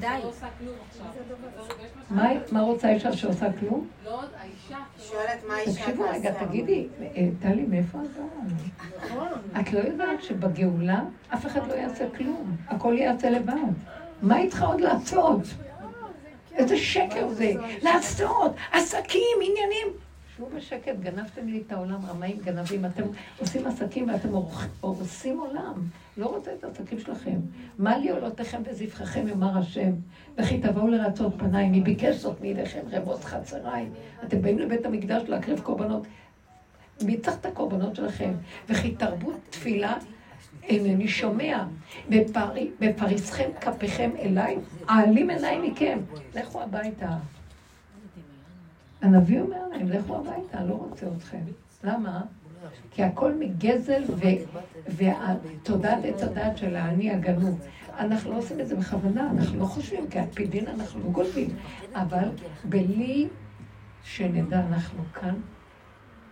[0.00, 0.06] די.
[2.10, 3.88] מה מה רוצה אישה שעושה כלום?
[4.04, 4.78] לא, האישה...
[4.98, 6.46] שואלת מה אישה תקשיבו רגע, תעשה.
[6.46, 8.08] תגידי, אה, טלי, מאיפה את
[9.10, 9.60] באה?
[9.60, 11.00] את לא יודעת שבגאולה
[11.34, 13.52] אף אחד לא יעשה כלום, הכל יעשה לבד.
[14.22, 15.42] מה היא צריכה עוד לעשות?
[16.54, 17.52] איזה שקר זה.
[17.82, 20.07] לעשות, עסקים, עניינים.
[20.38, 22.84] שבו בשקט, גנבתם לי את העולם, רמאים גנבים.
[22.84, 23.02] אתם
[23.38, 25.74] עושים עסקים ואתם הורס- הורסים עולם.
[26.16, 27.36] לא רוצה את העסקים שלכם.
[27.78, 29.90] מה לי עולותיכם וזבחיכם, יאמר השם.
[30.38, 33.86] וכי תבואו לרצות פניי, מי ביקש זאת מידיכם רבות חצריי.
[34.24, 36.06] אתם באים לבית המקדש להקריב קורבנות.
[37.02, 38.32] מי צריך את הקורבנות שלכם?
[38.68, 39.94] וכי תרבות תפילה
[40.62, 41.64] אינני שומע.
[42.10, 44.56] בפרי- בפריסכם כפיכם אליי,
[44.88, 45.98] העלים עיניי מכם.
[46.34, 47.16] לכו הביתה.
[49.02, 51.40] הנביא אומר להם, לכו הביתה, לא רוצה אתכם.
[51.84, 52.20] למה?
[52.90, 57.60] כי הכל מגזל ו- והתודעת עץ הדעת של האני הגנוב.
[57.98, 61.50] אנחנו לא עושים את זה בכוונה, אנחנו לא חושבים, כי על פי דין אנחנו לא.
[61.94, 62.28] אבל
[62.64, 63.28] בלי
[64.04, 65.34] שנדע, אנחנו כאן,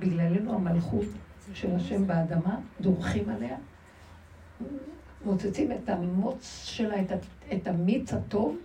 [0.00, 1.04] בגללנו המלכות
[1.54, 3.56] של השם באדמה, דורכים עליה,
[5.24, 6.96] מוצצים את המוץ שלה,
[7.52, 8.56] את המיץ הטוב,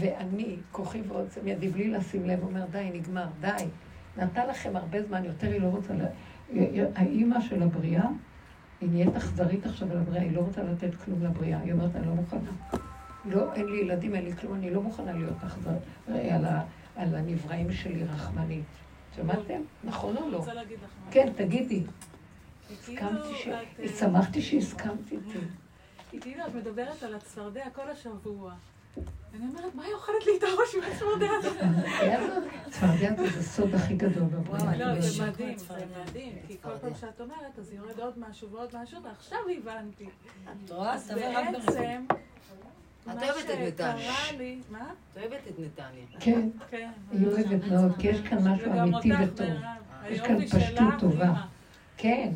[0.00, 3.64] ואני, כוחי ועוצם ידי, בלי לשים לב, אומר, די, נגמר, די.
[4.16, 5.94] נתן לכם הרבה זמן, יותר היא לא רוצה...
[5.94, 6.04] ל...
[6.94, 8.06] האימא של הבריאה,
[8.80, 11.58] היא נהיית אכזרית עכשיו על הבריאה, היא לא רוצה לתת כלום לבריאה.
[11.60, 12.50] היא אומרת, אני לא מוכנה.
[13.24, 16.62] לא, אין לי ילדים, אין לי כלום, אני לא מוכנה להיות אכזרית על, ה-
[16.96, 18.64] על הנבראים שלי רחמנית.
[19.16, 19.60] שמעתם?
[19.84, 20.36] נכון או אני לא?
[20.38, 20.90] רוצה להגיד לך.
[21.10, 21.82] כן, תגידי.
[22.68, 23.42] כי הסכמתי ש...
[23.42, 25.38] כאילו אה, שמחתי שהסכמת איתי.
[26.10, 28.52] כי כאילו את מדברת על הצפרדע כל השבוע.
[29.34, 31.56] אני אומרת, מה היא אוכלת לי את הראש עם הצפרדע הזאת?
[32.70, 34.76] צפרדע זה הסוד הכי גדול בבריאה.
[34.76, 38.70] לא, זה מדהים, זה מדהים, כי כל פעם שאת אומרת, אז יורד עוד משהו ועוד
[38.82, 40.08] משהו, ועכשיו הבנתי.
[40.64, 40.96] את רואה?
[41.14, 44.12] בעצם, את מה אוהבת את נתניה.
[44.12, 44.90] שקרה לי, מה?
[45.12, 46.06] את אוהבת את נתניה.
[46.20, 46.90] כן, כן.
[47.12, 49.46] היא אוהבת מאוד, כי יש כאן משהו אמיתי וטוב.
[50.08, 51.34] יש כאן פשטות טובה.
[51.96, 52.32] כן,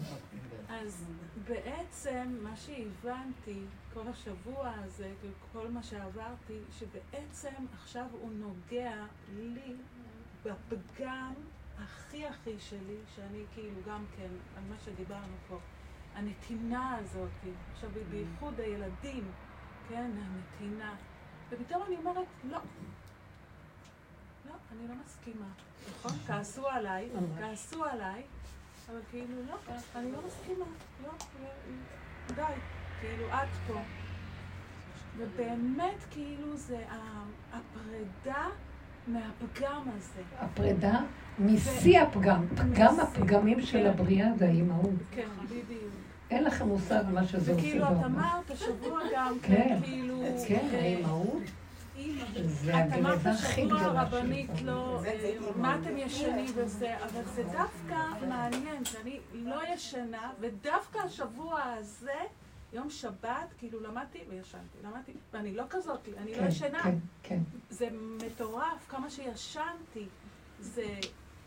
[0.68, 1.04] אז
[1.48, 3.60] בעצם מה שהבנתי
[3.96, 5.12] כל השבוע הזה,
[5.52, 9.04] כל מה שעברתי, שבעצם עכשיו הוא נוגע
[9.36, 9.74] לי
[10.44, 11.34] בפגם
[11.78, 15.58] הכי הכי שלי, שאני כאילו גם כן, על מה שדיברנו פה,
[16.14, 17.30] הנתינה הזאת,
[17.72, 19.32] עכשיו בייחוד הילדים,
[19.88, 20.94] כן, הנתינה,
[21.50, 22.58] ופתאום אני אומרת, לא,
[24.46, 25.48] לא, אני לא מסכימה,
[25.90, 26.12] נכון?
[26.26, 28.22] כעסו עליי, כעסו עליי,
[28.90, 29.56] אבל כאילו, לא,
[29.94, 30.66] אני לא מסכימה,
[31.02, 31.12] לא,
[31.42, 31.48] לא,
[32.34, 32.42] די,
[33.00, 33.80] כאילו, עד פה.
[35.16, 36.78] ובאמת, כאילו, זה
[37.52, 38.46] הפרידה
[39.06, 40.22] מהפגם הזה.
[40.38, 41.00] הפרידה
[41.38, 42.46] משיא הפגם.
[42.56, 44.94] פגם הפגמים של הבריאה זה האימהות.
[45.10, 45.92] כן, בדיוק.
[46.30, 48.04] אין לכם מושג מה שזה עושה וכאילו, את.
[48.04, 49.54] אמרת השבוע גם כן.
[49.68, 50.22] כן, כאילו...
[50.48, 51.42] כן, אה, האימהות
[52.64, 54.50] את אמרת השבוע הרבנית.
[54.62, 55.12] לא, אה.
[55.56, 62.20] מה אתם ישנים וזה, אבל זה דווקא מעניין שאני לא ישנה, ודווקא השבוע הזה,
[62.72, 66.82] יום שבת, כאילו למדתי וישנתי, למדתי, ואני לא כזאת, אני לא כן, ישנה.
[66.82, 67.38] כן, כן.
[67.70, 67.88] זה
[68.26, 70.06] מטורף, כמה שישנתי,
[70.60, 70.84] זה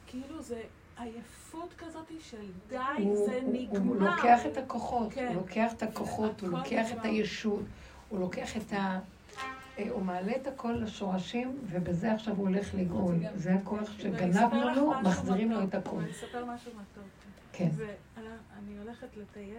[0.07, 0.61] כאילו, זה
[0.97, 2.37] עייפות כזאת של
[2.69, 3.79] די, הוא- זה הוא- נגמר.
[3.79, 5.27] הוא לוקח את הכוחות, כן.
[5.27, 7.03] הוא לוקח את הכוחות, הוא הכל לוקח את נגמר.
[7.09, 7.63] הישות,
[8.09, 8.99] הוא לוקח את ה...
[9.77, 13.15] אה, הוא מעלה את הכל לשורשים, ובזה עכשיו הוא הולך לגאול.
[13.35, 15.63] זה הכוח שגנבנו לו, מחזירים לו.
[15.63, 16.03] את הכול.
[16.03, 17.03] אני אספר משהו מתוק.
[17.53, 17.69] כן.
[17.75, 19.55] ואני הולכת לטייל,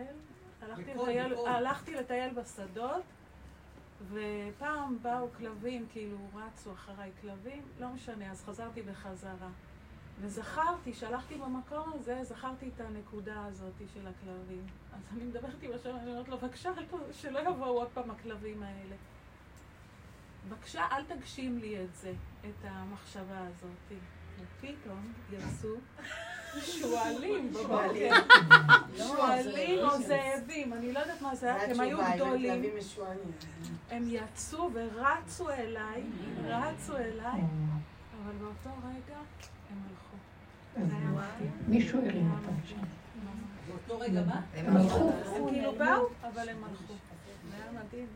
[0.63, 1.35] הלכתי לטייל.
[1.47, 3.03] הלכתי לטייל בשדות,
[4.11, 9.49] ופעם באו כלבים, כאילו רצו אחריי כלבים, לא משנה, אז חזרתי בחזרה.
[10.21, 14.67] וזכרתי, שהלכתי במקום הזה, זכרתי את הנקודה הזאת של הכלבים.
[14.93, 16.71] אז אני מדברת עם השם, אני אומרת לו, בבקשה,
[17.13, 18.97] שלא יבואו עוד פעם הכלבים האלה.
[20.49, 23.99] בבקשה, אל תגשים לי את זה, את המחשבה הזאת.
[24.43, 25.71] ופתאום יצאו
[26.61, 28.11] שועלים בבוקר.
[28.97, 32.65] שועלים או זאבים, אני לא יודעת מה זה היה, כי הם היו גדולים.
[33.91, 36.03] הם יצאו ורצו אליי,
[36.45, 37.41] רצו אליי,
[38.23, 39.19] אבל באותו רגע
[39.71, 40.17] הם הלכו.
[40.89, 41.47] זה.
[41.69, 42.77] מישהו הרים אותם שם.
[43.69, 44.41] באותו רגע מה?
[44.55, 45.13] הם הלכו.
[45.27, 46.95] הם כאילו באו, אבל הם הלכו.
[47.51, 48.07] זה היה מדהים.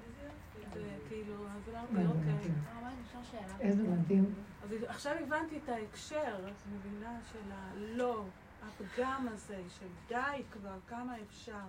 [0.70, 2.32] וכאילו, אז אמרתי, אוקיי.
[2.34, 2.54] מדהים.
[2.72, 3.60] הרמב"ם, אפשר שאלה?
[3.60, 4.34] איזה מדהים.
[4.64, 8.24] אז עכשיו הבנתי את ההקשר, את מבינה, של הלא,
[8.62, 11.64] הפגם הזה, של די כבר, כמה אפשר.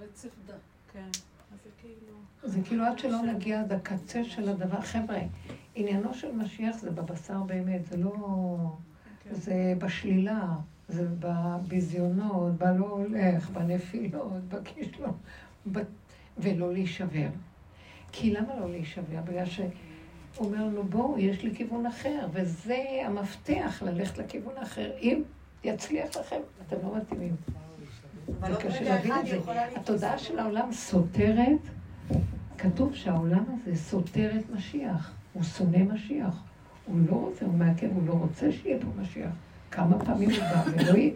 [0.00, 0.54] רצף דה.
[0.92, 1.08] כן,
[1.52, 2.16] אז זה כאילו...
[2.42, 4.80] זה כאילו עד שלא נגיע עד הקצה של הדבר.
[4.80, 5.18] חבר'ה,
[5.74, 8.16] עניינו של משיח זה בבשר באמת, זה לא...
[9.24, 9.34] כן.
[9.34, 10.56] זה בשלילה.
[10.88, 15.16] זה בביזיונות, בלא הולך, בנפילות, בכישלון,
[15.72, 15.78] ב...
[16.38, 17.28] ולא להישבר.
[18.12, 19.20] כי למה לא להישבר?
[19.24, 19.66] בגלל שהוא
[20.38, 24.90] אומר לנו, בואו, יש לי כיוון אחר, וזה המפתח ללכת לכיוון האחר.
[25.00, 25.22] אם
[25.64, 27.36] יצליח לכם, אתם לא מתאימים.
[28.40, 29.38] אבל זה קשה להבין את זה.
[29.76, 31.58] התודעה של העולם סותרת,
[32.58, 35.12] כתוב שהעולם הזה סותר את משיח.
[35.32, 36.42] הוא שונא משיח.
[36.86, 39.30] הוא לא רוצה, הוא מעכב, הוא לא רוצה שיהיה פה משיח.
[39.70, 41.12] כמה פעמים הוא בא ולא יהיה,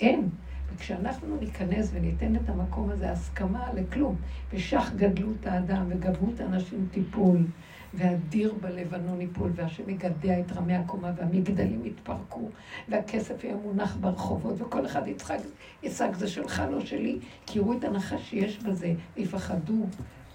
[0.00, 0.28] אין.
[0.74, 4.16] וכשאנחנו ניכנס וניתן את המקום הזה הסכמה לכלום,
[4.52, 7.38] ושך גדלות האדם וגברות האנשים טיפול,
[7.96, 12.48] והדיר בלבנון ייפול, והשם יגדע את רמי הקומה, והמגדלים יתפרקו,
[12.88, 15.38] והכסף יהיה מונח ברחובות, וכל אחד יצחק,
[15.82, 19.86] יצחק זה שלך, לא שלי, כי יראו את הנחש שיש בזה, ויפחדו.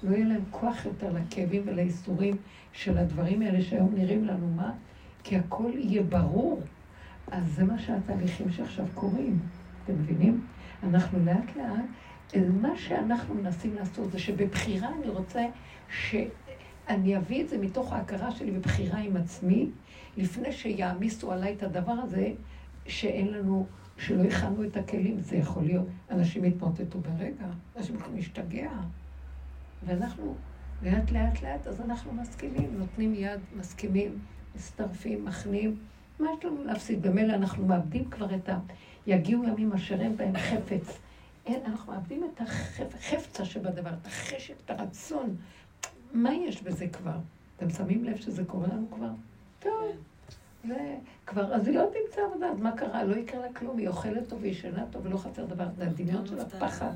[0.03, 2.36] לא יהיה להם כוח יותר לכאבים ולייסורים
[2.73, 4.72] של הדברים האלה שהיום נראים לנו מה,
[5.23, 6.61] כי הכל יהיה ברור.
[7.31, 9.40] אז זה מה שהתהליכים שעכשיו קורים,
[9.84, 10.41] אתם מבינים?
[10.84, 11.86] אנחנו לאט לאט,
[12.61, 15.45] מה שאנחנו מנסים לעשות זה שבבחירה אני רוצה
[16.89, 19.69] שאני אביא את זה מתוך ההכרה שלי בבחירה עם עצמי,
[20.17, 22.31] לפני שיעמיסו עליי את הדבר הזה,
[22.87, 23.65] שאין לנו,
[23.97, 27.45] שלא הכנו את הכלים, זה יכול להיות, אנשים יתמוטטו ברגע,
[27.77, 28.69] אנשים יכולים להשתגע.
[29.85, 30.35] ואנחנו
[30.83, 34.19] לאט לאט לאט, אז אנחנו מסכימים, נותנים יד, מסכימים,
[34.55, 35.75] מצטרפים, מכניעים.
[36.19, 37.01] מה יש לנו להפסיד?
[37.01, 38.59] במילא אנחנו מאבדים כבר את ה...
[39.07, 40.99] יגיעו ימים אשר אין בהם חפץ.
[41.45, 45.35] אין, אנחנו מאבדים את החפצה שבדבר, את החשק, את הרצון.
[46.14, 47.18] מה יש בזה כבר?
[47.57, 49.10] אתם שמים לב שזה קורה לנו כבר?
[49.60, 49.91] טוב.
[50.68, 50.95] זה
[51.26, 53.03] כבר, אז היא לא תמצא עבודה, אז מה קרה?
[53.03, 55.65] לא יקרה לה כלום, היא אוכלת טוב וישנה טוב ולא חסר דבר.
[55.77, 56.91] זה הדמיון של הפחד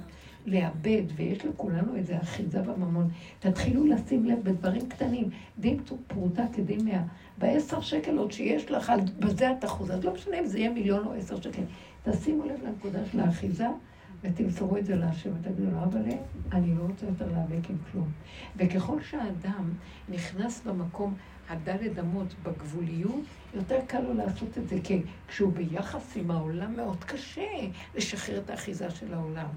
[0.45, 3.09] לאבד, ויש לכולנו את זה, אחיזה בממון.
[3.39, 5.29] תתחילו לשים לב בדברים קטנים,
[5.59, 7.03] דין פרוטה כדין מאה.
[7.37, 11.05] בעשר שקל עוד שיש לך, בזה את אחוז, אז לא משנה אם זה יהיה מיליון
[11.07, 11.63] או עשר שקל.
[12.03, 13.67] תשימו לב לנקודה של האחיזה.
[14.23, 16.01] ותמסרו את זה להשם, ותגידו לו, אבל
[16.51, 18.11] אני לא רוצה יותר להיאבק עם כלום.
[18.55, 19.69] וככל שהאדם
[20.09, 21.13] נכנס במקום
[21.49, 23.23] הדלת אמות בגבוליות,
[23.53, 28.49] יותר קל לו לעשות את זה, כי כשהוא ביחס עם העולם מאוד קשה לשחרר את
[28.49, 29.49] האחיזה של העולם.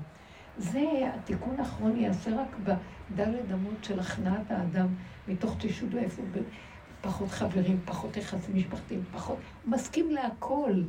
[0.58, 0.84] זה
[1.14, 4.86] התיקון האחרון יעשה רק בדלת אמות של הכנעת האדם
[5.28, 6.22] מתוך תשישות ואיפה
[7.00, 9.38] פחות חברים, פחות יחסים משפחתיים, פחות...
[9.66, 10.82] מסכים להכל.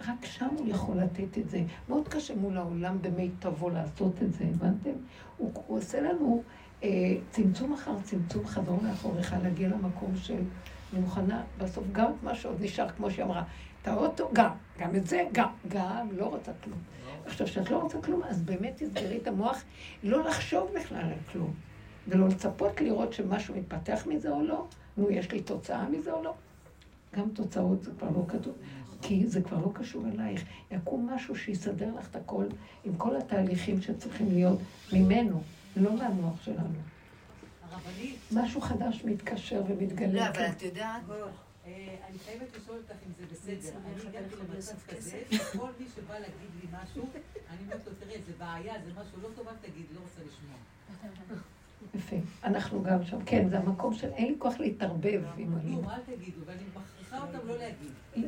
[0.00, 1.62] רק שם הוא יכול לתת את זה.
[1.88, 4.90] מאוד קשה מול העולם במיטבו לעשות את זה, הבנתם?
[5.36, 6.42] הוא, הוא עושה לנו
[6.82, 6.88] אה,
[7.30, 10.42] צמצום אחר צמצום, חזור לאחוריך, להגיע למקום של...
[10.92, 13.42] אני מוכנה בסוף גם את מה שעוד נשאר, כמו שהיא אמרה,
[13.82, 16.78] את האוטו, גם, גם את זה, גם, גם, לא רוצה כלום.
[17.26, 19.62] עכשיו, כשאת לא רוצה כלום, אז באמת תסגרי את המוח,
[20.02, 21.54] לא לחשוב בכלל על כלום,
[22.08, 24.66] ולא לצפות לראות שמשהו מתפתח מזה או לא,
[24.96, 26.34] נו, יש לי תוצאה מזה או לא.
[27.16, 28.54] גם תוצאות זה כבר לא כתוב.
[29.06, 30.44] כי זה כבר לא קשור אלייך.
[30.70, 32.44] יקום משהו שיסדר לך את הכל
[32.84, 34.58] עם כל התהליכים שצריכים להיות
[34.92, 35.42] ממנו,
[35.76, 36.78] לא מהמוח שלנו.
[37.62, 38.18] הרבנית.
[38.32, 40.12] משהו חדש מתקשר ומתגלה.
[40.12, 41.02] לא, אבל את יודעת...
[41.66, 43.78] אה, אני חייבת לשאול אותך אם זה בסדר.
[43.86, 45.22] אני הגעתי למצב כזה,
[45.58, 47.08] כל מי שבא להגיד לי משהו,
[47.50, 50.56] אני אומרת לו, תראה, זה בעיה, זה משהו לא טוב, אל תגיד, לא רוצה לשמוע.
[51.94, 52.16] יפה.
[52.44, 53.24] אנחנו גם שם.
[53.24, 55.72] כן, זה המקום של אין לי כוח להתערבב עם אני.
[55.72, 57.03] כלום, אל תגידו, ואני מכריחה לא.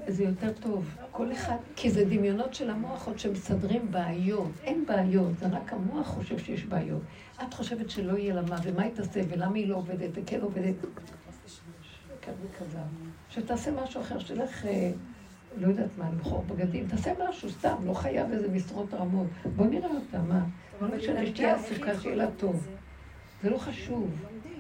[0.08, 0.94] זה יותר טוב.
[1.10, 4.50] כל אחד, כי זה דמיונות של המוח עוד שמסדרים בעיות.
[4.62, 7.02] אין בעיות, זה רק המוח חושב שיש בעיות.
[7.42, 10.74] את חושבת שלא יהיה לה מה, ומה היא תעשה, ולמה היא לא עובדת, וכן עובדת.
[12.20, 12.32] כן.
[13.30, 14.90] שתעשה משהו אחר, שתלך, אה,
[15.56, 19.26] לא יודעת מה, לבחור בגדים, תעשה משהו, סתם, לא חייב איזה משרות רמות.
[19.56, 20.44] בוא נראה אותה, מה?
[20.80, 22.66] לא משנה שתהיה עסוקה, שיהיה לה טוב.
[23.42, 24.10] זה לא חשוב,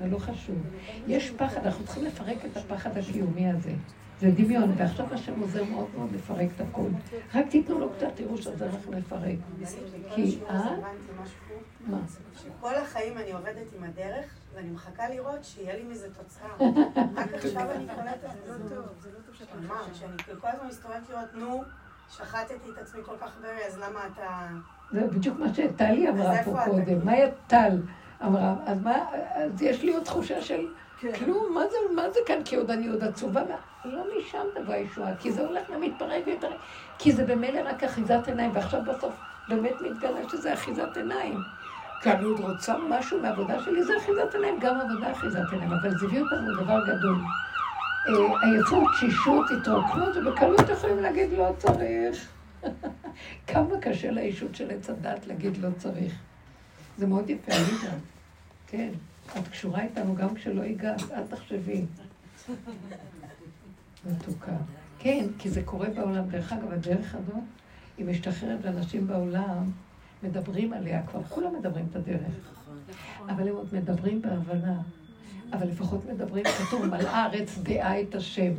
[0.00, 0.58] זה לא חשוב.
[1.06, 3.72] יש פחד, אנחנו צריכים לפרק את הפחד הקיומי הזה.
[4.20, 6.90] זה דמיון, ועכשיו השם עוזר מאוד מאוד לפרק את הכול.
[7.34, 9.38] רק תיתנו לו קצת, תראו שעוזר לכם לפרק.
[10.14, 10.76] כי, אה?
[11.86, 11.98] מה?
[12.42, 16.48] שכל החיים אני עובדת עם הדרך, ואני מחכה לראות שיהיה לי מזה תוצאה.
[17.16, 20.68] רק עכשיו אני קולטת, זה לא טוב, זה לא טוב שאתה ממש, כאילו כל הזמן
[20.68, 21.62] מסתובבת לראות, נו,
[22.10, 24.48] שחטתי את עצמי כל כך הרבה, אז למה אתה...
[24.92, 27.04] זה בדיוק מה שטלי אמרה פה קודם.
[27.04, 27.12] מה
[27.46, 27.82] טל
[28.24, 28.54] אמרה?
[28.66, 30.68] אז מה, אז יש לי עוד תחושה של
[31.00, 32.44] כלום, מה זה, מה זה כאן?
[32.44, 33.42] כי עוד אני עוד עצובה.
[33.84, 36.50] לא משם תבוא הישועה, כי זה הולך ומתפרק ויותר,
[36.98, 39.14] כי זה במילא רק אחיזת עיניים, ועכשיו בסוף
[39.48, 41.40] באמת מתגלה שזה אחיזת עיניים.
[42.02, 45.98] כי אני עוד רוצה משהו מהעבודה שלי, זה אחיזת עיניים, גם עבודה אחיזת עיניים, אבל
[45.98, 47.16] זה הביא אותנו לדבר גדול.
[48.42, 52.28] עייפות, תשישות, התרוקנות, ובקלות יכולים להגיד לא צריך.
[53.46, 56.12] כמה קשה לאישות של עץ הדת להגיד לא צריך.
[56.98, 57.90] זה מאוד יפה, עליזה.
[58.66, 58.88] כן,
[59.38, 61.84] את קשורה איתנו גם כשלא הגעת, אל תחשבי.
[64.06, 64.56] מתוקה.
[64.98, 66.28] כן, כי זה קורה בעולם.
[66.28, 67.42] דרך אגב, הדרך הזאת
[67.98, 69.70] היא משתחררת, ואנשים בעולם
[70.22, 72.52] מדברים עליה כבר, כולם מדברים את הדרך.
[73.28, 74.80] אבל הם עוד מדברים בהבנה.
[75.52, 78.52] אבל לפחות מדברים, כתוב, מלאה הארץ דעה את השם.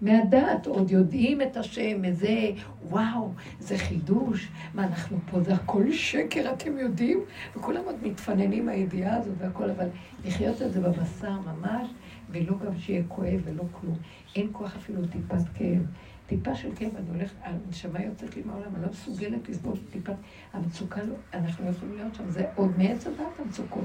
[0.00, 2.50] מהדעת עוד יודעים את השם, איזה,
[2.88, 4.48] וואו, זה חידוש.
[4.74, 7.20] מה, אנחנו פה, זה הכל שקר, אתם יודעים?
[7.56, 9.88] וכולם עוד מתפננים מהידיעה הזאת והכל, אבל
[10.24, 11.88] לחיות את זה בבשר ממש,
[12.30, 13.96] ולא גם שיהיה כואב ולא כלום.
[14.36, 15.86] אין כוח אפילו טיפת כאב.
[16.26, 20.14] טיפה של כאב, אני הולכת, הנשמה יוצאת לי מהעולם, אני לא מסוגלת לסבול טיפת,
[20.52, 23.84] המצוקה לא, אנחנו לא יכולים להיות שם, זה עוד מעץ הדעת המצוקות.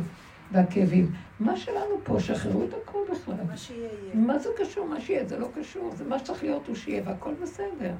[0.52, 1.12] והכאבים.
[1.40, 3.36] מה שלנו פה, שחררו את הכל בכלל.
[3.48, 4.16] מה שיהיה יהיה.
[4.16, 4.88] מה זה קשור?
[4.88, 5.92] מה שיהיה, זה לא קשור.
[5.96, 7.94] זה מה שצריך להיות הוא שיהיה, והכל בסדר.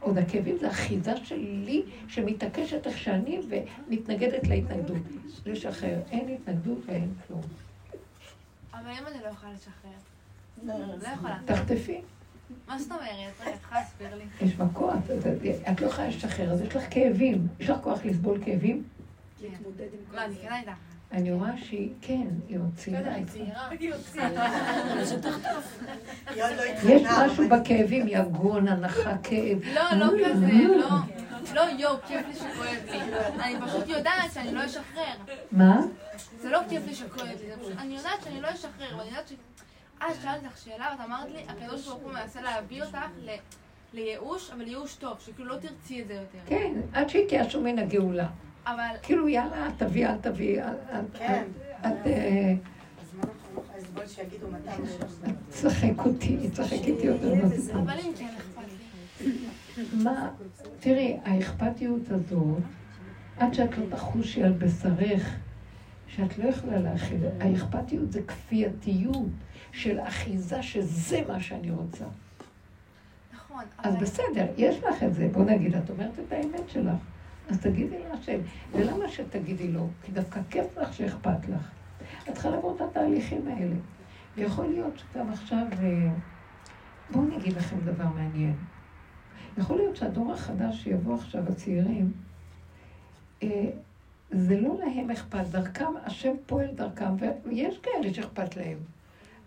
[0.00, 5.02] עוד הכאבים זה אחיזה שלי שמתעקשת איך שאני ומתנגדת להתנגדות.
[5.46, 5.98] לשחרר.
[6.10, 7.40] אין התנגדות ואין כלום.
[8.72, 9.98] אבל אם אני לא יכולה לשחרר?
[11.02, 11.38] לא יכולה.
[11.44, 12.00] תחטפי.
[12.68, 13.04] מה זאת אומרת?
[13.40, 14.24] רגע, את יכולה להסביר לי?
[14.46, 14.94] יש בה כוח.
[15.72, 17.46] את לא יכולה לשחרר, אז יש לך כאבים.
[17.60, 18.82] יש לך כוח לסבול כאבים?
[19.42, 20.72] להתמודד עם לא, אני כן הייתה.
[21.12, 22.58] אני רואה שהיא, כן, היא
[23.14, 23.68] היא צעירה.
[26.30, 27.02] היא עוד לא יש.
[27.18, 29.58] משהו בכאבים, יגון, הנחה, כאב.
[29.74, 30.46] לא, לא כזה,
[30.78, 30.88] לא.
[31.54, 33.00] לא, יואו, כיף לי שכואב לי.
[33.42, 35.16] אני פשוט יודעת שאני לא אשחרר.
[35.52, 35.80] מה?
[36.40, 39.32] זה לא כיף לי שכואב לי, זה אני יודעת שאני לא אשחרר, ואני יודעת ש...
[40.00, 43.30] אז שאלתי אותך שאלה, ואת אמרת לי, הקדוש ברוך הוא מנסה להביא אותך ל...
[43.92, 46.38] לייאוש, אבל ייאוש טוב, שכאילו לא תרצי את זה יותר.
[46.46, 48.26] כן, עד שהתייאשו מן הגאולה.
[48.74, 51.44] אבל כאילו, יאללה, תביא, אל תביא, אל- כן.
[53.54, 53.62] הוא
[55.50, 57.80] תשחק אותי, תשחק איתי יותר בסיפור.
[57.82, 58.62] אבל אם כן אכפת
[59.20, 59.32] לי.
[60.04, 60.30] מה,
[60.80, 62.58] תראי, האכפתיות הזאת,
[63.38, 65.36] עד שאת לא תחושי על בשרך,
[66.08, 69.26] שאת לא יכולה להכיל, האכפתיות זה כפייתיות
[69.72, 72.04] של אחיזה שזה מה שאני רוצה.
[73.34, 73.96] נכון, אז.
[73.96, 75.28] בסדר, יש לך את זה.
[75.32, 76.94] בוא נגיד, את אומרת את האמת שלך.
[77.48, 78.38] אז תגידי להשם.
[78.72, 79.88] ולמה שתגידי לו?
[80.02, 81.70] כי דווקא כיף לך שאכפת לך.
[82.28, 83.74] את צריכה לעבור את התהליכים האלה.
[84.36, 85.66] ויכול להיות שגם עכשיו...
[85.82, 86.12] אה,
[87.10, 88.56] בואו אני אגיד לכם דבר מעניין.
[89.58, 92.12] יכול להיות שהדור החדש שיבוא עכשיו, הצעירים,
[93.42, 93.70] אה,
[94.30, 97.14] זה לא להם אכפת, דרכם, השם פועל דרכם,
[97.44, 98.78] ויש כאלה שאכפת להם.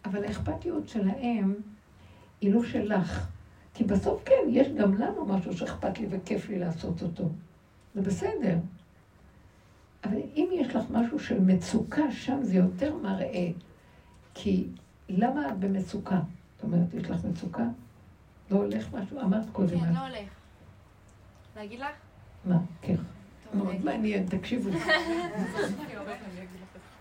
[0.06, 1.56] אבל האכפתיות שלהם
[2.42, 3.28] היא לא שלך.
[3.74, 7.30] כי בסוף כן, יש גם לנו משהו שאכפת לי וכיף לי לעשות אותו.
[7.96, 8.56] זה בסדר.
[10.04, 13.48] אבל אם יש לך משהו של מצוקה, שם זה יותר מראה.
[14.34, 14.68] כי
[15.10, 16.20] למה את במצוקה?
[16.56, 17.64] זאת אומרת, יש לך מצוקה?
[18.52, 19.22] לא הולך משהו?
[19.22, 19.80] אמרת קודם.
[19.80, 20.30] כן, את- לא הולך.
[21.56, 21.88] להגיד לך?
[22.46, 22.58] מה?
[22.82, 22.96] כן.
[23.54, 23.80] מאוד אני.
[23.80, 24.70] מעניין, תקשיבו.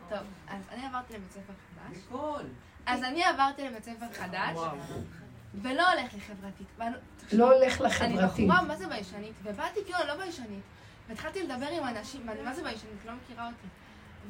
[0.08, 0.18] טוב,
[0.48, 1.98] אז אני עברתי לבית ספר חדש.
[2.08, 2.40] הכל.
[2.86, 4.58] אז אני עברתי לבית ספר חדש,
[5.54, 6.66] ולא הולך לחברתית.
[7.32, 8.48] לא הולך אני לחברתית.
[8.48, 9.32] בחורה, מה זה ביישנית?
[9.42, 10.62] ובאתי כאילו, לא ביישנית.
[11.10, 13.04] והתחלתי לדבר עם אנשים, מה זה ביישנית?
[13.06, 13.66] לא מכירה אותי.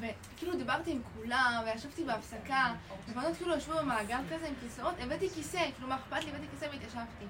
[0.01, 2.74] וכאילו דיברתי עם כולם, וישבתי בהפסקה,
[3.09, 6.65] ובנות כאילו ישבו במעגל כזה עם כיסאות, הבאתי כיסא, כאילו מה אכפת לי, הבאתי כיסא
[6.65, 7.24] והתיישבתי.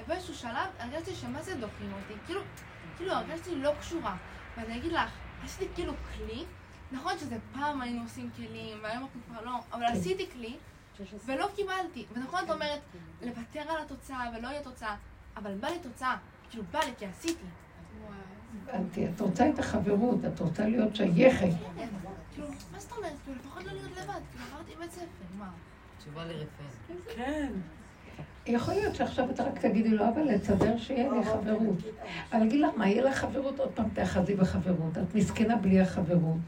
[0.00, 2.40] ובאיזשהו שלב הרגשתי שמה זה דוחים אותי, כאילו,
[2.96, 4.16] כאילו הרגשתי לא קשורה.
[4.56, 5.10] ואני אגיד לך,
[5.44, 6.44] עשיתי כאילו כלי,
[6.92, 9.92] נכון שזה פעם היינו עושים כלים, והיום אנחנו כבר לא, אבל כן.
[9.92, 10.56] עשיתי כלי,
[11.24, 12.06] ולא קיבלתי.
[12.12, 12.80] ונכון את אומרת,
[13.22, 14.96] לוותר על התוצאה ולא יהיה תוצאה,
[15.36, 16.16] אבל בא לי תוצאה,
[16.50, 17.44] כאילו בא לי כי עשיתי.
[18.74, 21.46] את את רוצה את החברות, את רוצה להיות שייכת.
[22.34, 23.12] כאילו, מה זאת אומרת?
[23.24, 25.04] כאילו, לפחות לא להיות לבד, כאילו עברתי בית ספר,
[25.38, 25.50] מה?
[25.98, 27.14] תשובה לרפאל.
[27.16, 27.52] כן.
[28.46, 31.76] יכול להיות שעכשיו אתה רק תגידי לו, אבל לסדר שיהיה לי חברות.
[32.32, 34.98] אבל אגיד לך מה, יהיה לך חברות, עוד פעם תאחזי בחברות.
[34.98, 36.38] את מסכנה בלי החברות.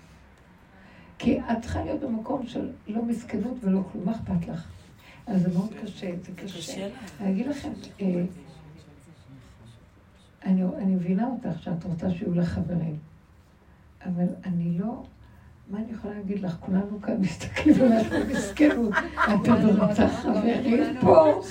[1.19, 4.69] כי את צריכה להיות במקום של לא מסכנות ולא כלום, מה אכפת לך?
[5.27, 6.89] אז זה מאוד קשה, זה קשה.
[7.21, 8.07] אני אגיד לכם, אה,
[10.45, 12.97] אני, אני מבינה אותך שאת רוצה שיהיו לך חברים,
[14.07, 15.03] אבל אני לא,
[15.69, 16.57] מה אני יכולה להגיד לך?
[16.61, 18.95] כולנו כאן מסתכלים עליך במסכנות.
[19.15, 21.43] את עוד רוצה חברים פה?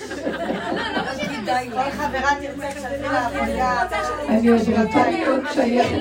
[1.71, 3.87] כל חברה תרצה שתתחיל לעבודה.
[4.29, 5.97] אני עוד רוצה להיות שייכת,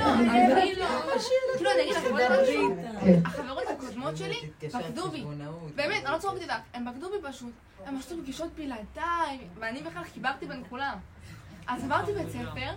[1.61, 3.21] לא, לך משהו, כן.
[3.25, 5.25] החברות הקודמות שלי בגדו בי,
[5.77, 7.53] באמת, אני לא צוחקת איתך, הם בגדו בי פשוט,
[7.87, 10.95] הם עשו פגישות בלעדיי, ואני בכלל חיברתי בין כולם.
[11.67, 12.71] אז עברתי בית ספר,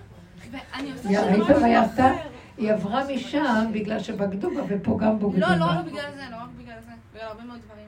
[0.52, 2.12] ואני עושה משהו מה
[2.58, 5.80] היא עברה משם בגלל שבגדו בה ופה גם בוגדים לא, לא בה.
[5.80, 7.88] רק בגלל זה, לא רק בגלל זה, בגלל הרבה מאוד דברים.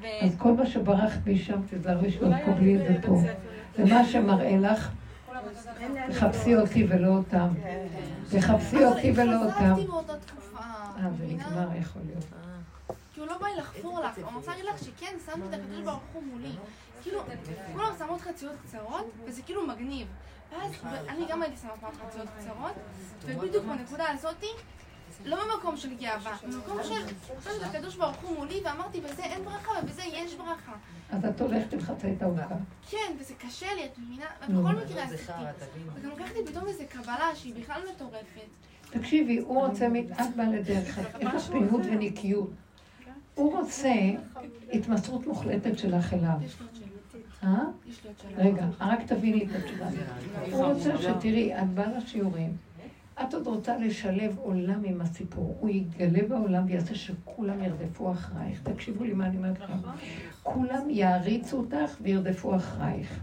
[0.00, 3.20] ו- אז כל מה שברחת משם, תזהרי שלא תקבלי את זה פה.
[3.76, 4.90] זה מה שמראה לך,
[6.10, 7.48] תחפשי אותי ולא אותם.
[8.30, 9.54] תחפשי אותי ולא אותם.
[9.54, 10.58] חזרתי באותה תקופה.
[10.58, 11.24] אה, זה?
[11.24, 12.24] נגמר, יכול להיות.
[13.18, 16.02] כאילו לא בא לי לחפור לך, אני רוצה להגיד לך שכן, שמתי את הקדוש ברוך
[16.12, 16.50] הוא מולי.
[17.02, 17.20] כאילו,
[17.72, 20.06] כולם שמות חציות קצרות, וזה כאילו מגניב.
[20.52, 20.72] ואז
[21.08, 22.72] אני גם הייתי שמה פעם חציות קצרות,
[23.24, 24.46] ובדיוק בנקודה הזאתי,
[25.24, 26.94] לא ממקום של גאווה, ממקום של
[27.44, 30.72] שמתי את הקדוש ברוך הוא מולי, ואמרתי, בזה אין ברכה ובזה יש ברכה.
[31.10, 32.46] אז את הולכת עם חצאית העוגה.
[32.90, 34.24] כן, וזה קשה לי, את מבינה?
[34.48, 34.60] נו.
[34.60, 35.32] ובכל מקרה עשיתי.
[35.94, 38.48] וגם לקחתי פתאום איזה קבלה שהיא בכלל מטורפת.
[38.90, 42.50] תקשיבי, הוא רוצה, מ- את באה לדרך, יש לך פעילות ונקיות.
[43.38, 43.94] הוא רוצה
[44.72, 46.34] התמסרות מוחלטת שלך אליו.
[47.44, 47.64] אה?
[48.36, 49.86] רגע, רק תביני את התשובה.
[50.50, 52.56] הוא רוצה שתראי, את באה לשיעורים,
[53.22, 55.56] את עוד רוצה לשלב עולם עם הסיפור.
[55.60, 58.60] הוא יתגלה בעולם ויעשה שכולם ירדפו אחרייך.
[58.62, 59.74] תקשיבו לי מה אני אומרת לכם.
[60.42, 63.20] כולם יעריצו אותך וירדפו אחרייך.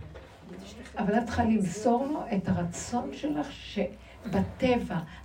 [0.98, 4.05] אבל את צריכה למסור לו את הרצון שלך שבטבע.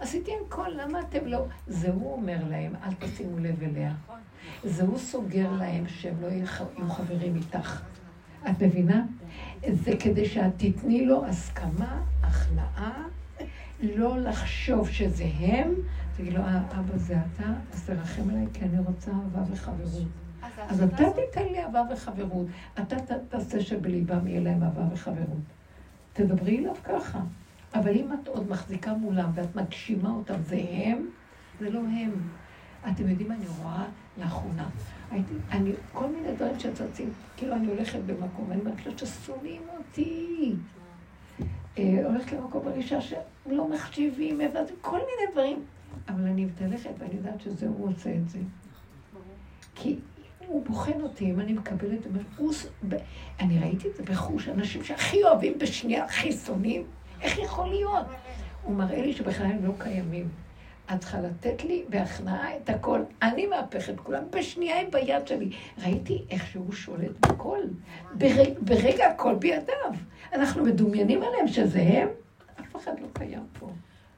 [0.01, 1.47] עשיתי עם כל, למה אתם לא...
[1.67, 3.93] זה הוא אומר להם, אל תשימו לב אליה.
[4.65, 6.47] זה הוא סוגר להם שהם לא יהיו
[6.89, 7.83] חברים איתך.
[8.51, 9.05] את מבינה?
[9.73, 13.03] זה כדי שאת תתני לו הסכמה, הכנעה,
[13.83, 15.75] לא לחשוב שזה הם,
[16.17, 20.09] תגיד לו, "אה, אבא זה אתה, אז תרחם עליי כי אני רוצה אהבה וחברות.
[20.69, 22.47] אז אתה תיתן לי אהבה וחברות.
[22.81, 22.97] אתה
[23.29, 25.39] תעשה שבליבם יהיה להם אהבה וחברות.
[26.13, 27.21] תדברי אליו ככה.
[27.75, 31.07] אבל אם את עוד מחזיקה מולם ואת מגשימה אותם, זה הם,
[31.61, 32.29] זה לא הם.
[32.93, 33.85] אתם יודעים, אני רואה
[34.19, 34.69] לאחרונה,
[35.11, 40.55] הייתי, אני, כל מיני דברים שצצים, כאילו אני הולכת במקום, אומרת לו ששונאים אותי.
[41.79, 44.41] אה, הולכת למקום ברישה שלא מחשיבים,
[44.81, 45.65] כל מיני דברים.
[46.09, 48.39] אבל אני מתהלכת ואני יודעת שזה הוא עושה את זה.
[49.75, 49.97] כי
[50.47, 52.07] הוא בוחן אותי, אם אני מקבלת,
[52.37, 52.53] הוא
[53.41, 56.83] אני ראיתי את זה בחוש, אנשים שהכי אוהבים בשנייה, הכי שונאים,
[57.23, 58.07] איך יכול להיות?
[58.63, 60.29] הוא מראה לי שבכלל הם לא קיימים.
[60.95, 63.01] את צריכה לתת לי בהכנעה את הכל.
[63.23, 65.51] אני מהפך את כולם, בשנייה הם ביד שלי.
[65.79, 67.59] ראיתי איך שהוא שולט בכל.
[68.15, 69.93] ברגע, ברגע הכל בידיו.
[70.33, 72.09] אנחנו מדומיינים עליהם שזה הם,
[72.61, 73.71] אף אחד לא קיים פה.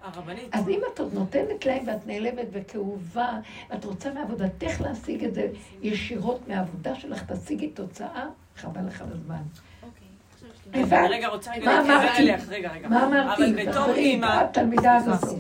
[0.03, 0.49] הרבנית.
[0.53, 3.39] אז אם את עוד נותנת להם ואת נעלבת וכאובה,
[3.71, 5.49] ואת רוצה מעבודתך להשיג את זה
[5.83, 8.27] ישירות מהעבודה שלך, תשיגי תוצאה,
[8.57, 9.43] חבל לך על הזמן.
[10.75, 11.11] אני הבנת?
[11.11, 12.17] רגע רוצה רגע מה להתקרב?
[12.19, 12.89] אלייך, רגע, רגע.
[12.89, 13.45] מה אמרתי?
[13.45, 14.45] אבל בתור אימא...
[14.45, 15.39] את תלמידה סליחה, הזאת.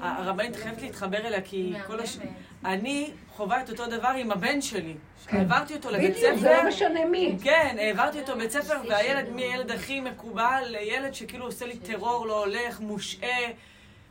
[0.00, 2.18] הרבנית חייבת להתחבר אליה, כי כל הש...
[2.64, 4.94] אני חווה את אותו דבר עם הבן שלי.
[5.26, 5.36] כן.
[5.36, 6.40] העברתי אותו לבית בדיוק, ספר.
[6.40, 7.36] זה לא משנה מי.
[7.42, 12.44] כן, העברתי אותו בית ספר, והילד מהילד הכי מקובל לילד שכאילו עושה לי טרור, לא
[12.44, 13.48] הולך, מושעה.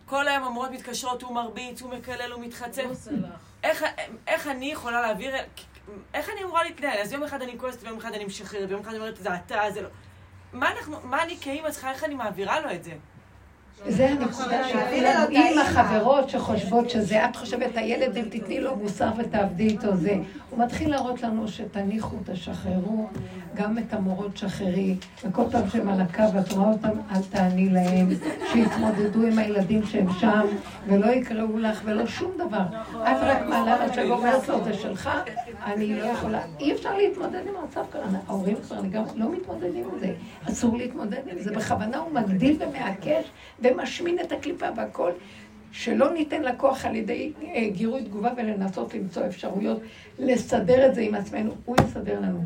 [0.05, 3.07] כל היום המורות מתקשרות, הוא מרביץ, הוא מקלל, הוא מתחצף.
[3.63, 3.85] איך,
[4.27, 5.35] איך אני יכולה להעביר,
[6.13, 6.97] איך אני אמורה להתנהל?
[7.01, 9.61] אז יום אחד אני כועסת, ויום אחד אני משחררת, ויום אחד אני אומרת, זה אתה,
[9.73, 9.89] זה לא...
[10.53, 12.91] מה, אנחנו, מה אני כאימא צריכה, איך אני מעבירה לו את זה?
[13.87, 14.61] זה הנקודה
[15.29, 20.15] עם החברות שחושבות שזה, את חושבת, הילד, אם תתני לו מוסר ותעבדי איתו זה.
[20.49, 23.07] הוא מתחיל להראות לנו שתניחו, תשחררו,
[23.55, 24.95] גם את המורות שחררי,
[25.25, 28.09] וכל פעם שהם על הקו, את רואה אותם, אל תעני להם,
[28.51, 30.45] שיתמודדו עם הילדים שהם שם,
[30.87, 32.63] ולא יקראו לך ולא שום דבר.
[32.91, 35.09] את רק מעלה לה שאומרת לו, זה שלך,
[35.65, 36.41] אני לא יכולה.
[36.59, 38.17] אי אפשר להתמודד עם המצב כזה.
[38.27, 40.13] ההורים כבר גם לא מתמודדים עם זה.
[40.49, 41.51] אסור להתמודד עם זה.
[41.51, 43.31] בכוונה הוא מגדיל ומעקש
[43.71, 45.11] ומשמין את הקליפה והכל.
[45.71, 49.81] שלא ניתן לכוח על ידי אה, גירוי תגובה ולנסות למצוא אפשרויות
[50.19, 51.51] לסדר את זה עם עצמנו.
[51.65, 52.43] הוא יסדר לנו.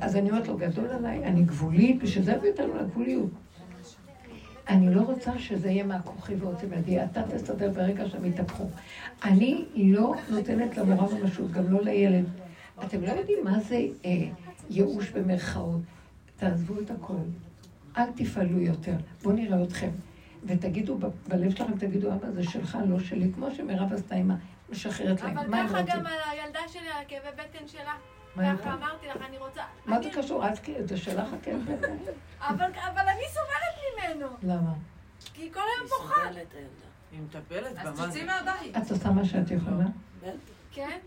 [0.00, 3.30] אז אני אומרת לו, גדול עליי, אני גבולית, בשביל זה הביא אותנו לגבוליות.
[4.68, 8.64] אני לא רוצה שזה יהיה מהכוחי ועוצם ידי, אתה תסדר ברגע שהם יתהפכו.
[9.24, 12.24] אני לא נותנת למורה ממשות, גם לא לילד.
[12.84, 14.28] אתם לא יודעים מה זה אה,
[14.70, 15.80] ייאוש במרכאות.
[16.36, 17.14] תעזבו את הכל.
[17.96, 18.94] אל תפעלו יותר.
[19.22, 19.90] בואו נראה אתכם.
[20.44, 24.30] ותגידו, ב- בלב שלכם תגידו, אבא, זה שלך, לא שלי, כמו שמירב עשתה עם.
[24.70, 25.38] משחררת להם.
[25.38, 25.82] אבל ככה?
[25.82, 27.94] גם על הילדה שלי, על כאבי בטן שלה.
[28.36, 28.74] ככה?
[28.74, 29.62] אמרתי לך, אני רוצה...
[29.86, 30.48] מה זה קשור?
[30.48, 31.92] את כאילו, זה שלך הכאב בטן?
[32.40, 34.26] אבל אבל אני סובלת ממנו.
[34.42, 34.72] למה?
[35.34, 36.20] כי היא כל היום בוכה.
[37.12, 38.24] היא מטפלת בה, אז תצאי?
[38.24, 38.76] מהבית.
[38.76, 39.84] את עושה מה שאת יכולה?
[40.72, 40.98] כן?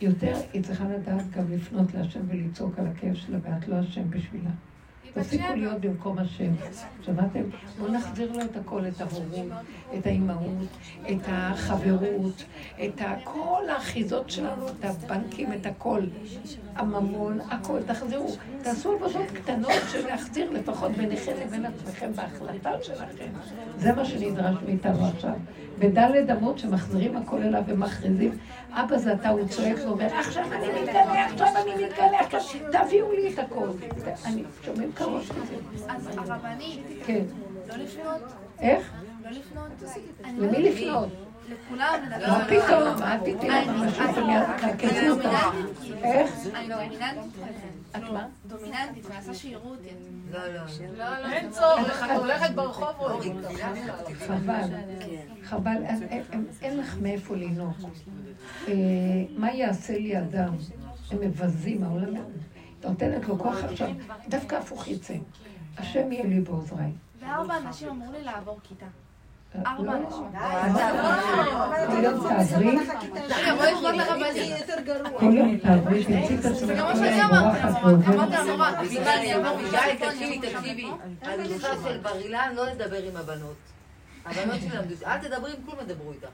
[0.00, 4.50] יותר, היא צריכה לדעת גם לפנות להשם ולצעוק על הכאב שלה, ואת לא אשם בשבילה.
[5.14, 6.52] תפסיקו להיות במקום השם.
[7.02, 7.42] שמעתם?
[7.78, 9.52] בואו נחזיר לו את הכל, את ההורות,
[9.98, 10.68] את האימהות,
[11.10, 12.44] את החברות,
[12.84, 16.00] את כל האחיזות שלנו, את הבנקים, את הכל.
[16.74, 18.36] הממון, הכל, תחזירו.
[18.62, 23.30] תעשו עבודות קטנות של להחזיר לפחות ביניכם לבין עצמכם בהחלטה שלכם.
[23.78, 25.34] זה מה שנדרש מאיתנו עכשיו.
[25.78, 28.38] בדלת אמות שמחזירים הכל אליו ומכריזים,
[28.80, 32.18] אבא זה אתה, הוא צועק ואומר, עכשיו אני מתגלה, עכשיו אני מתגלה,
[32.72, 33.68] תביאו לי את הכל.
[34.26, 35.54] אני, שומעים כראש כזה.
[35.88, 37.22] אז הרבנית, כן.
[37.68, 38.22] לא לפנות?
[38.60, 38.92] איך?
[39.24, 39.94] לא לפנות?
[40.24, 41.08] אני למי לא- לפנות?
[41.48, 42.00] לכולם.
[42.28, 43.02] מה פתאום?
[43.02, 45.54] אל תתני להם אנשים שיקרקסו אותך.
[46.02, 46.30] איך?
[46.54, 47.77] אני דומיננטית כזה.
[48.12, 48.26] מה?
[48.46, 49.88] דומיננטית, מנסה שיראו אותי.
[50.32, 50.60] לא, לא.
[50.96, 53.40] לא, לא, אין צורך, את הולכת ברחוב רואים.
[54.26, 54.62] חבל,
[55.44, 55.76] חבל,
[56.62, 57.74] אין- לך מאיפה לנהוג.
[58.68, 58.72] אה,
[59.36, 60.54] מה יעשה לי אדם?
[61.10, 62.14] הם מבזים, העולם
[62.84, 63.88] נותנת לו כוח עכשיו,
[64.28, 65.14] דווקא הפוך יצא.
[65.78, 66.92] השם יהיה לי בעוזריי.
[67.20, 68.86] וארבע אנשים אמרו לי לעבור כיתה.
[69.54, 70.24] לא, ארבע אנשים.
[70.32, 71.28] תעברי,
[71.98, 72.10] רגע,
[73.56, 74.66] בואי נקרא לרבנית.
[75.18, 76.74] כל יום תעברי, תמצאי את עצמך זה.
[76.74, 77.58] גם מה שאני אמרתי.
[78.54, 79.32] אמרתי.
[79.34, 80.86] למורה, ביגלי, תקשיבי, תקשיבי.
[81.22, 83.56] הנוסחה של בר אילן לא לדבר עם הבנות.
[84.24, 86.28] הבנות שלמדו, אל תדברי עם כלום, ידברו איתך.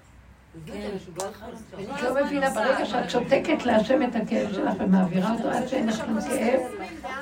[0.55, 0.79] עזבי
[1.17, 1.95] את.
[1.95, 5.97] את לא מבינה, ברגע שאת שותקת להשם את הכאב שלך ומעבירה אותו עד שאין לך
[5.97, 6.61] שום כאב,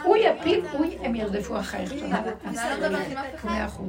[0.03, 2.23] הוא יפיל, הוא- הם ירדפו אחרייך שנה.
[2.45, 2.57] אני
[2.93, 2.99] לא.
[3.45, 3.89] מאה אחוז.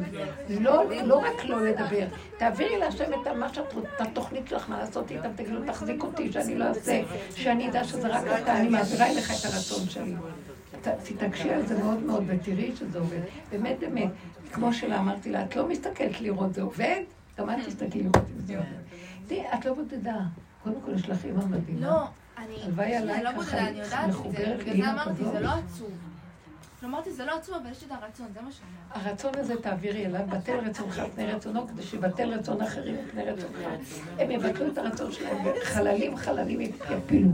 [0.49, 2.06] לא, לא רק לא לדבר,
[2.38, 6.32] תעבירי להשם את מה שאת רוצה, את התוכנית שלך, מה לעשות איתם, תגידו, תחזיק אותי,
[6.32, 7.02] שאני לא אעשה,
[7.36, 10.14] שאני אדע שזה רק אתה, אני מעבירה אליך את הרצון שלי.
[11.03, 13.20] תתעקשי על זה מאוד מאוד ותראי שזה עובד.
[13.52, 14.10] באמת, באמת,
[14.53, 17.02] כמו שלה אמרתי לה, את לא מסתכלת לראות זה עובד?
[17.40, 18.68] גם את תסתכלי לראות אם זה עובד.
[19.34, 20.18] תראי, את לא בודדה.
[20.64, 21.88] קודם כל יש לך אימא מדהימה.
[21.88, 22.03] לא,
[22.38, 25.23] אני הלוואי לא ככה, בודדה, אני יודעת את בגלל זה אמרתי.
[25.23, 25.91] זה לא עצוב.
[26.81, 29.10] לא אמרתי, זה לא עצוב, אבל יש לי את הרצון, זה מה שאמרתי.
[29.10, 33.57] הרצון הזה תעבירי אליו, בטל רצונך פני רצונו, כדי שיבטל רצון אחרים פני רצונך.
[34.19, 37.30] הם יבטלו את הרצון שלהם, וחללים חללים יפילו.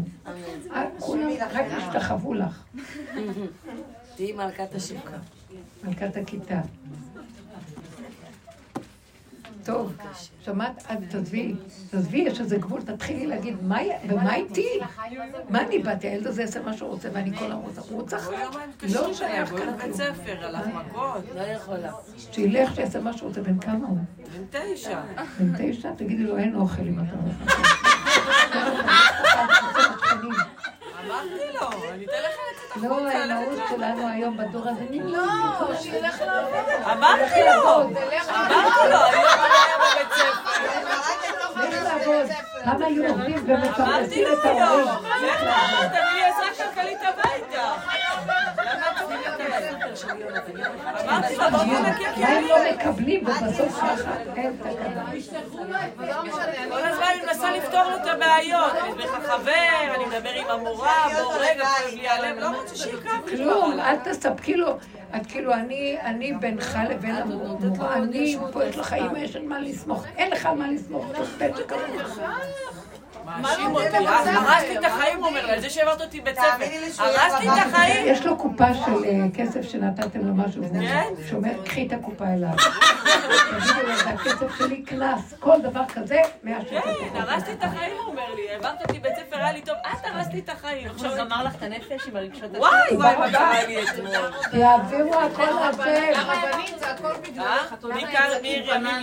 [0.71, 2.63] אה, כולם רק ישתחוו לך,
[4.15, 5.17] תהיי מלכת השוקה.
[5.83, 6.61] מלכת הכיתה.
[9.73, 9.93] טוב,
[10.41, 10.83] שמעת?
[10.89, 11.55] אז תעזבי,
[11.91, 14.67] תעזבי, יש איזה גבול, תתחילי להגיד, "מה י- ומה איתי?
[15.49, 16.07] מה אני באתי?
[16.07, 17.81] הילד הזה יעשה מה שהוא רוצה, ואני כל היום רוצה.
[17.81, 19.93] הוא רוצה כל יומיים לא מתקשרים שייך כאן כלום.
[19.93, 21.23] ספר, הלך מכות.
[21.35, 21.91] לא יכולה.
[22.31, 23.41] שילך, שיעשה מה שהוא רוצה.
[23.41, 23.97] בן כמה הוא?
[24.17, 24.99] בן תשע.
[25.39, 25.91] בן תשע?
[25.97, 27.55] תגידי לו, אין אוכל אם אתה לא...
[31.05, 35.75] אמרתי לו, אני אתן לך לצאת לא, החוצה, האימהות ללכת שלנו היום בדור הזה, לא,
[35.81, 36.69] שילך לעבוד.
[36.91, 40.49] אמרתי לו, אמרתי לו, אני לא באה בבית ספר.
[41.61, 42.25] לך לעבוד.
[42.65, 44.87] למה היו עובדים אמרתי ומפרנסים לו את ההורים?
[44.87, 47.73] היום, לך לעבוד, תביא לי עזרה כלכלית הביתה.
[48.59, 49.87] למה את אומרת אמרתי לו, בוא תנקה
[51.05, 51.21] מה
[52.17, 52.71] הם לא.
[52.71, 53.83] מקבלים ובסוף?
[54.35, 55.05] אין תקנה.
[56.69, 58.71] כל הזמן אני מנסה לפתור לו את הבעיות.
[58.81, 62.85] אני אסביר לך חבר, אני מדבר עם המורה, בוא רגע, כואב לי הלב, לא רוצה
[62.85, 62.91] לי.
[63.29, 64.77] כלום, אל תספקי לו.
[65.15, 70.05] את כאילו, אני, בינך לבין המורה, אני, פה יש לך אימא, יש על מה לסמוך.
[70.17, 71.05] אין לך מה לסמוך,
[71.37, 72.19] בן שכמוך.
[73.37, 76.65] מאשים אותי, הרסתי את החיים, הוא אומר לי, על זה שהעברת אותי בית ספר.
[77.03, 78.05] הרסתי את החיים.
[78.07, 81.03] יש לו קופה של אה, כסף שנתתם לו משהו, כן?
[81.29, 82.49] שאומר, קחי את הקופה אליו.
[83.59, 86.79] תגידו לו, זה הכסף שלי קנס, כל דבר כזה, מאה שקל.
[86.81, 88.49] כן, הרסתי את החיים, הוא אומר לי.
[88.53, 90.87] העברת אותי בית ספר, היה לי טוב, את הרסת לי את החיים.
[90.95, 94.09] עכשיו גמר לך את הנפש עם הרגשות וואי, וואי, מה קרה לי אתמול.
[94.53, 95.79] יעבירו הכל להשם.
[96.19, 97.73] הרבנית זה הכל בגללך.
[97.73, 99.01] את מי הולכת קר- מי ימים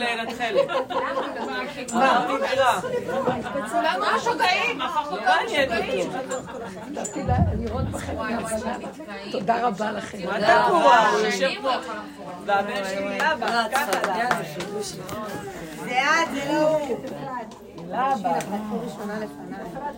[4.17, 4.81] משוגעים.
[9.33, 10.19] תודה רבה לכם.
[10.27, 10.99] מה תקוע?
[11.09, 11.71] הוא יושב פה.
[12.47, 14.29] והבן שלי אבא, ככה לה.
[15.85, 16.97] זה את, זה לא הוא.
[17.89, 18.37] אבא.
[18.37, 19.97] לקחו ראשונה לפניי.